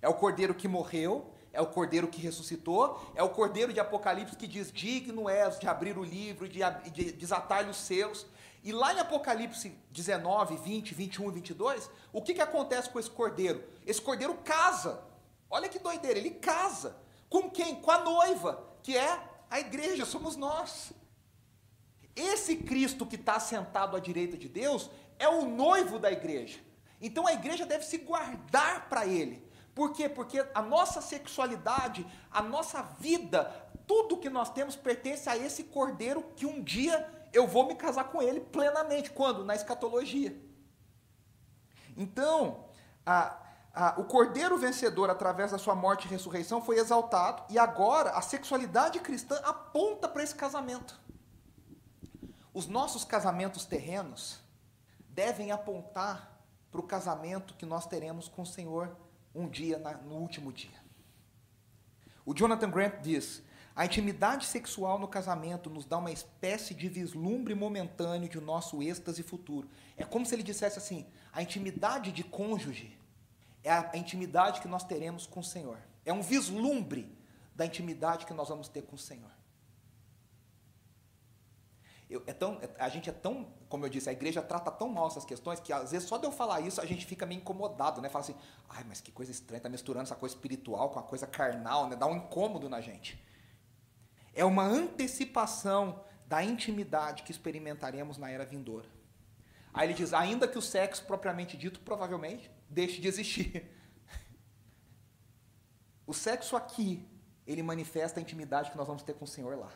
É 0.00 0.08
o 0.08 0.14
Cordeiro 0.14 0.54
que 0.54 0.66
morreu, 0.66 1.34
é 1.52 1.60
o 1.60 1.66
Cordeiro 1.66 2.08
que 2.08 2.18
ressuscitou, 2.18 2.98
é 3.14 3.22
o 3.22 3.28
Cordeiro 3.28 3.70
de 3.70 3.78
Apocalipse 3.78 4.34
que 4.34 4.46
diz: 4.46 4.72
Digno 4.72 5.28
és 5.28 5.58
de 5.58 5.68
abrir 5.68 5.98
o 5.98 6.02
livro 6.02 6.48
de, 6.48 6.60
de 6.90 7.12
desatar 7.12 7.68
os 7.68 7.76
seus. 7.76 8.24
E 8.64 8.72
lá 8.72 8.94
em 8.94 9.00
Apocalipse 9.00 9.76
19, 9.90 10.56
20, 10.56 10.94
21 10.94 11.28
e 11.28 11.34
22, 11.34 11.90
o 12.10 12.22
que, 12.22 12.32
que 12.32 12.40
acontece 12.40 12.88
com 12.88 12.98
esse 12.98 13.10
cordeiro? 13.10 13.62
Esse 13.86 14.00
cordeiro 14.00 14.32
casa. 14.42 15.04
Olha 15.50 15.68
que 15.68 15.78
doideira, 15.78 16.18
ele 16.18 16.30
casa. 16.30 16.96
Com 17.28 17.50
quem? 17.50 17.82
Com 17.82 17.90
a 17.90 17.98
noiva, 17.98 18.66
que 18.82 18.96
é 18.96 19.20
a 19.50 19.60
igreja, 19.60 20.06
somos 20.06 20.36
nós. 20.36 20.94
Esse 22.16 22.56
Cristo 22.56 23.06
que 23.06 23.16
está 23.16 23.38
sentado 23.38 23.94
à 23.94 24.00
direita 24.00 24.36
de 24.36 24.48
Deus 24.48 24.90
é 25.18 25.28
o 25.28 25.44
noivo 25.44 25.98
da 25.98 26.10
igreja. 26.10 26.60
Então 27.00 27.26
a 27.26 27.32
igreja 27.32 27.66
deve 27.66 27.84
se 27.84 27.98
guardar 27.98 28.88
para 28.88 29.06
ele. 29.06 29.46
Por 29.74 29.92
quê? 29.92 30.08
Porque 30.08 30.44
a 30.54 30.62
nossa 30.62 31.00
sexualidade, 31.00 32.06
a 32.30 32.42
nossa 32.42 32.82
vida, 32.82 33.44
tudo 33.86 34.18
que 34.18 34.28
nós 34.28 34.50
temos 34.50 34.74
pertence 34.74 35.28
a 35.28 35.36
esse 35.36 35.64
cordeiro 35.64 36.22
que 36.34 36.44
um 36.44 36.62
dia 36.62 37.08
eu 37.32 37.46
vou 37.46 37.66
me 37.66 37.74
casar 37.74 38.04
com 38.04 38.20
ele 38.20 38.40
plenamente. 38.40 39.10
Quando? 39.10 39.44
Na 39.44 39.54
escatologia. 39.54 40.36
Então, 41.96 42.64
a, 43.04 43.36
a, 43.74 44.00
o 44.00 44.04
cordeiro 44.04 44.58
vencedor, 44.58 45.10
através 45.10 45.50
da 45.50 45.58
sua 45.58 45.74
morte 45.74 46.06
e 46.06 46.08
ressurreição, 46.08 46.60
foi 46.60 46.78
exaltado, 46.78 47.44
e 47.48 47.58
agora 47.58 48.10
a 48.10 48.20
sexualidade 48.20 48.98
cristã 49.00 49.36
aponta 49.44 50.08
para 50.08 50.22
esse 50.22 50.34
casamento. 50.34 50.98
Os 52.52 52.66
nossos 52.66 53.04
casamentos 53.04 53.64
terrenos 53.64 54.40
devem 55.18 55.50
apontar 55.50 56.40
para 56.70 56.80
o 56.80 56.84
casamento 56.84 57.54
que 57.54 57.66
nós 57.66 57.88
teremos 57.88 58.28
com 58.28 58.42
o 58.42 58.46
Senhor 58.46 58.96
um 59.34 59.48
dia, 59.48 59.76
na, 59.76 59.94
no 59.94 60.14
último 60.14 60.52
dia. 60.52 60.78
O 62.24 62.32
Jonathan 62.32 62.70
Grant 62.70 63.00
diz: 63.02 63.42
a 63.74 63.84
intimidade 63.84 64.46
sexual 64.46 64.96
no 64.96 65.08
casamento 65.08 65.68
nos 65.68 65.84
dá 65.84 65.98
uma 65.98 66.12
espécie 66.12 66.72
de 66.72 66.88
vislumbre 66.88 67.52
momentâneo 67.52 68.28
de 68.28 68.40
nosso 68.40 68.80
êxtase 68.80 69.24
futuro. 69.24 69.68
É 69.96 70.04
como 70.04 70.24
se 70.24 70.36
ele 70.36 70.44
dissesse 70.44 70.78
assim: 70.78 71.04
a 71.32 71.42
intimidade 71.42 72.12
de 72.12 72.22
cônjuge 72.22 72.96
é 73.64 73.72
a 73.72 73.90
intimidade 73.96 74.60
que 74.60 74.68
nós 74.68 74.84
teremos 74.84 75.26
com 75.26 75.40
o 75.40 75.44
Senhor. 75.44 75.78
É 76.06 76.12
um 76.12 76.22
vislumbre 76.22 77.12
da 77.56 77.66
intimidade 77.66 78.24
que 78.24 78.32
nós 78.32 78.50
vamos 78.50 78.68
ter 78.68 78.82
com 78.82 78.94
o 78.94 78.98
Senhor. 78.98 79.37
Eu, 82.08 82.22
é 82.26 82.32
tão, 82.32 82.58
a 82.78 82.88
gente 82.88 83.10
é 83.10 83.12
tão, 83.12 83.52
como 83.68 83.84
eu 83.84 83.90
disse, 83.90 84.08
a 84.08 84.12
igreja 84.12 84.40
trata 84.40 84.70
tão 84.70 84.88
mal 84.88 85.08
essas 85.08 85.26
questões 85.26 85.60
que 85.60 85.72
às 85.72 85.90
vezes 85.90 86.08
só 86.08 86.16
de 86.16 86.24
eu 86.24 86.32
falar 86.32 86.60
isso 86.62 86.80
a 86.80 86.86
gente 86.86 87.04
fica 87.04 87.26
meio 87.26 87.40
incomodado, 87.40 88.00
né? 88.00 88.08
Fala 88.08 88.24
assim, 88.24 88.34
ai, 88.68 88.82
mas 88.88 89.00
que 89.00 89.12
coisa 89.12 89.30
estranha, 89.30 89.60
tá 89.60 89.68
misturando 89.68 90.04
essa 90.04 90.16
coisa 90.16 90.34
espiritual 90.34 90.88
com 90.90 90.98
a 90.98 91.02
coisa 91.02 91.26
carnal, 91.26 91.86
né? 91.86 91.96
Dá 91.96 92.06
um 92.06 92.16
incômodo 92.16 92.68
na 92.68 92.80
gente 92.80 93.22
é 94.38 94.44
uma 94.44 94.62
antecipação 94.62 96.00
da 96.24 96.44
intimidade 96.44 97.24
que 97.24 97.32
experimentaremos 97.32 98.18
na 98.18 98.30
era 98.30 98.44
vindoura. 98.44 98.86
Aí 99.74 99.88
ele 99.88 99.94
diz: 99.94 100.14
ainda 100.14 100.46
que 100.46 100.56
o 100.56 100.62
sexo 100.62 101.04
propriamente 101.04 101.56
dito 101.56 101.80
provavelmente 101.80 102.48
deixe 102.70 103.00
de 103.00 103.08
existir. 103.08 103.68
O 106.06 106.14
sexo 106.14 106.56
aqui, 106.56 107.06
ele 107.46 107.62
manifesta 107.62 108.18
a 108.18 108.22
intimidade 108.22 108.70
que 108.70 108.78
nós 108.78 108.86
vamos 108.86 109.02
ter 109.02 109.12
com 109.12 109.26
o 109.26 109.28
Senhor 109.28 109.58
lá. 109.58 109.70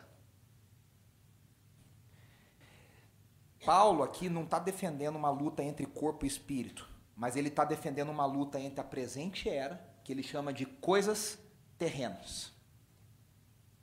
Paulo 3.65 4.03
aqui 4.03 4.29
não 4.29 4.43
está 4.43 4.59
defendendo 4.59 5.15
uma 5.15 5.29
luta 5.29 5.63
entre 5.63 5.85
corpo 5.85 6.25
e 6.25 6.27
espírito, 6.27 6.87
mas 7.15 7.35
ele 7.35 7.47
está 7.47 7.63
defendendo 7.63 8.09
uma 8.09 8.25
luta 8.25 8.59
entre 8.59 8.81
a 8.81 8.83
presente 8.83 9.49
era, 9.49 9.81
que 10.03 10.11
ele 10.11 10.23
chama 10.23 10.51
de 10.51 10.65
coisas 10.65 11.39
terrenas, 11.77 12.51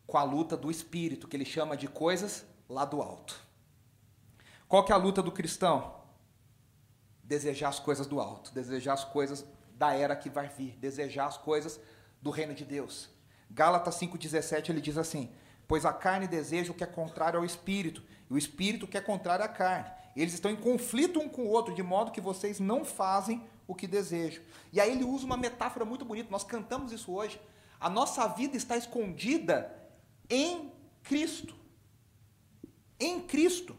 com 0.07 0.19
a 0.19 0.23
luta 0.23 0.57
do 0.57 0.71
espírito, 0.71 1.27
que 1.27 1.37
ele 1.37 1.45
chama 1.45 1.77
de 1.77 1.89
coisas 1.89 2.45
lá 2.69 2.85
do 2.85 3.01
alto. 3.01 3.41
Qual 4.69 4.85
que 4.85 4.93
é 4.93 4.95
a 4.95 4.99
luta 4.99 5.23
do 5.23 5.33
cristão? 5.33 5.95
Desejar 7.23 7.71
as 7.71 7.81
coisas 7.81 8.07
do 8.07 8.21
alto, 8.21 8.53
desejar 8.53 8.93
as 8.93 9.05
coisas 9.05 9.47
da 9.75 9.95
era 9.95 10.15
que 10.15 10.29
vai 10.29 10.49
vir, 10.49 10.77
desejar 10.77 11.27
as 11.27 11.39
coisas 11.39 11.81
do 12.21 12.31
reino 12.31 12.55
de 12.55 12.65
Deus. 12.65 13.09
Gálatas 13.51 13.97
5,17 13.97 14.69
ele 14.69 14.81
diz 14.81 14.99
assim: 14.99 15.33
Pois 15.71 15.85
a 15.85 15.93
carne 15.93 16.27
deseja 16.27 16.73
o 16.73 16.75
que 16.75 16.83
é 16.83 16.87
contrário 16.89 17.39
ao 17.39 17.45
espírito, 17.45 18.03
e 18.29 18.35
o 18.35 18.37
espírito 18.37 18.89
que 18.89 18.99
é 18.99 19.01
contrário 19.01 19.45
à 19.45 19.49
carne. 19.49 19.89
Eles 20.17 20.35
estão 20.35 20.51
em 20.51 20.57
conflito 20.57 21.21
um 21.21 21.29
com 21.29 21.43
o 21.43 21.49
outro, 21.49 21.73
de 21.73 21.81
modo 21.81 22.11
que 22.11 22.21
vocês 22.21 22.59
não 22.59 22.85
fazem 22.85 23.49
o 23.69 23.75
que 23.77 23.87
desejam. 23.87 24.43
E 24.73 24.81
aí 24.81 24.91
ele 24.91 25.05
usa 25.05 25.25
uma 25.25 25.37
metáfora 25.37 25.85
muito 25.85 26.05
bonita, 26.05 26.29
nós 26.29 26.43
cantamos 26.43 26.91
isso 26.91 27.13
hoje. 27.13 27.41
A 27.79 27.89
nossa 27.89 28.27
vida 28.27 28.57
está 28.57 28.77
escondida 28.77 29.73
em 30.29 30.73
Cristo. 31.05 31.55
Em 32.99 33.21
Cristo. 33.21 33.77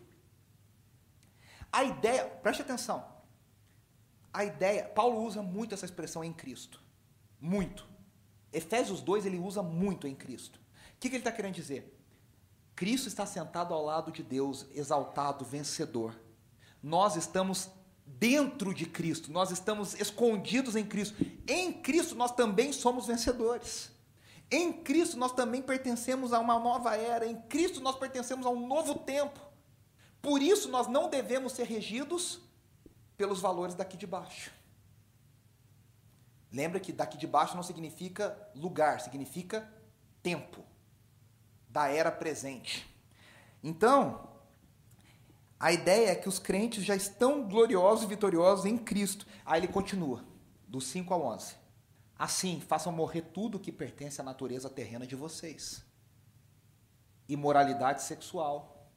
A 1.69 1.83
ideia, 1.83 2.23
preste 2.23 2.61
atenção. 2.61 3.05
A 4.31 4.45
ideia, 4.45 4.85
Paulo 4.85 5.25
usa 5.25 5.41
muito 5.41 5.73
essa 5.73 5.83
expressão 5.83 6.23
em 6.23 6.31
Cristo. 6.31 6.81
Muito. 7.37 7.85
Efésios 8.53 9.01
2 9.01 9.25
ele 9.25 9.39
usa 9.39 9.61
muito 9.61 10.07
em 10.07 10.15
Cristo. 10.15 10.61
Que, 11.01 11.09
que 11.09 11.15
ele 11.15 11.21
está 11.21 11.31
querendo 11.31 11.55
dizer? 11.55 11.97
Cristo 12.75 13.07
está 13.07 13.25
sentado 13.25 13.73
ao 13.73 13.83
lado 13.83 14.11
de 14.11 14.21
Deus, 14.21 14.67
exaltado, 14.71 15.43
vencedor. 15.43 16.15
Nós 16.81 17.15
estamos 17.15 17.71
dentro 18.05 18.71
de 18.71 18.85
Cristo, 18.85 19.31
nós 19.31 19.49
estamos 19.49 19.95
escondidos 19.99 20.75
em 20.75 20.85
Cristo. 20.85 21.15
Em 21.47 21.73
Cristo 21.73 22.13
nós 22.13 22.31
também 22.31 22.71
somos 22.71 23.07
vencedores. 23.07 23.89
Em 24.51 24.71
Cristo 24.71 25.17
nós 25.17 25.31
também 25.31 25.59
pertencemos 25.59 26.33
a 26.33 26.39
uma 26.39 26.59
nova 26.59 26.95
era, 26.95 27.25
em 27.25 27.41
Cristo 27.41 27.81
nós 27.81 27.95
pertencemos 27.95 28.45
a 28.45 28.51
um 28.51 28.67
novo 28.67 28.99
tempo. 28.99 29.39
Por 30.21 30.39
isso 30.39 30.69
nós 30.69 30.87
não 30.87 31.09
devemos 31.09 31.53
ser 31.53 31.63
regidos 31.63 32.41
pelos 33.17 33.41
valores 33.41 33.73
daqui 33.73 33.97
de 33.97 34.05
baixo. 34.05 34.51
Lembra 36.51 36.79
que 36.79 36.91
daqui 36.91 37.17
de 37.17 37.25
baixo 37.25 37.55
não 37.55 37.63
significa 37.63 38.37
lugar, 38.53 39.01
significa 39.01 39.67
tempo, 40.21 40.63
da 41.71 41.87
era 41.87 42.11
presente. 42.11 42.87
Então, 43.63 44.29
a 45.59 45.71
ideia 45.71 46.09
é 46.09 46.15
que 46.15 46.27
os 46.27 46.39
crentes 46.39 46.83
já 46.83 46.95
estão 46.95 47.47
gloriosos 47.47 48.03
e 48.03 48.07
vitoriosos 48.07 48.65
em 48.65 48.77
Cristo. 48.77 49.25
Aí 49.45 49.59
ele 49.59 49.67
continua, 49.67 50.23
do 50.67 50.81
5 50.81 51.13
ao 51.13 51.23
11. 51.23 51.55
Assim, 52.17 52.59
façam 52.61 52.91
morrer 52.91 53.21
tudo 53.33 53.59
que 53.59 53.71
pertence 53.71 54.19
à 54.19 54.23
natureza 54.23 54.69
terrena 54.69 55.07
de 55.07 55.15
vocês: 55.15 55.83
imoralidade 57.27 58.03
sexual, 58.03 58.91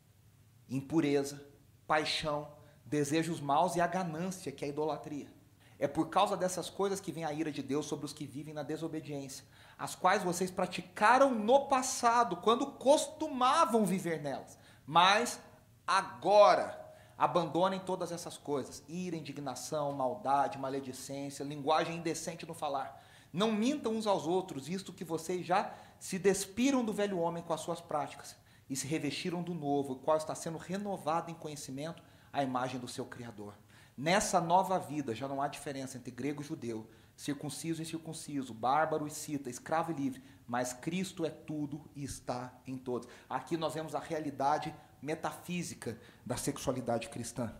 impureza, 0.68 1.40
paixão, 1.86 2.50
desejos 2.84 3.40
maus 3.40 3.76
e 3.76 3.80
a 3.80 3.86
ganância, 3.86 4.50
que 4.50 4.64
é 4.64 4.68
a 4.68 4.70
idolatria. 4.70 5.32
É 5.78 5.86
por 5.86 6.08
causa 6.08 6.36
dessas 6.36 6.70
coisas 6.70 7.00
que 7.00 7.12
vem 7.12 7.24
a 7.24 7.32
ira 7.32 7.52
de 7.52 7.62
Deus 7.62 7.86
sobre 7.86 8.06
os 8.06 8.12
que 8.12 8.26
vivem 8.26 8.54
na 8.54 8.62
desobediência, 8.62 9.44
as 9.78 9.94
quais 9.94 10.22
vocês 10.22 10.50
praticaram 10.50 11.34
no 11.34 11.66
passado, 11.66 12.36
quando 12.36 12.66
costumavam 12.66 13.84
viver 13.84 14.22
nelas. 14.22 14.58
Mas 14.86 15.40
agora 15.86 16.80
abandonem 17.16 17.80
todas 17.80 18.12
essas 18.12 18.36
coisas: 18.36 18.82
ira, 18.88 19.16
indignação, 19.16 19.92
maldade, 19.92 20.58
maledicência, 20.58 21.44
linguagem 21.44 21.96
indecente 21.96 22.46
no 22.46 22.54
falar. 22.54 23.02
Não 23.32 23.50
mintam 23.50 23.92
uns 23.92 24.06
aos 24.06 24.26
outros, 24.26 24.68
visto 24.68 24.92
que 24.92 25.04
vocês 25.04 25.44
já 25.44 25.74
se 25.98 26.18
despiram 26.18 26.84
do 26.84 26.92
velho 26.92 27.18
homem 27.18 27.42
com 27.42 27.52
as 27.52 27.60
suas 27.60 27.80
práticas 27.80 28.36
e 28.70 28.76
se 28.76 28.86
revestiram 28.86 29.42
do 29.42 29.52
novo, 29.52 29.94
o 29.94 29.96
qual 29.96 30.16
está 30.16 30.34
sendo 30.34 30.58
renovado 30.58 31.30
em 31.30 31.34
conhecimento 31.34 32.02
à 32.32 32.42
imagem 32.42 32.78
do 32.78 32.86
seu 32.86 33.04
Criador. 33.04 33.54
Nessa 33.96 34.40
nova 34.40 34.78
vida 34.78 35.14
já 35.14 35.28
não 35.28 35.40
há 35.40 35.48
diferença 35.48 35.96
entre 35.96 36.10
grego 36.10 36.42
e 36.42 36.44
judeu, 36.44 36.88
circunciso 37.16 37.82
e 37.82 37.86
circunciso, 37.86 38.52
bárbaro 38.52 39.06
e 39.06 39.10
cita, 39.10 39.48
escravo 39.48 39.92
e 39.92 39.94
livre, 39.94 40.22
mas 40.46 40.72
Cristo 40.72 41.24
é 41.24 41.30
tudo 41.30 41.90
e 41.94 42.04
está 42.04 42.52
em 42.66 42.76
todos. 42.76 43.08
Aqui 43.28 43.56
nós 43.56 43.74
vemos 43.74 43.94
a 43.94 44.00
realidade 44.00 44.74
metafísica 45.00 45.98
da 46.24 46.36
sexualidade 46.36 47.08
cristã. 47.08 47.54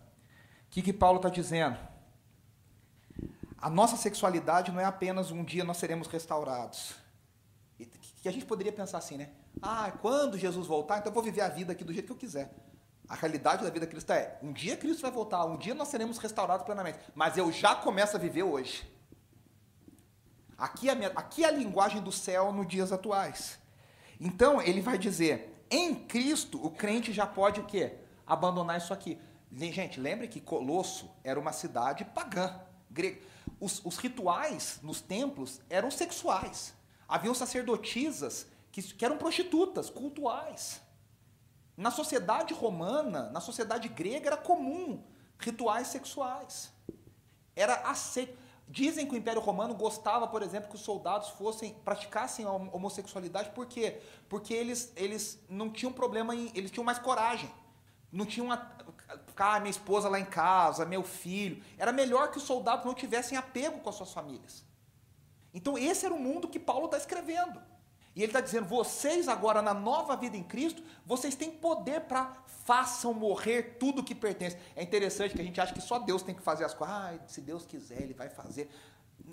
O 0.66 0.70
que, 0.70 0.82
que 0.82 0.92
Paulo 0.92 1.18
está 1.18 1.28
dizendo? 1.28 1.78
A 3.58 3.70
nossa 3.70 3.96
sexualidade 3.96 4.72
não 4.72 4.80
é 4.80 4.84
apenas 4.84 5.30
um 5.30 5.44
dia 5.44 5.64
nós 5.64 5.76
seremos 5.76 6.08
restaurados. 6.08 6.94
Que 8.20 8.28
a 8.28 8.32
gente 8.32 8.46
poderia 8.46 8.72
pensar 8.72 8.98
assim, 8.98 9.16
né? 9.16 9.30
Ah, 9.60 9.92
quando 10.00 10.38
Jesus 10.38 10.66
voltar, 10.66 10.98
então 10.98 11.10
eu 11.10 11.14
vou 11.14 11.22
viver 11.22 11.42
a 11.42 11.48
vida 11.48 11.72
aqui 11.72 11.84
do 11.84 11.92
jeito 11.92 12.06
que 12.06 12.12
eu 12.12 12.16
quiser. 12.16 12.54
A 13.08 13.14
realidade 13.14 13.62
da 13.62 13.70
vida 13.70 13.86
cristã 13.86 14.14
é: 14.14 14.38
um 14.42 14.52
dia 14.52 14.76
Cristo 14.76 15.02
vai 15.02 15.10
voltar, 15.10 15.44
um 15.44 15.56
dia 15.56 15.74
nós 15.74 15.88
seremos 15.88 16.18
restaurados 16.18 16.64
plenamente. 16.64 16.98
Mas 17.14 17.36
eu 17.36 17.52
já 17.52 17.74
começo 17.74 18.16
a 18.16 18.20
viver 18.20 18.42
hoje. 18.42 18.90
Aqui 20.56 20.88
é 20.88 20.92
a, 20.92 20.94
minha, 20.94 21.08
aqui 21.14 21.44
é 21.44 21.48
a 21.48 21.50
linguagem 21.50 22.02
do 22.02 22.12
céu 22.12 22.52
nos 22.52 22.66
dias 22.66 22.92
atuais. 22.92 23.58
Então, 24.20 24.60
ele 24.62 24.80
vai 24.80 24.96
dizer: 24.96 25.64
em 25.70 25.94
Cristo, 25.94 26.64
o 26.64 26.70
crente 26.70 27.12
já 27.12 27.26
pode 27.26 27.60
o 27.60 27.64
quê? 27.64 27.94
Abandonar 28.26 28.78
isso 28.78 28.92
aqui. 28.92 29.18
Gente, 29.52 30.00
lembre 30.00 30.28
que 30.28 30.40
Colosso 30.40 31.10
era 31.22 31.38
uma 31.38 31.52
cidade 31.52 32.04
pagã, 32.04 32.60
grega. 32.90 33.20
Os, 33.60 33.84
os 33.84 33.96
rituais 33.98 34.80
nos 34.82 35.00
templos 35.00 35.60
eram 35.70 35.90
sexuais. 35.90 36.74
Haviam 37.06 37.34
sacerdotisas 37.34 38.46
que, 38.72 38.82
que 38.82 39.04
eram 39.04 39.16
prostitutas, 39.16 39.90
cultuais. 39.90 40.80
Na 41.76 41.90
sociedade 41.90 42.54
romana, 42.54 43.30
na 43.30 43.40
sociedade 43.40 43.88
grega, 43.88 44.28
era 44.28 44.36
comum 44.36 45.02
rituais 45.38 45.88
sexuais. 45.88 46.72
Era 47.54 47.74
aceito. 47.88 48.36
Dizem 48.66 49.06
que 49.06 49.14
o 49.14 49.16
Império 49.16 49.42
Romano 49.42 49.74
gostava, 49.74 50.26
por 50.26 50.42
exemplo, 50.42 50.70
que 50.70 50.76
os 50.76 50.80
soldados 50.80 51.28
fossem 51.30 51.74
praticassem 51.84 52.46
a 52.46 52.50
homossexualidade, 52.50 53.50
por 53.50 53.66
quê? 53.66 54.00
Porque 54.28 54.54
eles, 54.54 54.92
eles 54.96 55.38
não 55.48 55.70
tinham 55.70 55.92
problema 55.92 56.34
em. 56.34 56.50
Eles 56.54 56.70
tinham 56.70 56.84
mais 56.84 56.98
coragem. 56.98 57.50
Não 58.10 58.24
tinham. 58.24 58.50
A, 58.50 58.66
ah, 59.36 59.60
minha 59.60 59.70
esposa 59.70 60.08
lá 60.08 60.18
em 60.18 60.24
casa, 60.24 60.86
meu 60.86 61.02
filho. 61.02 61.62
Era 61.76 61.92
melhor 61.92 62.30
que 62.30 62.38
os 62.38 62.44
soldados 62.44 62.86
não 62.86 62.94
tivessem 62.94 63.36
apego 63.36 63.80
com 63.80 63.90
as 63.90 63.96
suas 63.96 64.12
famílias. 64.12 64.64
Então, 65.52 65.76
esse 65.76 66.06
era 66.06 66.14
o 66.14 66.18
mundo 66.18 66.48
que 66.48 66.58
Paulo 66.58 66.86
está 66.86 66.96
escrevendo. 66.96 67.60
E 68.14 68.20
ele 68.22 68.30
está 68.30 68.40
dizendo: 68.40 68.66
vocês 68.66 69.28
agora, 69.28 69.60
na 69.60 69.74
nova 69.74 70.16
vida 70.16 70.36
em 70.36 70.42
Cristo, 70.42 70.82
vocês 71.04 71.34
têm 71.34 71.50
poder 71.50 72.02
para 72.02 72.44
façam 72.64 73.12
morrer 73.12 73.76
tudo 73.78 74.02
que 74.02 74.14
pertence. 74.14 74.56
É 74.74 74.82
interessante 74.82 75.34
que 75.34 75.40
a 75.40 75.44
gente 75.44 75.60
acha 75.60 75.74
que 75.74 75.80
só 75.80 75.98
Deus 75.98 76.22
tem 76.22 76.34
que 76.34 76.42
fazer 76.42 76.64
as 76.64 76.72
coisas. 76.72 76.96
Ah, 76.96 77.18
se 77.26 77.40
Deus 77.40 77.66
quiser, 77.66 78.02
Ele 78.02 78.14
vai 78.14 78.28
fazer. 78.28 78.70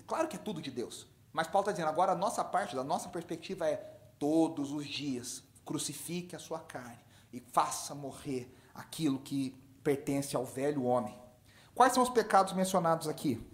Claro 0.06 0.28
que 0.28 0.36
é 0.36 0.40
tudo 0.40 0.62
de 0.62 0.70
Deus. 0.72 1.08
Mas 1.32 1.48
Paulo 1.48 1.62
está 1.64 1.72
dizendo: 1.72 1.90
agora 1.90 2.12
a 2.12 2.16
nossa 2.16 2.44
parte, 2.44 2.76
da 2.76 2.84
nossa 2.84 3.10
perspectiva 3.10 3.68
é 3.68 3.78
todos 4.20 4.72
os 4.72 4.86
dias 4.86 5.44
crucifique 5.66 6.36
a 6.36 6.40
sua 6.40 6.60
carne 6.60 7.00
e 7.32 7.40
faça 7.40 7.96
morrer 7.96 8.54
aquilo 8.74 9.20
que 9.20 9.52
pertence 9.84 10.36
ao 10.36 10.46
velho 10.46 10.84
homem. 10.84 11.18
Quais 11.74 11.94
são 11.94 12.04
os 12.04 12.10
pecados 12.10 12.54
mencionados 12.54 13.08
aqui? 13.08 13.48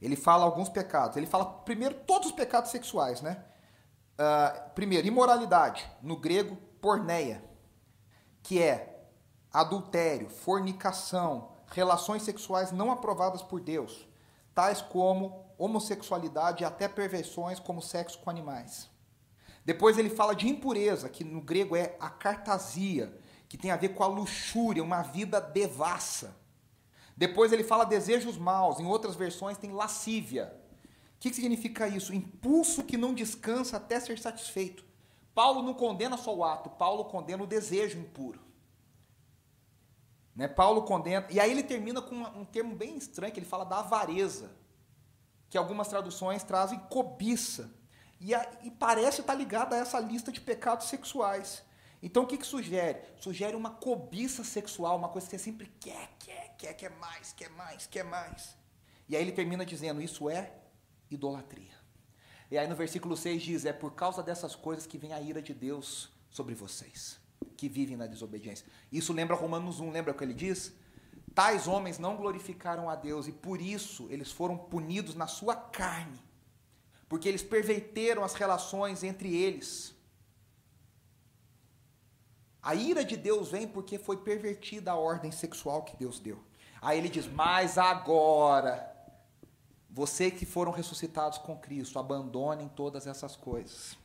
Ele 0.00 0.16
fala 0.16 0.44
alguns 0.44 0.68
pecados. 0.68 1.16
Ele 1.16 1.26
fala 1.26 1.44
primeiro 1.44 1.94
todos 2.06 2.28
os 2.28 2.34
pecados 2.34 2.70
sexuais, 2.70 3.20
né? 3.20 3.44
Uh, 4.20 4.70
primeiro, 4.74 5.06
imoralidade, 5.06 5.90
no 6.02 6.14
grego, 6.14 6.54
porneia, 6.78 7.42
que 8.42 8.60
é 8.62 9.08
adultério, 9.50 10.28
fornicação, 10.28 11.52
relações 11.68 12.22
sexuais 12.22 12.70
não 12.70 12.92
aprovadas 12.92 13.40
por 13.40 13.62
Deus, 13.62 14.06
tais 14.54 14.82
como 14.82 15.46
homossexualidade 15.56 16.62
e 16.62 16.66
até 16.66 16.86
perversões 16.86 17.58
como 17.58 17.80
sexo 17.80 18.18
com 18.18 18.28
animais. 18.28 18.90
Depois 19.64 19.96
ele 19.96 20.10
fala 20.10 20.34
de 20.34 20.46
impureza, 20.46 21.08
que 21.08 21.24
no 21.24 21.40
grego 21.40 21.74
é 21.74 21.96
a 21.98 22.10
cartasia, 22.10 23.18
que 23.48 23.56
tem 23.56 23.70
a 23.70 23.76
ver 23.78 23.90
com 23.90 24.04
a 24.04 24.06
luxúria, 24.06 24.84
uma 24.84 25.00
vida 25.00 25.40
devassa. 25.40 26.36
Depois 27.16 27.54
ele 27.54 27.64
fala 27.64 27.86
desejos 27.86 28.36
maus, 28.36 28.78
em 28.80 28.86
outras 28.86 29.16
versões 29.16 29.56
tem 29.56 29.72
lascívia, 29.72 30.59
o 31.20 31.22
que 31.22 31.34
significa 31.34 31.86
isso? 31.86 32.14
Impulso 32.14 32.82
que 32.82 32.96
não 32.96 33.12
descansa 33.12 33.76
até 33.76 34.00
ser 34.00 34.18
satisfeito. 34.18 34.82
Paulo 35.34 35.60
não 35.62 35.74
condena 35.74 36.16
só 36.16 36.34
o 36.34 36.42
ato, 36.42 36.70
Paulo 36.70 37.04
condena 37.04 37.42
o 37.42 37.46
desejo 37.46 37.98
impuro. 37.98 38.40
Né? 40.34 40.48
Paulo 40.48 40.80
condena. 40.84 41.26
E 41.28 41.38
aí 41.38 41.50
ele 41.50 41.62
termina 41.62 42.00
com 42.00 42.14
um 42.14 42.46
termo 42.46 42.74
bem 42.74 42.96
estranho, 42.96 43.34
que 43.34 43.38
ele 43.38 43.44
fala 43.44 43.66
da 43.66 43.80
avareza, 43.80 44.50
que 45.50 45.58
algumas 45.58 45.88
traduções 45.88 46.42
trazem 46.42 46.78
cobiça. 46.88 47.70
E, 48.18 48.34
a, 48.34 48.50
e 48.62 48.70
parece 48.70 49.20
estar 49.20 49.34
ligado 49.34 49.74
a 49.74 49.76
essa 49.76 50.00
lista 50.00 50.32
de 50.32 50.40
pecados 50.40 50.88
sexuais. 50.88 51.62
Então 52.02 52.22
o 52.22 52.26
que, 52.26 52.38
que 52.38 52.46
sugere? 52.46 52.98
Sugere 53.18 53.54
uma 53.54 53.72
cobiça 53.72 54.42
sexual, 54.42 54.96
uma 54.96 55.10
coisa 55.10 55.26
que 55.26 55.36
você 55.36 55.44
sempre 55.44 55.70
quer, 55.78 56.08
quer, 56.18 56.54
quer, 56.56 56.72
quer 56.72 56.90
mais, 56.92 57.34
quer 57.34 57.50
mais, 57.50 57.86
quer 57.86 58.04
mais. 58.04 58.56
E 59.06 59.14
aí 59.14 59.20
ele 59.20 59.32
termina 59.32 59.66
dizendo: 59.66 60.00
Isso 60.00 60.30
é 60.30 60.54
idolatria. 61.10 61.78
E 62.50 62.58
aí 62.58 62.66
no 62.66 62.74
versículo 62.74 63.16
6 63.16 63.42
diz: 63.42 63.64
É 63.64 63.72
por 63.72 63.92
causa 63.92 64.22
dessas 64.22 64.54
coisas 64.54 64.86
que 64.86 64.98
vem 64.98 65.12
a 65.12 65.20
ira 65.20 65.40
de 65.40 65.54
Deus 65.54 66.10
sobre 66.30 66.54
vocês, 66.54 67.18
que 67.56 67.68
vivem 67.68 67.96
na 67.96 68.06
desobediência. 68.06 68.66
Isso 68.90 69.12
lembra 69.12 69.36
Romanos 69.36 69.80
1, 69.80 69.90
lembra 69.90 70.12
o 70.12 70.16
que 70.16 70.24
ele 70.24 70.34
diz? 70.34 70.72
Tais 71.34 71.68
homens 71.68 71.98
não 71.98 72.16
glorificaram 72.16 72.90
a 72.90 72.96
Deus 72.96 73.28
e 73.28 73.32
por 73.32 73.60
isso 73.60 74.08
eles 74.10 74.32
foram 74.32 74.58
punidos 74.58 75.14
na 75.14 75.28
sua 75.28 75.54
carne, 75.54 76.18
porque 77.08 77.28
eles 77.28 77.42
perverteram 77.42 78.24
as 78.24 78.34
relações 78.34 79.04
entre 79.04 79.34
eles. 79.34 79.94
A 82.62 82.74
ira 82.74 83.04
de 83.04 83.16
Deus 83.16 83.50
vem 83.50 83.66
porque 83.66 83.98
foi 83.98 84.18
pervertida 84.18 84.90
a 84.90 84.96
ordem 84.96 85.30
sexual 85.30 85.82
que 85.84 85.96
Deus 85.96 86.18
deu. 86.18 86.42
Aí 86.82 86.98
ele 86.98 87.08
diz: 87.08 87.26
Mas 87.26 87.78
agora 87.78 88.89
você 89.92 90.30
que 90.30 90.46
foram 90.46 90.70
ressuscitados 90.70 91.38
com 91.38 91.56
Cristo, 91.56 91.98
abandonem 91.98 92.68
todas 92.68 93.06
essas 93.06 93.34
coisas. 93.34 93.98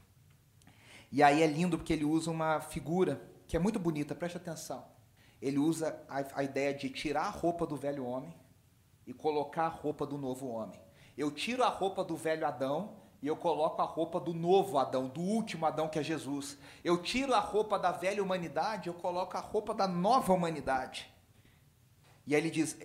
E 1.11 1.21
aí 1.21 1.43
é 1.43 1.47
lindo 1.47 1.77
porque 1.77 1.93
ele 1.93 2.03
usa 2.05 2.31
uma 2.31 2.59
figura 2.59 3.21
que 3.47 3.55
é 3.55 3.59
muito 3.59 3.79
bonita, 3.79 4.15
preste 4.15 4.37
atenção. 4.37 4.83
Ele 5.41 5.59
usa 5.59 6.03
a, 6.09 6.39
a 6.39 6.43
ideia 6.43 6.73
de 6.73 6.89
tirar 6.89 7.25
a 7.25 7.29
roupa 7.29 7.67
do 7.67 7.75
velho 7.75 8.05
homem 8.05 8.33
e 9.05 9.13
colocar 9.13 9.65
a 9.65 9.69
roupa 9.69 10.05
do 10.07 10.17
novo 10.17 10.47
homem. 10.47 10.81
Eu 11.15 11.29
tiro 11.29 11.63
a 11.63 11.69
roupa 11.69 12.03
do 12.03 12.15
velho 12.15 12.47
Adão 12.47 12.95
e 13.21 13.27
eu 13.27 13.35
coloco 13.35 13.81
a 13.81 13.85
roupa 13.85 14.19
do 14.19 14.33
novo 14.33 14.77
Adão, 14.77 15.07
do 15.07 15.21
último 15.21 15.65
Adão 15.65 15.87
que 15.87 15.99
é 15.99 16.03
Jesus. 16.03 16.57
Eu 16.83 17.01
tiro 17.01 17.33
a 17.33 17.39
roupa 17.39 17.77
da 17.77 17.91
velha 17.91 18.23
humanidade, 18.23 18.87
eu 18.87 18.93
coloco 18.93 19.37
a 19.37 19.39
roupa 19.39 19.73
da 19.73 19.87
nova 19.87 20.33
humanidade. 20.33 21.07
E 22.25 22.35
aí 22.35 22.41
ele 22.41 22.49
diz: 22.49 22.75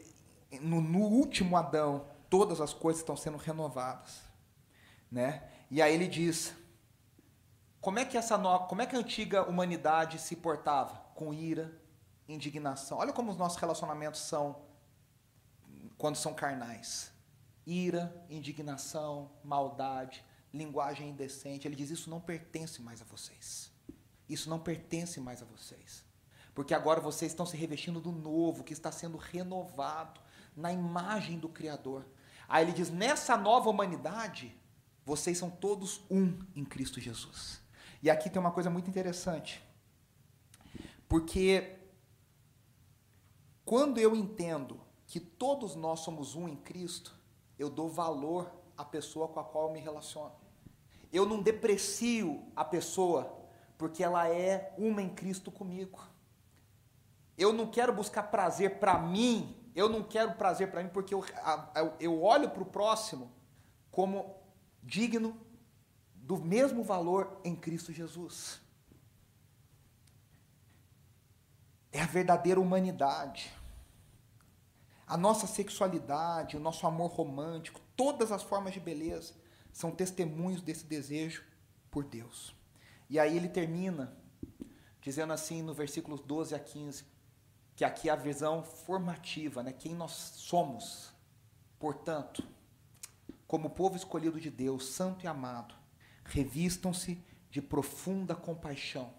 no, 0.61 0.81
no 0.81 1.01
último 1.01 1.57
Adão, 1.57 2.07
todas 2.31 2.61
as 2.61 2.73
coisas 2.73 3.03
estão 3.03 3.17
sendo 3.17 3.37
renovadas, 3.37 4.23
né? 5.11 5.43
E 5.71 5.83
aí 5.83 5.93
ele 5.93 6.07
diz: 6.07 6.55
como 7.81 7.99
é 7.99 8.05
que 8.05 8.17
essa 8.17 8.39
como 8.69 8.81
é 8.81 8.87
que 8.87 8.95
a 8.95 8.99
antiga 8.99 9.43
humanidade 9.43 10.19
se 10.19 10.37
portava? 10.37 10.97
Com 11.15 11.35
ira, 11.35 11.79
indignação. 12.29 12.99
Olha 12.99 13.13
como 13.13 13.31
os 13.31 13.37
nossos 13.37 13.59
relacionamentos 13.59 14.21
são 14.21 14.63
quando 15.99 16.17
são 16.17 16.33
carnais. 16.33 17.13
Ira, 17.67 18.25
indignação, 18.31 19.31
maldade, 19.45 20.25
linguagem 20.55 21.11
indecente. 21.11 21.67
Ele 21.67 21.77
diz: 21.77 21.91
Isso 21.91 22.09
não 22.09 22.21
pertence 22.21 22.81
mais 22.81 23.03
a 23.03 23.05
vocês. 23.05 23.71
Isso 24.29 24.49
não 24.49 24.61
pertence 24.61 25.21
mais 25.21 25.43
a 25.43 25.45
vocês. 25.45 26.05
Porque 26.55 26.75
agora 26.75 27.01
vocês 27.01 27.33
estão 27.33 27.47
se 27.47 27.57
revestindo 27.57 28.01
do 28.01 28.13
novo, 28.13 28.65
que 28.65 28.73
está 28.73 28.93
sendo 28.93 29.17
renovado 29.17 30.21
na 30.57 30.73
imagem 30.73 31.39
do 31.39 31.49
Criador. 31.49 32.05
Aí 32.51 32.65
ele 32.65 32.73
diz: 32.73 32.91
nessa 32.91 33.37
nova 33.37 33.71
humanidade, 33.71 34.55
vocês 35.07 35.39
são 35.39 35.49
todos 35.49 36.03
um 36.11 36.37
em 36.55 36.65
Cristo 36.65 37.01
Jesus. 37.01 37.63
E 38.03 38.11
aqui 38.11 38.29
tem 38.29 38.41
uma 38.41 38.51
coisa 38.51 38.69
muito 38.69 38.91
interessante. 38.91 39.63
Porque 41.09 41.79
quando 43.65 43.99
eu 43.99 44.17
entendo 44.17 44.81
que 45.07 45.21
todos 45.21 45.77
nós 45.77 46.01
somos 46.01 46.35
um 46.35 46.49
em 46.49 46.57
Cristo, 46.57 47.17
eu 47.57 47.71
dou 47.71 47.89
valor 47.89 48.51
à 48.77 48.85
pessoa 48.85 49.29
com 49.29 49.39
a 49.39 49.45
qual 49.45 49.69
eu 49.69 49.73
me 49.73 49.81
relaciono. 49.81 50.35
Eu 51.13 51.25
não 51.27 51.41
deprecio 51.41 52.45
a 52.57 52.65
pessoa 52.65 53.39
porque 53.79 54.03
ela 54.03 54.29
é 54.29 54.75
uma 54.77 55.03
em 55.03 55.09
Cristo 55.09 55.51
comigo. 55.51 56.01
Eu 57.39 57.53
não 57.53 57.71
quero 57.71 57.93
buscar 57.93 58.25
prazer 58.25 58.79
para 58.79 58.99
mim, 58.99 59.57
eu 59.81 59.89
não 59.89 60.03
quero 60.03 60.35
prazer 60.35 60.71
para 60.71 60.83
mim 60.83 60.91
porque 60.91 61.15
eu, 61.15 61.25
eu 61.99 62.23
olho 62.23 62.51
para 62.51 62.63
o 62.63 62.67
próximo 62.67 63.33
como 63.91 64.37
digno 64.83 65.39
do 66.15 66.37
mesmo 66.37 66.85
valor 66.85 67.41
em 67.43 67.57
Cristo 67.57 67.93
Jesus. 67.93 68.61
É 71.91 72.01
a 72.03 72.07
verdadeira 72.07 72.61
humanidade. 72.61 73.53
A 75.07 75.17
nossa 75.17 75.47
sexualidade, 75.47 76.57
o 76.57 76.61
nosso 76.61 76.87
amor 76.87 77.11
romântico, 77.11 77.81
todas 77.97 78.31
as 78.31 78.43
formas 78.43 78.75
de 78.75 78.81
beleza 78.81 79.35
são 79.73 79.91
testemunhos 79.91 80.63
desse 80.63 80.85
desejo 80.85 81.45
por 81.91 82.05
Deus. 82.05 82.55
E 83.09 83.19
aí 83.19 83.37
ele 83.37 83.49
termina 83.49 84.17
dizendo 85.01 85.33
assim 85.33 85.63
no 85.63 85.73
versículos 85.73 86.21
12 86.21 86.55
a 86.55 86.59
15, 86.59 87.05
que 87.81 87.85
aqui 87.87 88.11
é 88.11 88.13
a 88.13 88.17
visão 88.17 88.63
formativa, 88.63 89.63
né? 89.63 89.73
quem 89.73 89.95
nós 89.95 90.11
somos. 90.13 91.15
Portanto, 91.79 92.47
como 93.47 93.71
povo 93.71 93.97
escolhido 93.97 94.39
de 94.39 94.51
Deus, 94.51 94.89
santo 94.89 95.25
e 95.25 95.27
amado, 95.27 95.75
revistam-se 96.23 97.25
de 97.51 97.63
profunda 97.63 98.37
compaixão, 98.37 99.11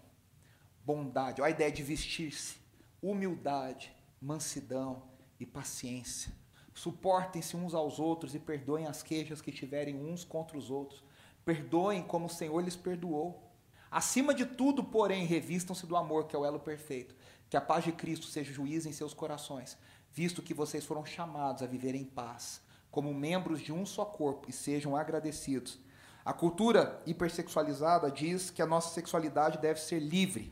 bondade, 0.84 1.42
olha 1.42 1.48
a 1.48 1.50
ideia 1.50 1.72
de 1.72 1.82
vestir-se, 1.82 2.58
humildade, 3.02 3.92
mansidão 4.20 5.10
e 5.40 5.44
paciência. 5.44 6.32
Suportem-se 6.72 7.56
uns 7.56 7.74
aos 7.74 7.98
outros 7.98 8.32
e 8.32 8.38
perdoem 8.38 8.86
as 8.86 9.02
queixas 9.02 9.42
que 9.42 9.50
tiverem 9.50 9.96
uns 9.96 10.22
contra 10.22 10.56
os 10.56 10.70
outros. 10.70 11.02
Perdoem 11.44 12.00
como 12.00 12.26
o 12.26 12.30
Senhor 12.30 12.60
lhes 12.60 12.76
perdoou. 12.76 13.51
Acima 13.92 14.32
de 14.32 14.46
tudo, 14.46 14.82
porém, 14.82 15.26
revistam-se 15.26 15.86
do 15.86 15.98
amor, 15.98 16.26
que 16.26 16.34
é 16.34 16.38
o 16.38 16.46
elo 16.46 16.58
perfeito. 16.58 17.14
Que 17.50 17.58
a 17.58 17.60
paz 17.60 17.84
de 17.84 17.92
Cristo 17.92 18.24
seja 18.24 18.50
juíza 18.50 18.88
em 18.88 18.92
seus 18.92 19.12
corações, 19.12 19.76
visto 20.10 20.40
que 20.40 20.54
vocês 20.54 20.86
foram 20.86 21.04
chamados 21.04 21.62
a 21.62 21.66
viver 21.66 21.94
em 21.94 22.06
paz, 22.06 22.62
como 22.90 23.12
membros 23.12 23.60
de 23.60 23.70
um 23.70 23.84
só 23.84 24.06
corpo, 24.06 24.48
e 24.48 24.52
sejam 24.52 24.96
agradecidos. 24.96 25.78
A 26.24 26.32
cultura 26.32 27.02
hipersexualizada 27.04 28.10
diz 28.10 28.48
que 28.48 28.62
a 28.62 28.66
nossa 28.66 28.94
sexualidade 28.94 29.58
deve 29.58 29.78
ser 29.78 29.98
livre. 29.98 30.50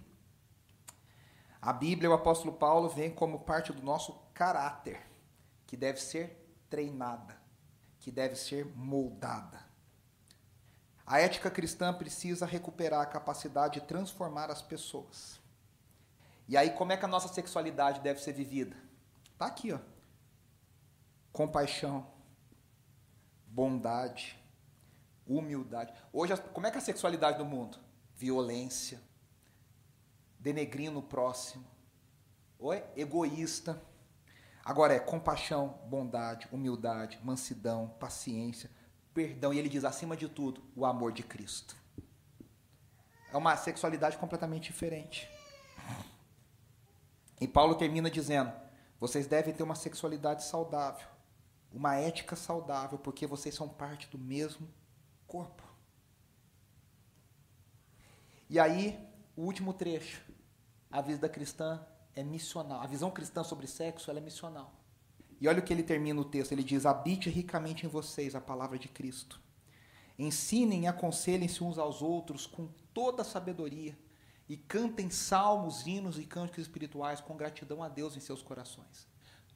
A 1.62 1.72
Bíblia, 1.72 2.10
o 2.10 2.14
apóstolo 2.14 2.52
Paulo, 2.52 2.90
vem 2.90 3.10
como 3.10 3.40
parte 3.40 3.72
do 3.72 3.82
nosso 3.82 4.12
caráter, 4.34 5.00
que 5.66 5.78
deve 5.78 5.98
ser 5.98 6.46
treinada, 6.68 7.40
que 8.00 8.10
deve 8.10 8.36
ser 8.36 8.66
moldada. 8.76 9.69
A 11.10 11.18
ética 11.18 11.50
cristã 11.50 11.92
precisa 11.92 12.46
recuperar 12.46 13.00
a 13.00 13.06
capacidade 13.06 13.80
de 13.80 13.86
transformar 13.88 14.48
as 14.48 14.62
pessoas. 14.62 15.40
E 16.46 16.56
aí, 16.56 16.70
como 16.70 16.92
é 16.92 16.96
que 16.96 17.04
a 17.04 17.08
nossa 17.08 17.26
sexualidade 17.26 18.00
deve 18.00 18.22
ser 18.22 18.32
vivida? 18.32 18.76
Tá 19.36 19.46
aqui, 19.46 19.72
ó. 19.72 19.80
Compaixão, 21.32 22.06
bondade, 23.44 24.40
humildade. 25.26 25.92
Hoje, 26.12 26.36
como 26.52 26.68
é 26.68 26.70
que 26.70 26.76
é 26.76 26.80
a 26.80 26.84
sexualidade 26.84 27.40
no 27.40 27.44
mundo? 27.44 27.76
Violência, 28.14 29.02
denegrindo 30.38 31.00
o 31.00 31.02
próximo, 31.02 31.66
Oi? 32.56 32.84
egoísta. 32.94 33.82
Agora 34.64 34.94
é 34.94 35.00
compaixão, 35.00 35.80
bondade, 35.86 36.46
humildade, 36.52 37.18
mansidão, 37.24 37.88
paciência, 37.98 38.70
perdão, 39.14 39.52
e 39.52 39.58
ele 39.58 39.68
diz, 39.68 39.84
acima 39.84 40.16
de 40.16 40.28
tudo, 40.28 40.62
o 40.74 40.84
amor 40.84 41.12
de 41.12 41.22
Cristo. 41.22 41.76
É 43.32 43.36
uma 43.36 43.56
sexualidade 43.56 44.18
completamente 44.18 44.72
diferente. 44.72 45.28
E 47.40 47.48
Paulo 47.48 47.74
termina 47.74 48.10
dizendo: 48.10 48.52
vocês 48.98 49.26
devem 49.26 49.54
ter 49.54 49.62
uma 49.62 49.74
sexualidade 49.74 50.44
saudável, 50.44 51.06
uma 51.72 51.96
ética 51.96 52.36
saudável, 52.36 52.98
porque 52.98 53.26
vocês 53.26 53.54
são 53.54 53.68
parte 53.68 54.08
do 54.08 54.18
mesmo 54.18 54.68
corpo. 55.26 55.62
E 58.48 58.58
aí, 58.58 58.98
o 59.36 59.42
último 59.42 59.72
trecho. 59.72 60.20
A 60.90 61.00
vida 61.00 61.28
cristã 61.28 61.86
é 62.16 62.22
missional. 62.24 62.80
A 62.80 62.86
visão 62.86 63.12
cristã 63.12 63.44
sobre 63.44 63.68
sexo 63.68 64.10
é 64.10 64.20
missional. 64.20 64.79
E 65.40 65.48
olha 65.48 65.60
o 65.60 65.62
que 65.62 65.72
ele 65.72 65.82
termina 65.82 66.20
o 66.20 66.24
texto: 66.24 66.52
ele 66.52 66.62
diz: 66.62 66.84
Habite 66.84 67.30
ricamente 67.30 67.86
em 67.86 67.88
vocês 67.88 68.34
a 68.34 68.40
palavra 68.40 68.78
de 68.78 68.88
Cristo. 68.88 69.40
Ensinem 70.18 70.82
e 70.82 70.86
aconselhem-se 70.86 71.64
uns 71.64 71.78
aos 71.78 72.02
outros 72.02 72.46
com 72.46 72.68
toda 72.92 73.22
a 73.22 73.24
sabedoria 73.24 73.96
e 74.46 74.56
cantem 74.56 75.08
salmos, 75.08 75.86
hinos 75.86 76.18
e 76.18 76.24
cânticos 76.24 76.64
espirituais 76.64 77.20
com 77.20 77.36
gratidão 77.36 77.82
a 77.82 77.88
Deus 77.88 78.16
em 78.16 78.20
seus 78.20 78.42
corações. 78.42 79.08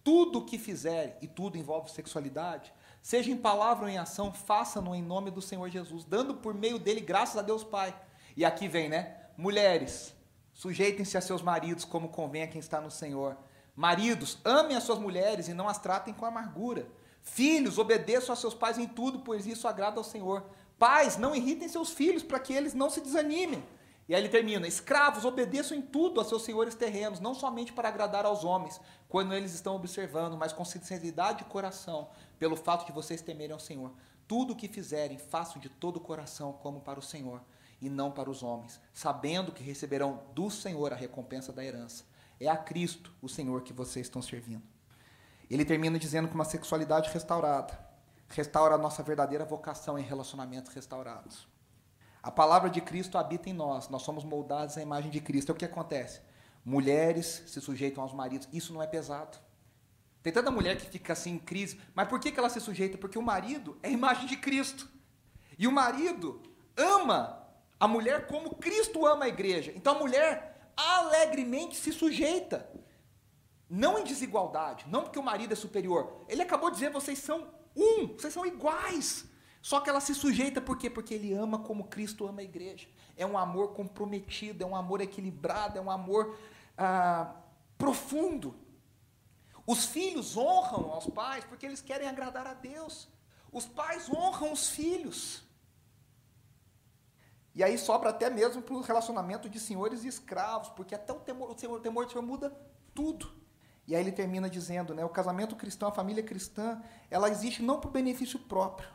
Tudo 0.04 0.38
o 0.38 0.44
que 0.44 0.56
fizerem, 0.56 1.14
e 1.20 1.26
tudo 1.26 1.58
envolve 1.58 1.90
sexualidade, 1.90 2.72
seja 3.02 3.30
em 3.30 3.36
palavra 3.36 3.84
ou 3.84 3.90
em 3.90 3.98
ação, 3.98 4.32
façam-no 4.32 4.94
em 4.94 5.02
nome 5.02 5.30
do 5.30 5.42
Senhor 5.42 5.68
Jesus, 5.68 6.04
dando 6.04 6.34
por 6.34 6.54
meio 6.54 6.78
dele 6.78 7.00
graças 7.00 7.36
a 7.36 7.42
Deus 7.42 7.64
Pai. 7.64 7.92
E 8.36 8.44
aqui 8.44 8.68
vem, 8.68 8.88
né? 8.88 9.16
Mulheres, 9.36 10.14
sujeitem-se 10.52 11.18
a 11.18 11.20
seus 11.20 11.42
maridos 11.42 11.84
como 11.84 12.08
convém 12.08 12.42
a 12.42 12.46
quem 12.46 12.60
está 12.60 12.80
no 12.80 12.90
Senhor 12.90 13.36
Maridos, 13.76 14.38
amem 14.44 14.76
as 14.76 14.84
suas 14.84 14.98
mulheres 14.98 15.48
e 15.48 15.54
não 15.54 15.68
as 15.68 15.78
tratem 15.78 16.14
com 16.14 16.24
amargura. 16.24 16.86
Filhos, 17.22 17.78
obedeçam 17.78 18.32
a 18.32 18.36
seus 18.36 18.54
pais 18.54 18.78
em 18.78 18.86
tudo, 18.86 19.20
pois 19.20 19.46
isso 19.46 19.66
agrada 19.66 19.98
ao 19.98 20.04
Senhor. 20.04 20.44
Pais, 20.78 21.16
não 21.16 21.34
irritem 21.34 21.68
seus 21.68 21.90
filhos 21.90 22.22
para 22.22 22.38
que 22.38 22.52
eles 22.52 22.74
não 22.74 22.90
se 22.90 23.00
desanimem. 23.00 23.64
E 24.08 24.14
aí 24.14 24.20
ele 24.20 24.28
termina: 24.28 24.66
escravos, 24.66 25.24
obedeçam 25.24 25.76
em 25.76 25.82
tudo 25.82 26.20
a 26.20 26.24
seus 26.24 26.42
senhores 26.42 26.74
terrenos, 26.74 27.20
não 27.20 27.34
somente 27.34 27.72
para 27.72 27.88
agradar 27.88 28.26
aos 28.26 28.44
homens, 28.44 28.80
quando 29.08 29.34
eles 29.34 29.54
estão 29.54 29.74
observando, 29.74 30.36
mas 30.36 30.52
com 30.52 30.64
sinceridade 30.64 31.38
de 31.38 31.44
coração, 31.44 32.08
pelo 32.38 32.56
fato 32.56 32.86
de 32.86 32.92
vocês 32.92 33.22
temerem 33.22 33.54
ao 33.54 33.60
Senhor. 33.60 33.92
Tudo 34.28 34.52
o 34.52 34.56
que 34.56 34.68
fizerem, 34.68 35.18
façam 35.18 35.60
de 35.60 35.68
todo 35.68 35.96
o 35.96 36.00
coração, 36.00 36.52
como 36.52 36.80
para 36.80 36.98
o 36.98 37.02
Senhor, 37.02 37.42
e 37.80 37.88
não 37.88 38.10
para 38.10 38.30
os 38.30 38.42
homens, 38.42 38.80
sabendo 38.92 39.52
que 39.52 39.62
receberão 39.62 40.22
do 40.34 40.50
Senhor 40.50 40.92
a 40.92 40.96
recompensa 40.96 41.52
da 41.52 41.64
herança. 41.64 42.04
É 42.44 42.48
a 42.50 42.56
Cristo, 42.56 43.10
o 43.22 43.28
Senhor, 43.28 43.62
que 43.62 43.72
vocês 43.72 44.06
estão 44.06 44.20
servindo. 44.20 44.62
Ele 45.50 45.64
termina 45.64 45.98
dizendo 45.98 46.28
que 46.28 46.34
uma 46.34 46.44
sexualidade 46.44 47.10
restaurada 47.10 47.78
restaura 48.28 48.74
a 48.74 48.78
nossa 48.78 49.02
verdadeira 49.02 49.44
vocação 49.44 49.98
em 49.98 50.02
relacionamentos 50.02 50.72
restaurados. 50.72 51.48
A 52.22 52.30
palavra 52.30 52.68
de 52.68 52.80
Cristo 52.80 53.16
habita 53.16 53.48
em 53.48 53.52
nós, 53.52 53.88
nós 53.88 54.02
somos 54.02 54.24
moldados 54.24 54.76
à 54.76 54.82
imagem 54.82 55.10
de 55.10 55.20
Cristo. 55.20 55.44
Então 55.46 55.56
o 55.56 55.58
que 55.58 55.64
acontece? 55.64 56.20
Mulheres 56.64 57.44
se 57.46 57.60
sujeitam 57.60 58.02
aos 58.02 58.12
maridos, 58.12 58.48
isso 58.52 58.74
não 58.74 58.82
é 58.82 58.86
pesado. 58.86 59.38
Tem 60.22 60.32
tanta 60.32 60.50
mulher 60.50 60.76
que 60.76 60.86
fica 60.86 61.12
assim 61.12 61.32
em 61.32 61.38
crise, 61.38 61.80
mas 61.94 62.08
por 62.08 62.20
que 62.20 62.38
ela 62.38 62.50
se 62.50 62.60
sujeita? 62.60 62.98
Porque 62.98 63.18
o 63.18 63.22
marido 63.22 63.78
é 63.82 63.88
a 63.88 63.90
imagem 63.90 64.26
de 64.26 64.36
Cristo. 64.36 64.88
E 65.58 65.66
o 65.66 65.72
marido 65.72 66.42
ama 66.76 67.42
a 67.78 67.88
mulher 67.88 68.26
como 68.26 68.54
Cristo 68.56 69.06
ama 69.06 69.26
a 69.26 69.28
igreja. 69.28 69.72
Então 69.76 69.96
a 69.96 69.98
mulher 69.98 70.53
alegremente 70.76 71.76
se 71.76 71.92
sujeita. 71.92 72.70
Não 73.68 73.98
em 73.98 74.04
desigualdade, 74.04 74.84
não 74.88 75.02
porque 75.02 75.18
o 75.18 75.22
marido 75.22 75.52
é 75.52 75.56
superior. 75.56 76.24
Ele 76.28 76.42
acabou 76.42 76.70
de 76.70 76.76
dizer: 76.76 76.90
vocês 76.90 77.18
são 77.18 77.48
um, 77.74 78.08
vocês 78.08 78.32
são 78.32 78.46
iguais. 78.46 79.26
Só 79.60 79.80
que 79.80 79.88
ela 79.88 80.00
se 80.00 80.14
sujeita 80.14 80.60
por 80.60 80.76
quê? 80.76 80.90
Porque 80.90 81.14
ele 81.14 81.32
ama 81.32 81.58
como 81.58 81.84
Cristo 81.84 82.26
ama 82.26 82.42
a 82.42 82.44
igreja. 82.44 82.86
É 83.16 83.24
um 83.24 83.38
amor 83.38 83.72
comprometido, 83.72 84.62
é 84.62 84.66
um 84.66 84.76
amor 84.76 85.00
equilibrado, 85.00 85.78
é 85.78 85.80
um 85.80 85.90
amor 85.90 86.38
ah, 86.76 87.34
profundo. 87.78 88.54
Os 89.66 89.86
filhos 89.86 90.36
honram 90.36 90.92
aos 90.92 91.06
pais 91.06 91.44
porque 91.44 91.64
eles 91.64 91.80
querem 91.80 92.06
agradar 92.06 92.46
a 92.46 92.52
Deus. 92.52 93.08
Os 93.50 93.64
pais 93.64 94.10
honram 94.10 94.52
os 94.52 94.68
filhos. 94.68 95.43
E 97.54 97.62
aí 97.62 97.78
sobra 97.78 98.10
até 98.10 98.28
mesmo 98.28 98.60
para 98.60 98.74
o 98.74 98.80
relacionamento 98.80 99.48
de 99.48 99.60
senhores 99.60 100.02
e 100.02 100.08
escravos, 100.08 100.68
porque 100.70 100.94
até 100.94 101.12
o 101.12 101.20
temor, 101.20 101.50
o 101.50 101.54
temor, 101.54 102.04
do 102.04 102.10
Senhor 102.10 102.22
muda 102.22 102.50
tudo. 102.92 103.30
E 103.86 103.94
aí 103.94 104.02
ele 104.02 104.10
termina 104.10 104.50
dizendo, 104.50 104.94
né, 104.94 105.04
o 105.04 105.08
casamento 105.08 105.54
cristão, 105.54 105.88
a 105.88 105.92
família 105.92 106.22
cristã, 106.22 106.82
ela 107.10 107.28
existe 107.28 107.62
não 107.62 107.78
para 107.78 107.88
o 107.88 107.92
benefício 107.92 108.38
próprio, 108.38 108.88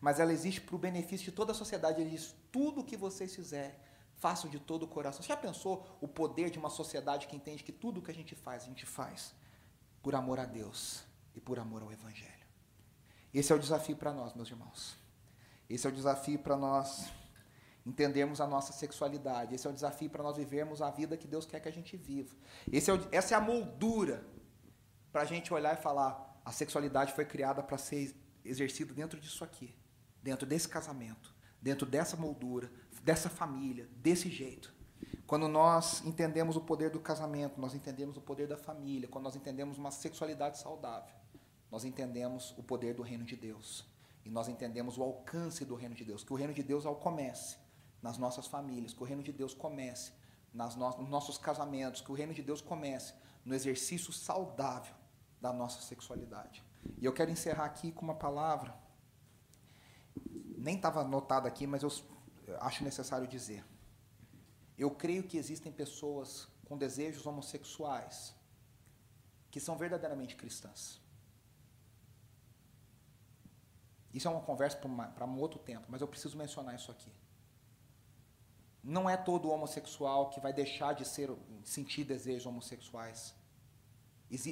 mas 0.00 0.18
ela 0.18 0.32
existe 0.32 0.60
para 0.60 0.74
o 0.74 0.78
benefício 0.78 1.26
de 1.26 1.32
toda 1.32 1.52
a 1.52 1.54
sociedade. 1.54 2.00
Ele 2.00 2.10
diz, 2.10 2.34
tudo 2.50 2.80
o 2.80 2.84
que 2.84 2.96
vocês 2.96 3.34
fizerem, 3.34 3.76
façam 4.16 4.50
de 4.50 4.58
todo 4.58 4.84
o 4.84 4.88
coração. 4.88 5.22
Você 5.22 5.28
já 5.28 5.36
pensou 5.36 5.86
o 6.00 6.08
poder 6.08 6.50
de 6.50 6.58
uma 6.58 6.70
sociedade 6.70 7.28
que 7.28 7.36
entende 7.36 7.62
que 7.62 7.72
tudo 7.72 8.00
o 8.00 8.02
que 8.02 8.10
a 8.10 8.14
gente 8.14 8.34
faz, 8.34 8.64
a 8.64 8.66
gente 8.66 8.86
faz 8.86 9.34
por 10.02 10.14
amor 10.14 10.40
a 10.40 10.46
Deus 10.46 11.04
e 11.34 11.40
por 11.40 11.58
amor 11.58 11.82
ao 11.82 11.92
Evangelho? 11.92 12.44
Esse 13.32 13.52
é 13.52 13.54
o 13.56 13.58
desafio 13.58 13.96
para 13.96 14.12
nós, 14.12 14.32
meus 14.34 14.48
irmãos. 14.48 14.96
Esse 15.68 15.86
é 15.86 15.90
o 15.90 15.92
desafio 15.92 16.38
para 16.38 16.56
nós 16.56 17.10
entendermos 17.86 18.40
a 18.40 18.46
nossa 18.46 18.72
sexualidade. 18.72 19.54
Esse 19.54 19.66
é 19.66 19.70
o 19.70 19.72
desafio 19.72 20.08
para 20.08 20.22
nós 20.22 20.36
vivermos 20.36 20.80
a 20.80 20.90
vida 20.90 21.16
que 21.16 21.26
Deus 21.26 21.44
quer 21.44 21.60
que 21.60 21.68
a 21.68 21.72
gente 21.72 21.96
viva. 21.96 22.34
É 22.66 22.92
o, 22.92 23.08
essa 23.12 23.34
é 23.34 23.36
a 23.36 23.40
moldura 23.40 24.26
para 25.12 25.22
a 25.22 25.24
gente 25.24 25.52
olhar 25.52 25.74
e 25.74 25.82
falar: 25.82 26.40
a 26.44 26.52
sexualidade 26.52 27.12
foi 27.12 27.24
criada 27.24 27.62
para 27.62 27.76
ser 27.76 28.14
exercido 28.44 28.94
dentro 28.94 29.20
disso 29.20 29.44
aqui, 29.44 29.76
dentro 30.22 30.46
desse 30.46 30.68
casamento, 30.68 31.34
dentro 31.60 31.86
dessa 31.86 32.16
moldura, 32.16 32.70
dessa 33.02 33.28
família, 33.28 33.88
desse 33.96 34.30
jeito. 34.30 34.72
Quando 35.26 35.48
nós 35.48 36.02
entendemos 36.04 36.56
o 36.56 36.60
poder 36.60 36.90
do 36.90 37.00
casamento, 37.00 37.60
nós 37.60 37.74
entendemos 37.74 38.16
o 38.16 38.20
poder 38.20 38.46
da 38.46 38.56
família, 38.56 39.08
quando 39.08 39.24
nós 39.24 39.36
entendemos 39.36 39.78
uma 39.78 39.90
sexualidade 39.90 40.58
saudável, 40.58 41.14
nós 41.70 41.84
entendemos 41.84 42.54
o 42.58 42.62
poder 42.62 42.94
do 42.94 43.02
reino 43.02 43.24
de 43.24 43.36
Deus. 43.36 43.86
E 44.24 44.30
nós 44.30 44.48
entendemos 44.48 44.96
o 44.96 45.02
alcance 45.02 45.64
do 45.66 45.74
reino 45.74 45.94
de 45.94 46.04
Deus. 46.04 46.24
Que 46.24 46.32
o 46.32 46.36
reino 46.36 46.54
de 46.54 46.62
Deus 46.62 46.86
ao 46.86 46.96
comece 46.96 47.56
nas 48.04 48.18
nossas 48.18 48.46
famílias, 48.46 48.92
que 48.92 49.02
o 49.02 49.06
reino 49.06 49.22
de 49.22 49.32
Deus 49.32 49.54
comece 49.54 50.12
nas 50.52 50.76
no 50.76 50.88
nos 50.98 51.08
nossos 51.08 51.38
casamentos, 51.38 52.02
que 52.02 52.12
o 52.12 52.14
reino 52.14 52.34
de 52.34 52.42
Deus 52.42 52.60
comece 52.60 53.14
no 53.46 53.54
exercício 53.54 54.12
saudável 54.12 54.94
da 55.40 55.52
nossa 55.60 55.80
sexualidade. 55.80 56.62
E 57.00 57.04
eu 57.06 57.14
quero 57.14 57.30
encerrar 57.30 57.64
aqui 57.64 57.90
com 57.92 58.02
uma 58.02 58.14
palavra, 58.26 58.76
nem 60.66 60.76
estava 60.76 61.00
anotada 61.00 61.48
aqui, 61.48 61.66
mas 61.66 61.82
eu 61.82 61.90
acho 62.60 62.84
necessário 62.84 63.26
dizer. 63.26 63.64
Eu 64.76 64.90
creio 64.90 65.22
que 65.22 65.38
existem 65.38 65.72
pessoas 65.72 66.46
com 66.66 66.76
desejos 66.76 67.24
homossexuais 67.24 68.34
que 69.50 69.58
são 69.58 69.78
verdadeiramente 69.78 70.36
cristãs. 70.36 71.00
Isso 74.12 74.28
é 74.28 74.30
uma 74.30 74.42
conversa 74.42 74.76
para 75.16 75.24
um 75.24 75.38
outro 75.38 75.58
tempo, 75.58 75.86
mas 75.88 76.02
eu 76.02 76.08
preciso 76.08 76.36
mencionar 76.36 76.74
isso 76.74 76.90
aqui. 76.90 77.10
Não 78.84 79.08
é 79.08 79.16
todo 79.16 79.50
homossexual 79.50 80.28
que 80.28 80.38
vai 80.38 80.52
deixar 80.52 80.92
de 80.92 81.06
ser 81.06 81.30
sentir 81.64 82.04
desejos 82.04 82.44
homossexuais. 82.44 83.34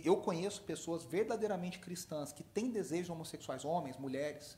Eu 0.02 0.16
conheço 0.16 0.62
pessoas 0.62 1.04
verdadeiramente 1.04 1.78
cristãs 1.78 2.32
que 2.32 2.42
têm 2.42 2.70
desejos 2.70 3.10
homossexuais, 3.10 3.62
homens, 3.64 3.98
mulheres, 3.98 4.56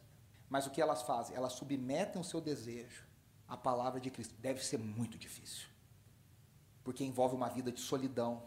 mas 0.48 0.66
o 0.66 0.70
que 0.70 0.80
elas 0.80 1.02
fazem? 1.02 1.34
Elas 1.34 1.54
submetem 1.54 2.20
o 2.20 2.24
seu 2.24 2.40
desejo 2.40 3.04
à 3.48 3.56
palavra 3.56 4.00
de 4.00 4.10
Cristo. 4.10 4.34
Deve 4.38 4.64
ser 4.64 4.78
muito 4.78 5.18
difícil, 5.18 5.66
porque 6.84 7.02
envolve 7.02 7.34
uma 7.34 7.48
vida 7.48 7.72
de 7.72 7.80
solidão, 7.80 8.44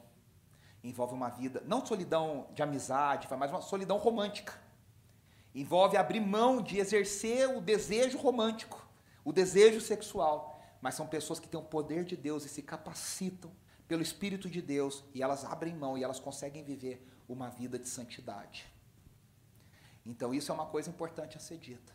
envolve 0.82 1.14
uma 1.14 1.30
vida, 1.30 1.62
não 1.66 1.86
solidão 1.86 2.48
de 2.54 2.64
amizade, 2.64 3.28
mas 3.38 3.52
uma 3.52 3.62
solidão 3.62 3.98
romântica. 3.98 4.54
Envolve 5.54 5.98
abrir 5.98 6.22
mão 6.22 6.62
de 6.62 6.78
exercer 6.78 7.50
o 7.50 7.60
desejo 7.60 8.18
romântico, 8.18 8.88
o 9.26 9.34
desejo 9.34 9.82
sexual. 9.82 10.57
Mas 10.82 10.96
são 10.96 11.08
pessoas 11.08 11.40
que 11.40 11.48
têm 11.48 11.60
o 11.60 11.64
poder 11.64 12.04
de 12.04 12.16
Deus 12.16 12.46
e 12.46 12.50
se 12.50 12.62
capacitam 12.62 13.52
pelo 13.88 14.02
Espírito 14.02 14.50
de 14.50 14.62
Deus 14.62 15.04
e 15.14 15.24
elas 15.24 15.46
abrem 15.46 15.76
mão 15.76 15.98
e 15.98 16.04
elas 16.04 16.20
conseguem 16.20 16.64
viver 16.64 17.06
uma 17.28 17.50
vida 17.50 17.80
de 17.80 17.88
santidade. 17.88 18.68
Então 20.06 20.34
isso 20.34 20.52
é 20.52 20.56
uma 20.56 20.66
coisa 20.66 20.90
importante 20.90 21.38
a 21.38 21.40
ser 21.40 21.58
dita. 21.58 21.94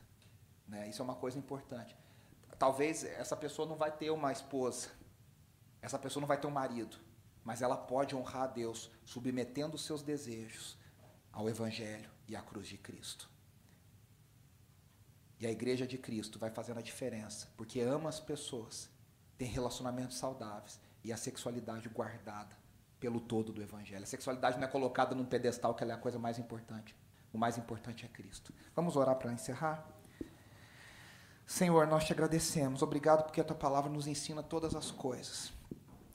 Né? 0.67 0.89
Isso 0.89 1.03
é 1.03 1.05
uma 1.05 1.15
coisa 1.15 1.39
importante. 1.39 1.97
Talvez 2.59 3.05
essa 3.05 3.37
pessoa 3.37 3.67
não 3.67 3.77
vai 3.77 3.91
ter 3.91 4.11
uma 4.11 4.31
esposa, 4.31 4.91
essa 5.81 5.99
pessoa 5.99 6.21
não 6.21 6.29
vai 6.29 6.39
ter 6.39 6.47
um 6.47 6.51
marido, 6.51 6.97
mas 7.43 7.61
ela 7.61 7.77
pode 7.77 8.15
honrar 8.15 8.45
a 8.45 8.47
Deus 8.47 8.91
submetendo 9.05 9.75
os 9.75 9.85
seus 9.85 10.03
desejos 10.03 10.79
ao 11.33 11.49
Evangelho 11.49 12.11
e 12.29 12.37
à 12.37 12.43
cruz 12.43 12.69
de 12.69 12.79
Cristo. 12.79 13.29
E 15.43 15.47
a 15.47 15.51
igreja 15.51 15.85
de 15.85 15.99
Cristo 15.99 16.39
vai 16.39 16.51
fazendo 16.51 16.79
a 16.79 16.83
diferença, 16.83 17.49
porque 17.57 17.81
ama 17.81 18.09
as 18.09 18.21
pessoas, 18.21 18.89
tem 19.37 19.49
relacionamentos 19.49 20.17
saudáveis 20.17 20.79
e 21.03 21.13
a 21.13 21.17
sexualidade 21.17 21.89
guardada 21.89 22.57
pelo 23.01 23.21
todo 23.21 23.53
do 23.53 23.61
Evangelho. 23.61 24.05
A 24.05 24.07
sexualidade 24.07 24.57
não 24.57 24.69
é 24.69 24.71
colocada 24.71 25.17
num 25.17 25.25
pedestal 25.25 25.75
que 25.75 25.83
ela 25.83 25.95
é 25.95 25.97
a 25.97 25.99
coisa 25.99 26.17
mais 26.17 26.39
importante. 26.39 26.95
O 27.33 27.39
mais 27.39 27.59
importante 27.59 28.05
é 28.05 28.09
Cristo. 28.09 28.55
Vamos 28.73 28.95
orar 28.95 29.17
para 29.17 29.33
encerrar? 29.33 29.85
Senhor, 31.45 31.89
nós 31.89 32.05
te 32.05 32.13
agradecemos. 32.13 32.81
Obrigado 32.81 33.25
porque 33.25 33.41
a 33.41 33.45
tua 33.45 33.57
palavra 33.57 33.91
nos 33.91 34.07
ensina 34.07 34.45
todas 34.45 34.77
as 34.77 34.93
coisas. 34.93 35.53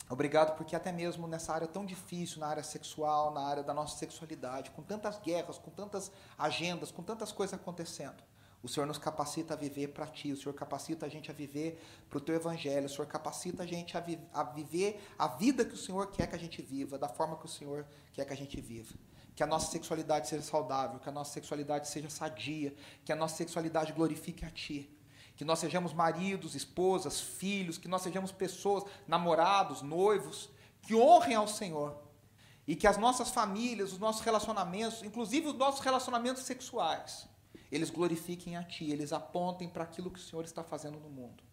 Obrigado 0.10 0.56
porque 0.56 0.74
até 0.74 0.94
mesmo 0.94 1.28
nessa 1.28 1.54
área 1.54 1.68
tão 1.68 1.86
difícil, 1.86 2.40
na 2.40 2.48
área 2.48 2.64
sexual, 2.64 3.34
na 3.34 3.42
área 3.42 3.62
da 3.62 3.74
nossa 3.74 3.98
sexualidade, 3.98 4.72
com 4.72 4.82
tantas 4.82 5.20
guerras, 5.20 5.58
com 5.58 5.70
tantas 5.70 6.14
agendas, 6.38 6.92
com 6.92 7.04
tantas 7.04 7.34
coisas 7.34 7.60
acontecendo, 7.60 8.24
o 8.62 8.68
Senhor 8.68 8.86
nos 8.86 8.98
capacita 8.98 9.54
a 9.54 9.58
viver 9.58 9.90
para 9.90 10.08
Ti, 10.08 10.32
o 10.32 10.38
Senhor 10.38 10.54
capacita 10.54 11.06
a 11.06 11.10
gente 11.10 11.30
a 11.30 11.34
viver 11.34 11.82
para 12.10 12.18
o 12.18 12.22
Teu 12.22 12.36
Evangelho, 12.36 12.88
o 12.88 12.90
Senhor 12.90 13.06
capacita 13.06 13.64
a 13.64 13.66
gente 13.66 13.96
a, 13.96 14.00
vi 14.00 14.20
a, 14.34 14.44
viver 14.44 15.00
a 15.18 15.28
vida 15.28 15.64
que 15.64 15.76
o 15.76 15.78
Senhor 15.78 16.08
quer 16.08 16.28
que 16.28 16.36
a 16.36 16.40
gente 16.40 16.62
viva, 16.62 16.98
da 16.98 17.08
forma 17.08 17.38
que 17.38 17.46
o 17.46 17.50
Senhor 17.50 17.86
quer 18.14 18.26
que 18.26 18.34
a 18.34 18.38
gente 18.38 18.60
viva. 18.60 18.94
Que 19.36 19.44
a 19.44 19.48
nossa 19.48 19.72
sexualidade 19.72 20.28
seja 20.28 20.42
saudável, 20.42 21.00
que 21.00 21.08
a 21.08 21.12
nossa 21.12 21.32
sexualidade 21.32 21.88
seja 21.88 22.10
sadia, 22.10 22.74
que 23.06 23.12
a 23.12 23.16
nossa 23.16 23.36
sexualidade 23.36 23.94
glorifique 23.94 24.44
a 24.44 24.50
Ti. 24.50 24.92
Que 25.36 25.46
nós 25.46 25.60
sejamos 25.60 25.94
maridos, 25.94 26.56
esposas, 26.56 27.22
filhos, 27.22 27.78
que 27.78 27.88
nós 27.88 28.02
sejamos 28.02 28.32
pessoas, 28.32 28.84
namorados, 29.08 29.84
noivos, 29.84 30.50
que 30.82 30.96
honrem 30.96 31.36
ao 31.36 31.48
Senhor. 31.48 31.96
E 32.66 32.76
que 32.76 32.88
as 32.88 32.98
nossas 32.98 33.30
famílias, 33.30 33.94
os 33.94 34.00
nossos 34.00 34.24
relacionamentos, 34.24 35.04
inclusive 35.04 35.48
os 35.48 35.54
nossos 35.54 35.82
relacionamentos 35.82 36.42
sexuais, 36.42 37.28
eles 37.72 37.90
glorifiquem 37.90 38.56
a 38.56 38.64
Ti, 38.64 38.90
eles 38.92 39.12
apontem 39.12 39.68
para 39.68 39.84
aquilo 39.84 40.12
que 40.12 40.20
o 40.20 40.24
Senhor 40.24 40.46
está 40.46 40.64
fazendo 40.64 41.00
no 41.00 41.10
mundo. 41.10 41.44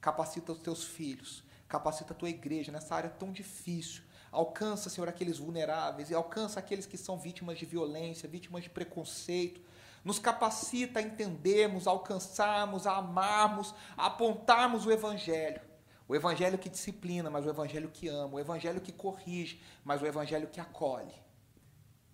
Capacita 0.00 0.52
os 0.52 0.58
teus 0.58 0.84
filhos, 0.84 1.42
capacita 1.68 2.12
a 2.12 2.16
tua 2.16 2.28
igreja 2.28 2.72
nessa 2.72 2.94
área 2.94 3.10
tão 3.10 3.32
difícil. 3.32 4.02
Alcança, 4.30 4.90
Senhor, 4.90 5.08
aqueles 5.08 5.38
vulneráveis 5.38 6.10
e 6.10 6.14
alcança 6.14 6.58
aqueles 6.58 6.86
que 6.86 6.96
são 6.96 7.18
vítimas 7.18 7.58
de 7.58 7.66
violência, 7.66 8.28
vítimas 8.28 8.62
de 8.64 8.70
preconceito. 8.70 9.60
Nos 10.04 10.18
capacita 10.18 10.98
a 10.98 11.02
entendermos, 11.02 11.86
a 11.86 11.90
alcançarmos, 11.90 12.86
a 12.86 12.96
amarmos, 12.96 13.74
a 13.96 14.06
apontarmos 14.06 14.84
o 14.84 14.90
Evangelho. 14.90 15.60
O 16.08 16.16
Evangelho 16.16 16.58
que 16.58 16.68
disciplina, 16.68 17.30
mas 17.30 17.46
o 17.46 17.48
Evangelho 17.48 17.88
que 17.88 18.08
ama. 18.08 18.34
O 18.34 18.40
Evangelho 18.40 18.80
que 18.80 18.90
corrige, 18.90 19.62
mas 19.84 20.02
o 20.02 20.06
Evangelho 20.06 20.48
que 20.48 20.60
acolhe. 20.60 21.14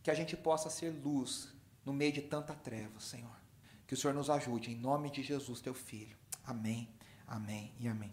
Que 0.02 0.10
a 0.10 0.14
gente 0.14 0.36
possa 0.36 0.68
ser 0.68 0.90
luz 0.90 1.48
no 1.84 1.92
meio 1.92 2.12
de 2.12 2.22
tanta 2.22 2.54
treva, 2.54 3.00
Senhor. 3.00 3.37
Que 3.88 3.94
o 3.94 3.96
Senhor 3.96 4.12
nos 4.12 4.28
ajude, 4.28 4.70
em 4.70 4.76
nome 4.76 5.10
de 5.10 5.22
Jesus, 5.22 5.62
teu 5.62 5.72
Filho. 5.72 6.14
Amém, 6.44 6.86
amém 7.26 7.72
e 7.80 7.88
amém. 7.88 8.06